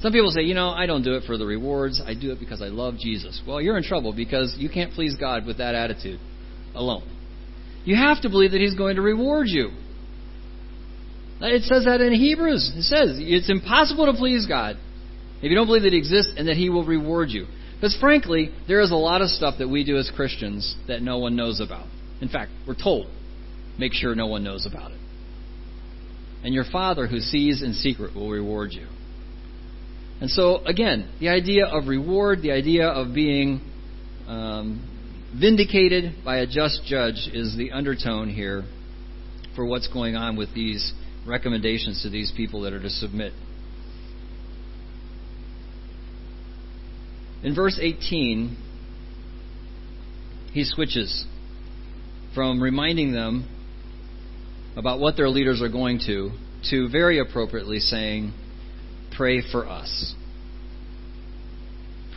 Some 0.00 0.12
people 0.12 0.30
say, 0.30 0.42
you 0.42 0.54
know, 0.54 0.70
I 0.70 0.86
don't 0.86 1.02
do 1.02 1.14
it 1.14 1.24
for 1.26 1.36
the 1.36 1.44
rewards. 1.44 2.00
I 2.04 2.14
do 2.14 2.30
it 2.30 2.38
because 2.38 2.62
I 2.62 2.66
love 2.68 2.98
Jesus. 2.98 3.42
Well, 3.46 3.60
you're 3.60 3.76
in 3.76 3.82
trouble 3.82 4.12
because 4.12 4.54
you 4.56 4.68
can't 4.68 4.92
please 4.92 5.16
God 5.18 5.44
with 5.44 5.58
that 5.58 5.74
attitude 5.74 6.20
alone. 6.74 7.02
You 7.84 7.96
have 7.96 8.22
to 8.22 8.28
believe 8.28 8.52
that 8.52 8.60
He's 8.60 8.74
going 8.76 8.96
to 8.96 9.02
reward 9.02 9.48
you. 9.48 9.70
It 11.40 11.62
says 11.64 11.84
that 11.84 12.00
in 12.00 12.12
Hebrews. 12.12 12.72
It 12.76 12.82
says 12.82 13.16
it's 13.18 13.50
impossible 13.50 14.06
to 14.06 14.12
please 14.12 14.46
God 14.46 14.76
if 15.38 15.44
you 15.44 15.54
don't 15.54 15.66
believe 15.66 15.82
that 15.82 15.92
He 15.92 15.98
exists 15.98 16.32
and 16.36 16.48
that 16.48 16.56
He 16.56 16.68
will 16.68 16.84
reward 16.84 17.30
you. 17.30 17.46
Because 17.74 17.96
frankly, 18.00 18.50
there 18.66 18.80
is 18.80 18.90
a 18.90 18.96
lot 18.96 19.22
of 19.22 19.30
stuff 19.30 19.54
that 19.58 19.68
we 19.68 19.84
do 19.84 19.98
as 19.98 20.10
Christians 20.14 20.76
that 20.88 21.00
no 21.00 21.18
one 21.18 21.36
knows 21.36 21.60
about. 21.60 21.86
In 22.20 22.28
fact, 22.28 22.50
we're 22.66 22.80
told, 22.80 23.06
make 23.78 23.92
sure 23.92 24.14
no 24.14 24.26
one 24.26 24.42
knows 24.42 24.66
about 24.66 24.90
it. 24.90 24.98
And 26.44 26.52
your 26.54 26.64
Father 26.64 27.06
who 27.06 27.20
sees 27.20 27.62
in 27.62 27.72
secret 27.72 28.14
will 28.14 28.30
reward 28.30 28.72
you. 28.72 28.86
And 30.20 30.30
so, 30.30 30.64
again, 30.64 31.08
the 31.20 31.28
idea 31.28 31.66
of 31.66 31.86
reward, 31.86 32.42
the 32.42 32.50
idea 32.50 32.88
of 32.88 33.14
being 33.14 33.60
um, 34.26 34.84
vindicated 35.38 36.24
by 36.24 36.38
a 36.38 36.46
just 36.46 36.84
judge 36.84 37.28
is 37.32 37.56
the 37.56 37.70
undertone 37.72 38.28
here 38.28 38.64
for 39.54 39.64
what's 39.64 39.86
going 39.88 40.16
on 40.16 40.36
with 40.36 40.52
these 40.54 40.92
recommendations 41.26 42.02
to 42.02 42.10
these 42.10 42.32
people 42.36 42.62
that 42.62 42.72
are 42.72 42.80
to 42.80 42.90
submit. 42.90 43.32
In 47.42 47.54
verse 47.54 47.78
18, 47.80 48.56
he 50.52 50.64
switches 50.64 51.24
from 52.34 52.60
reminding 52.60 53.12
them 53.12 53.48
about 54.76 54.98
what 54.98 55.16
their 55.16 55.28
leaders 55.28 55.62
are 55.62 55.68
going 55.68 56.00
to 56.06 56.30
to 56.70 56.88
very 56.88 57.20
appropriately 57.20 57.78
saying, 57.78 58.32
Pray 59.18 59.42
for 59.52 59.68
us. 59.68 60.14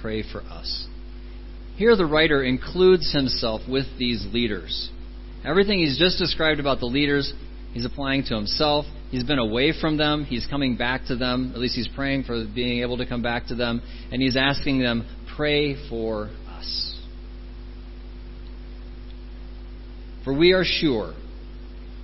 Pray 0.01 0.23
for 0.31 0.41
us. 0.41 0.87
Here, 1.75 1.95
the 1.95 2.05
writer 2.05 2.43
includes 2.43 3.11
himself 3.11 3.61
with 3.67 3.85
these 3.97 4.25
leaders. 4.31 4.89
Everything 5.43 5.79
he's 5.79 5.97
just 5.97 6.19
described 6.19 6.59
about 6.59 6.79
the 6.79 6.85
leaders, 6.85 7.33
he's 7.73 7.85
applying 7.85 8.23
to 8.25 8.35
himself. 8.35 8.85
He's 9.09 9.23
been 9.23 9.39
away 9.39 9.73
from 9.79 9.97
them. 9.97 10.25
He's 10.25 10.45
coming 10.45 10.77
back 10.77 11.07
to 11.07 11.15
them. 11.15 11.51
At 11.55 11.59
least 11.59 11.75
he's 11.75 11.87
praying 11.87 12.23
for 12.23 12.45
being 12.53 12.83
able 12.83 12.97
to 12.97 13.05
come 13.07 13.23
back 13.23 13.47
to 13.47 13.55
them. 13.55 13.81
And 14.11 14.21
he's 14.21 14.37
asking 14.37 14.79
them, 14.79 15.07
pray 15.35 15.75
for 15.89 16.29
us. 16.55 16.99
For 20.23 20.37
we 20.37 20.53
are 20.53 20.63
sure, 20.63 21.15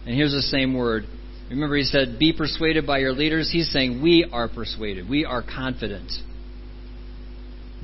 and 0.08 0.16
here's 0.16 0.32
the 0.32 0.42
same 0.42 0.74
word. 0.74 1.04
Remember, 1.50 1.78
he 1.78 1.84
said, 1.84 2.20
Be 2.20 2.34
persuaded 2.34 2.86
by 2.86 3.00
your 3.00 3.14
leaders. 3.14 3.50
He's 3.52 3.72
saying, 3.72 4.02
We 4.02 4.28
are 4.32 4.50
persuaded. 4.50 5.10
We 5.10 5.26
are 5.26 5.42
confident 5.42 6.12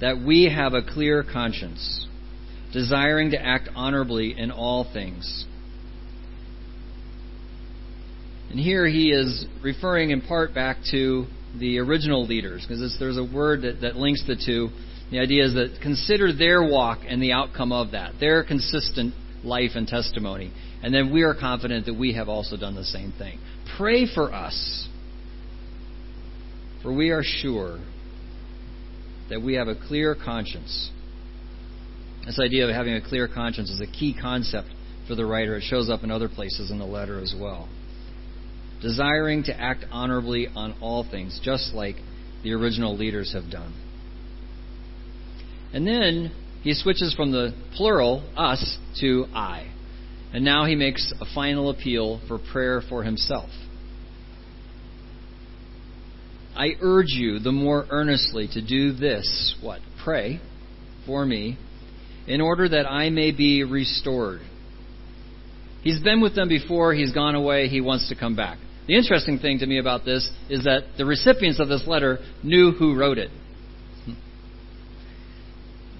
that 0.02 0.20
we 0.20 0.52
have 0.54 0.74
a 0.74 0.82
clear 0.82 1.24
conscience, 1.24 2.08
desiring 2.74 3.32
to 3.32 3.42
act 3.42 3.70
honorably 3.76 4.38
in 4.38 4.52
all 4.52 4.92
things. 4.92 5.46
And 8.50 8.60
here 8.60 8.86
he 8.86 9.12
is 9.12 9.46
referring 9.64 10.12
in 10.12 10.22
part 10.22 10.54
back 10.54 10.78
to 10.92 11.26
the 11.58 11.80
original 11.80 12.26
leaders, 12.26 12.66
because 12.68 12.96
there's 13.00 13.18
a 13.18 13.24
word 13.24 13.62
that, 13.62 13.82
that 13.82 13.96
links 13.96 14.24
the 14.28 14.36
two. 14.36 14.70
The 15.10 15.20
idea 15.20 15.46
is 15.46 15.54
that 15.54 15.80
consider 15.82 16.34
their 16.34 16.64
walk 16.64 17.00
and 17.08 17.22
the 17.22 17.32
outcome 17.32 17.72
of 17.72 17.92
that, 17.92 18.14
their 18.20 18.44
consistent 18.44 19.14
life 19.44 19.72
and 19.76 19.88
testimony. 19.88 20.52
And 20.84 20.94
then 20.94 21.14
we 21.14 21.24
are 21.24 21.34
confident 21.34 21.86
that 21.86 21.94
we 21.94 22.14
have 22.14 22.28
also 22.28 22.58
done 22.58 22.76
the 22.76 22.84
same 22.84 23.14
thing. 23.18 23.40
Pray 23.78 24.06
for 24.06 24.34
us, 24.34 24.88
for 26.82 26.94
we 26.94 27.12
are 27.12 27.24
sure 27.24 27.80
that 29.30 29.42
we 29.42 29.54
have 29.54 29.70
a 29.70 29.76
clear 29.76 30.14
conscience. 30.14 30.92
This 32.26 32.38
idea 32.38 32.68
of 32.68 32.76
having 32.76 32.96
a 32.96 33.02
clear 33.02 33.30
conscience 33.30 33.70
is 33.70 33.82
a 33.82 33.88
key 33.92 34.14
concept 34.20 34.68
for 35.08 35.16
the 35.16 35.26
writer. 35.26 35.56
It 35.56 35.64
shows 35.64 35.90
up 35.90 36.04
in 36.04 36.12
other 36.12 36.28
places 36.28 36.70
in 36.70 36.80
the 36.80 36.86
letter 36.86 37.20
as 37.20 37.34
well. 37.38 37.70
Desiring 38.82 39.44
to 39.44 39.58
act 39.58 39.86
honorably 39.90 40.48
on 40.54 40.76
all 40.82 41.10
things, 41.10 41.40
just 41.42 41.74
like 41.74 41.96
the 42.44 42.52
original 42.52 42.98
leaders 42.98 43.32
have 43.34 43.50
done. 43.50 43.74
And 45.74 45.88
then 45.88 46.34
he 46.62 46.74
switches 46.74 47.14
from 47.14 47.32
the 47.32 47.54
plural, 47.76 48.30
us, 48.36 48.78
to 49.00 49.26
I. 49.34 49.73
And 50.34 50.44
now 50.44 50.66
he 50.66 50.76
makes 50.76 51.14
a 51.22 51.26
final 51.34 51.70
appeal 51.70 52.20
for 52.28 52.40
prayer 52.40 52.82
for 52.90 53.04
himself. 53.04 53.50
I 56.56 56.72
urge 56.82 57.10
you 57.10 57.40
the 57.40 57.52
more 57.52 57.86
earnestly 57.90 58.48
to 58.54 58.62
do 58.62 58.94
this 58.94 59.56
what? 59.62 59.80
Pray 60.04 60.40
for 61.06 61.26
me, 61.26 61.58
in 62.28 62.42
order 62.42 62.70
that 62.70 62.90
I 62.90 63.10
may 63.10 63.32
be 63.32 63.64
restored. 63.64 64.42
He's 65.82 66.00
been 66.00 66.22
with 66.22 66.36
them 66.36 66.48
before, 66.48 66.94
he's 66.94 67.12
gone 67.12 67.36
away, 67.36 67.68
he 67.68 67.82
wants 67.82 68.10
to 68.10 68.16
come 68.16 68.36
back. 68.36 68.58
The 68.88 68.96
interesting 68.96 69.40
thing 69.40 69.60
to 69.60 69.66
me 69.66 69.80
about 69.80 70.06
this 70.06 70.30
is 70.50 70.64
that 70.64 70.84
the 70.98 71.06
recipients 71.06 71.60
of 71.60 71.68
this 71.68 71.84
letter 71.88 72.20
knew 72.42 72.72
who 72.72 72.96
wrote 72.96 73.18
it. 73.18 73.32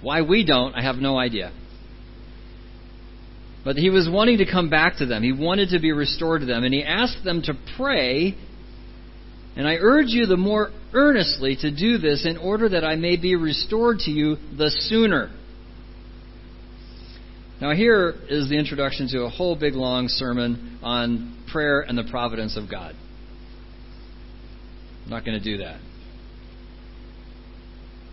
Why 0.02 0.22
we 0.22 0.46
don't, 0.46 0.74
I 0.74 0.82
have 0.82 0.98
no 0.98 1.18
idea. 1.18 1.52
But 3.64 3.78
he 3.78 3.90
was 3.90 4.10
wanting 4.12 4.40
to 4.40 4.46
come 4.46 4.70
back 4.70 4.98
to 4.98 5.06
them. 5.06 5.24
He 5.24 5.32
wanted 5.32 5.70
to 5.70 5.80
be 5.80 5.92
restored 5.92 6.42
to 6.42 6.46
them. 6.46 6.64
And 6.64 6.74
he 6.74 6.84
asked 6.84 7.24
them 7.24 7.42
to 7.44 7.54
pray. 7.78 8.36
And 9.56 9.68
I 9.68 9.76
urge 9.76 10.08
you 10.08 10.26
the 10.26 10.38
more 10.38 10.72
earnestly 10.94 11.56
to 11.62 11.72
do 11.72 11.98
this 11.98 12.26
in 12.26 12.38
order 12.38 12.70
that 12.70 12.84
I 12.84 12.96
may 12.96 13.16
be 13.16 13.36
restored 13.36 14.00
to 14.00 14.12
you 14.12 14.36
the 14.58 14.70
sooner. 14.70 15.32
Now, 17.62 17.72
here 17.74 18.14
is 18.28 18.50
the 18.50 18.58
introduction 18.58 19.08
to 19.10 19.22
a 19.22 19.30
whole 19.30 19.56
big 19.56 19.74
long 19.76 20.10
sermon 20.10 20.80
on 20.84 21.46
prayer 21.50 21.82
and 21.82 21.98
the 21.98 22.04
providence 22.04 22.58
of 22.58 22.70
God. 22.70 22.94
I'm 25.06 25.10
not 25.10 25.24
going 25.24 25.38
to 25.38 25.44
do 25.44 25.60
that. 25.60 25.80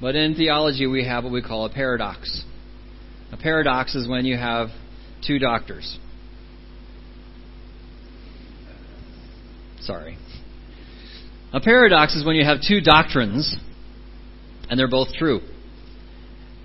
But 0.01 0.15
in 0.15 0.35
theology, 0.35 0.87
we 0.87 1.05
have 1.05 1.25
what 1.25 1.33
we 1.33 1.43
call 1.43 1.65
a 1.65 1.71
paradox. 1.71 2.45
A 3.33 3.37
paradox 3.37 3.95
is 3.95 4.09
when 4.09 4.25
you 4.25 4.37
have 4.37 4.69
two 5.27 5.39
doctors. 5.39 5.99
Sorry. 9.81 10.19
A 11.53 11.61
paradox 11.61 12.15
is 12.15 12.25
when 12.25 12.37
you 12.37 12.45
have 12.45 12.59
two 12.67 12.81
doctrines 12.81 13.57
and 14.69 14.79
they're 14.79 14.89
both 14.89 15.13
true. 15.15 15.41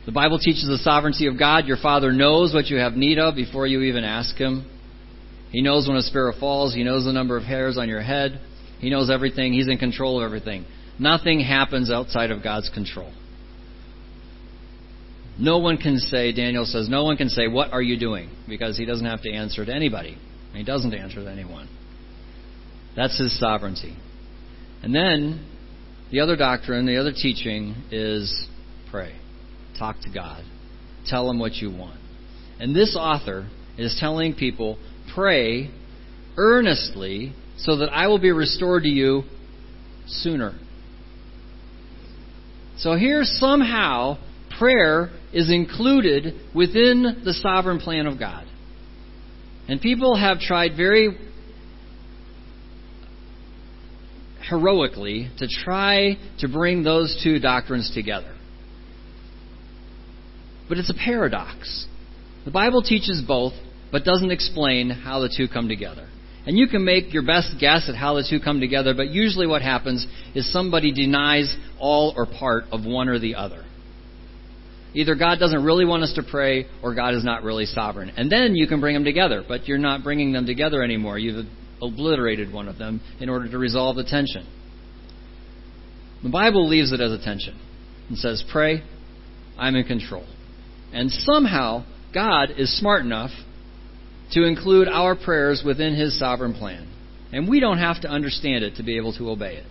The 0.06 0.12
Bible 0.12 0.38
teaches 0.38 0.68
the 0.68 0.78
sovereignty 0.78 1.26
of 1.26 1.40
God. 1.40 1.66
Your 1.66 1.78
Father 1.78 2.12
knows 2.12 2.54
what 2.54 2.68
you 2.68 2.78
have 2.78 2.94
need 2.94 3.18
of 3.18 3.36
before 3.36 3.66
you 3.66 3.82
even 3.82 4.04
ask 4.04 4.36
Him. 4.36 4.70
He 5.52 5.62
knows 5.62 5.88
when 5.88 5.98
a 5.98 6.02
sparrow 6.04 6.34
falls. 6.40 6.76
He 6.76 6.84
knows 6.84 7.06
the 7.06 7.14
number 7.14 7.36
of 7.38 7.44
hairs 7.44 7.78
on 7.78 7.90
your 7.90 8.02
head. 8.02 8.40
He 8.80 8.92
knows 8.92 9.10
everything. 9.10 9.54
He's 9.54 9.68
in 9.68 9.80
control 9.80 10.20
of 10.20 10.26
everything. 10.26 10.66
Nothing 11.00 11.40
happens 11.40 11.90
outside 11.90 12.30
of 12.30 12.44
God's 12.44 12.70
control. 12.70 13.12
No 15.38 15.58
one 15.58 15.78
can 15.78 15.98
say, 15.98 16.32
Daniel 16.32 16.66
says, 16.66 16.88
no 16.88 17.04
one 17.04 17.18
can 17.18 17.30
say, 17.30 17.48
What 17.48 17.72
are 17.72 17.82
you 17.82 18.00
doing? 18.00 18.30
Because 18.48 18.78
he 18.78 18.86
doesn't 18.86 19.06
have 19.06 19.22
to 19.24 19.32
answer 19.32 19.66
to 19.66 19.74
anybody. 19.74 20.18
He 20.54 20.64
doesn't 20.64 20.94
answer 20.94 21.24
to 21.24 21.30
anyone. 21.30 21.70
That's 22.96 23.20
his 23.20 23.38
sovereignty. 23.38 23.98
And 24.82 24.96
then 24.96 25.46
the 26.12 26.22
other 26.22 26.38
doctrine, 26.38 26.86
the 26.86 26.98
other 26.98 27.12
teaching 27.12 27.76
is 27.92 28.48
pray. 28.90 29.14
Talk 29.78 29.98
to 30.04 30.10
God. 30.14 30.44
Tell 31.06 31.30
him 31.30 31.40
what 31.40 31.54
you 31.56 31.70
want. 31.70 32.00
And 32.60 32.74
this 32.74 32.96
author 32.98 33.50
is 33.78 33.98
telling 34.00 34.34
people, 34.34 34.78
pray 35.14 35.70
earnestly 36.38 37.34
so 37.58 37.78
that 37.78 37.90
I 37.92 38.08
will 38.08 38.20
be 38.20 38.32
restored 38.32 38.84
to 38.84 38.90
you 38.90 39.24
sooner. 40.08 40.54
So 42.78 42.96
here 42.96 43.24
somehow 43.24 44.18
prayer 44.58 45.10
is 45.36 45.52
included 45.52 46.34
within 46.56 47.22
the 47.26 47.34
sovereign 47.34 47.80
plan 47.80 48.08
of 48.08 48.18
God. 48.18 48.48
And 49.68 49.82
people 49.82 50.16
have 50.16 50.40
tried 50.40 50.78
very 50.78 51.10
heroically 54.50 55.30
to 55.40 55.48
try 55.48 56.18
to 56.40 56.48
bring 56.48 56.84
those 56.84 57.20
two 57.22 57.40
doctrines 57.40 57.92
together. 57.94 58.34
But 60.70 60.78
it's 60.78 60.90
a 60.90 60.94
paradox. 60.94 61.86
The 62.46 62.52
Bible 62.52 62.82
teaches 62.82 63.22
both, 63.28 63.54
but 63.92 64.06
doesn't 64.06 64.32
explain 64.32 64.90
how 64.90 65.20
the 65.20 65.34
two 65.36 65.48
come 65.52 65.68
together. 65.68 66.08
And 66.48 66.58
you 66.58 66.68
can 66.68 66.86
make 66.86 67.14
your 67.14 67.26
best 67.26 67.56
guess 67.60 67.90
at 67.90 67.96
how 67.96 68.14
the 68.14 68.26
two 68.30 68.40
come 68.40 68.62
together, 68.62 68.94
but 68.94 69.10
usually 69.10 69.48
what 69.48 69.64
happens 69.64 70.08
is 70.34 70.52
somebody 70.54 70.94
denies 70.94 71.54
all 71.78 72.14
or 72.16 72.26
part 72.26 72.66
of 72.72 72.86
one 72.86 73.10
or 73.10 73.20
the 73.20 73.36
other. 73.36 73.65
Either 74.96 75.14
God 75.16 75.40
doesn't 75.40 75.64
really 75.64 75.86
want 75.86 76.04
us 76.04 76.14
to 76.14 76.24
pray, 76.24 76.68
or 76.82 76.96
God 76.96 77.14
is 77.14 77.24
not 77.24 77.44
really 77.44 77.66
sovereign. 77.66 78.10
And 78.16 78.32
then 78.32 78.56
you 78.56 78.66
can 78.66 78.80
bring 78.80 78.94
them 78.94 79.04
together, 79.04 79.44
but 79.46 79.68
you're 79.68 79.78
not 79.78 80.04
bringing 80.04 80.32
them 80.32 80.46
together 80.46 80.82
anymore. 80.82 81.20
You've 81.20 81.46
obliterated 81.82 82.52
one 82.52 82.70
of 82.70 82.78
them 82.78 83.02
in 83.20 83.28
order 83.28 83.52
to 83.52 83.58
resolve 83.58 83.98
the 83.98 84.06
tension. 84.06 84.48
The 86.24 86.30
Bible 86.30 86.68
leaves 86.68 86.94
it 86.94 87.02
as 87.02 87.12
a 87.12 87.24
tension 87.24 87.60
and 88.08 88.18
says, 88.18 88.44
Pray, 88.50 88.84
I'm 89.58 89.76
in 89.76 89.84
control. 89.84 90.26
And 90.94 91.12
somehow, 91.12 91.84
God 92.14 92.52
is 92.58 92.80
smart 92.80 93.02
enough 93.02 93.32
to 94.32 94.46
include 94.46 94.88
our 94.88 95.16
prayers 95.16 95.62
within 95.66 95.94
His 95.94 96.18
sovereign 96.18 96.54
plan. 96.54 96.90
And 97.34 97.50
we 97.50 97.60
don't 97.60 97.80
have 97.80 98.02
to 98.02 98.08
understand 98.08 98.64
it 98.64 98.78
to 98.78 98.84
be 98.84 98.96
able 98.96 99.12
to 99.18 99.30
obey 99.30 99.58
it. 99.58 99.66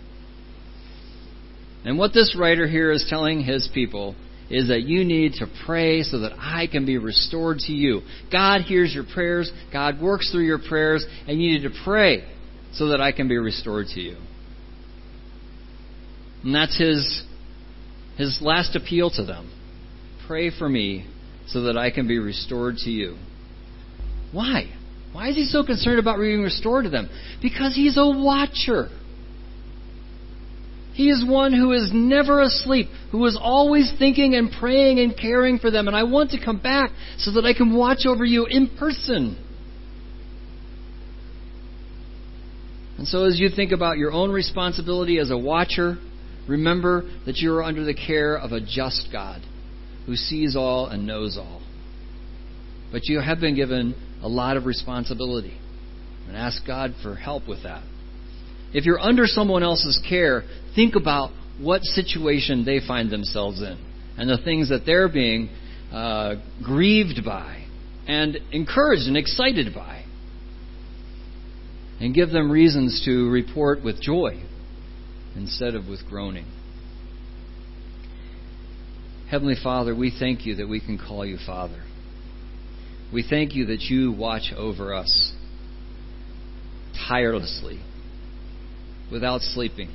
And 1.85 1.99
what 1.99 2.13
this 2.13 2.37
writer 2.39 2.67
here 2.67 2.91
is 2.91 3.07
telling 3.09 3.43
his 3.43 3.69
people 3.73 4.15
is 4.51 4.69
that 4.69 4.83
you 4.83 5.05
need 5.05 5.35
to 5.35 5.47
pray 5.67 6.03
so 6.03 6.21
that 6.21 6.33
I 6.39 6.67
can 6.67 6.85
be 6.85 6.99
restored 6.99 7.59
to 7.61 7.73
you. 7.73 8.03
God 8.31 8.63
hears 8.63 8.95
your 8.95 9.05
prayers, 9.05 9.51
God 9.73 10.01
works 10.01 10.31
through 10.31 10.45
your 10.45 10.59
prayers, 10.59 11.05
and 11.27 11.41
you 11.41 11.53
need 11.53 11.63
to 11.63 11.75
pray 11.85 12.25
so 12.73 12.89
that 12.89 13.01
I 13.01 13.13
can 13.13 13.29
be 13.29 13.39
restored 13.39 13.87
to 13.95 14.01
you. 14.01 14.17
And 16.43 16.55
that's 16.55 16.79
his 16.79 17.25
his 18.17 18.39
last 18.41 18.77
appeal 18.77 19.11
to 19.11 19.25
them. 19.25 19.51
Pray 20.27 20.51
for 20.57 20.69
me 20.69 21.07
so 21.47 21.63
that 21.63 21.77
I 21.77 21.91
can 21.91 22.07
be 22.07 22.19
restored 22.19 22.77
to 22.79 22.91
you. 22.91 23.17
Why? 24.33 24.73
Why 25.13 25.29
is 25.29 25.37
he 25.37 25.45
so 25.45 25.65
concerned 25.65 25.99
about 25.99 26.19
being 26.19 26.43
restored 26.43 26.85
to 26.85 26.91
them? 26.91 27.09
Because 27.41 27.75
he's 27.75 27.97
a 27.97 28.07
watcher. 28.07 28.89
He 30.95 31.11
is 31.11 31.25
one 31.27 31.53
who 31.53 31.73
is 31.73 31.91
never 31.93 32.41
asleep, 32.41 32.87
who 33.11 33.25
is 33.27 33.37
always 33.41 33.93
thinking 33.99 34.35
and 34.35 34.51
praying 34.51 35.01
and 35.01 35.17
caring 35.17 35.59
for 35.59 35.71
them. 35.71 35.89
And 35.89 35.97
I 35.97 36.05
want 36.05 36.31
to 36.31 36.43
come 36.43 36.61
back 36.61 36.91
so 37.19 37.33
that 37.33 37.45
I 37.45 37.53
can 37.53 37.75
watch 37.75 38.07
over 38.07 38.25
you 38.25 38.47
in 38.47 38.69
person. 38.79 39.37
And 42.97 43.09
so, 43.09 43.25
as 43.25 43.41
you 43.41 43.49
think 43.49 43.73
about 43.73 43.99
your 43.99 44.13
own 44.13 44.31
responsibility 44.31 45.19
as 45.19 45.33
a 45.33 45.37
watcher, 45.37 45.97
remember 46.49 47.03
that 47.27 47.39
you 47.39 47.53
are 47.55 47.65
under 47.65 47.85
the 47.85 47.95
care 47.95 48.37
of 48.37 48.53
a 48.53 48.61
just 48.61 49.09
God 49.11 49.43
who 50.07 50.15
sees 50.15 50.55
all 50.55 50.87
and 50.87 51.07
knows 51.07 51.37
all. 51.37 51.61
But 52.93 53.07
you 53.07 53.19
have 53.21 53.41
been 53.41 53.57
given 53.57 53.97
a 54.23 54.29
lot 54.29 54.57
of 54.57 54.65
responsibility. 54.65 55.59
And 56.29 56.37
ask 56.37 56.65
God 56.65 56.95
for 57.03 57.17
help 57.17 57.49
with 57.49 57.65
that. 57.65 57.83
If 58.75 58.85
you're 58.85 59.01
under 59.01 59.27
someone 59.27 59.63
else's 59.63 60.01
care, 60.09 60.43
think 60.75 60.97
about 60.97 61.31
what 61.61 61.83
situation 61.85 62.65
they 62.65 62.81
find 62.87 63.11
themselves 63.11 63.63
in 63.63 63.79
and 64.19 64.29
the 64.29 64.39
things 64.39 64.69
that 64.69 64.85
they're 64.85 65.09
being 65.09 65.49
uh, 65.93 66.35
grieved 66.63 67.25
by 67.25 67.65
and 68.07 68.37
encouraged 68.53 69.07
and 69.07 69.17
excited 69.17 69.73
by. 69.75 70.05
And 72.01 72.13
give 72.13 72.31
them 72.31 72.51
reasons 72.51 73.03
to 73.07 73.31
report 73.31 73.83
with 73.85 74.03
joy 74.03 74.43
instead 75.37 75.77
of 75.77 75.87
with 75.87 76.01
groaning. 76.09 76.47
Heavenly 79.31 79.55
Father, 79.63 79.95
we 79.95 80.13
thank 80.17 80.45
you 80.45 80.57
that 80.57 80.69
we 80.69 80.81
can 80.81 80.99
call 80.99 81.25
you 81.25 81.39
Father. 81.47 81.83
We 83.13 83.25
thank 83.29 83.55
you 83.55 83.67
that 83.67 83.81
you 83.81 84.13
watch 84.13 84.53
over 84.57 84.93
us 84.93 85.33
tirelessly, 87.09 87.81
without 89.11 89.41
sleeping, 89.41 89.91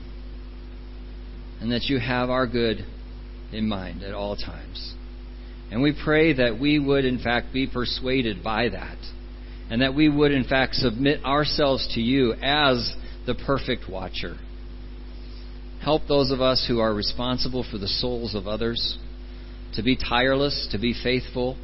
and 1.62 1.72
that 1.72 1.84
you 1.86 2.00
have 2.00 2.30
our 2.30 2.48
good 2.48 2.86
in 3.52 3.68
mind 3.68 4.04
at 4.04 4.14
all 4.14 4.36
times. 4.36 4.94
And 5.72 5.82
we 5.82 5.96
pray 6.04 6.34
that 6.34 6.60
we 6.60 6.80
would, 6.80 7.06
in 7.06 7.20
fact, 7.20 7.54
be 7.54 7.68
persuaded 7.68 8.44
by 8.44 8.70
that, 8.70 8.98
and 9.70 9.82
that 9.82 9.94
we 9.94 10.10
would, 10.10 10.32
in 10.32 10.44
fact, 10.44 10.76
submit 10.76 11.24
ourselves 11.24 11.88
to 11.96 12.02
you 12.02 12.34
as 12.42 12.96
the 13.26 13.36
perfect 13.36 13.90
watcher. 13.90 14.38
Help 15.84 16.04
those 16.08 16.32
of 16.32 16.42
us 16.42 16.66
who 16.68 16.80
are 16.80 16.94
responsible 16.94 17.66
for 17.70 17.78
the 17.78 17.88
souls 17.88 18.36
of 18.36 18.48
others 18.48 18.98
to 19.76 19.84
be 19.84 19.96
tireless, 19.96 20.68
to 20.72 20.80
be 20.80 20.94
faithful 21.04 21.58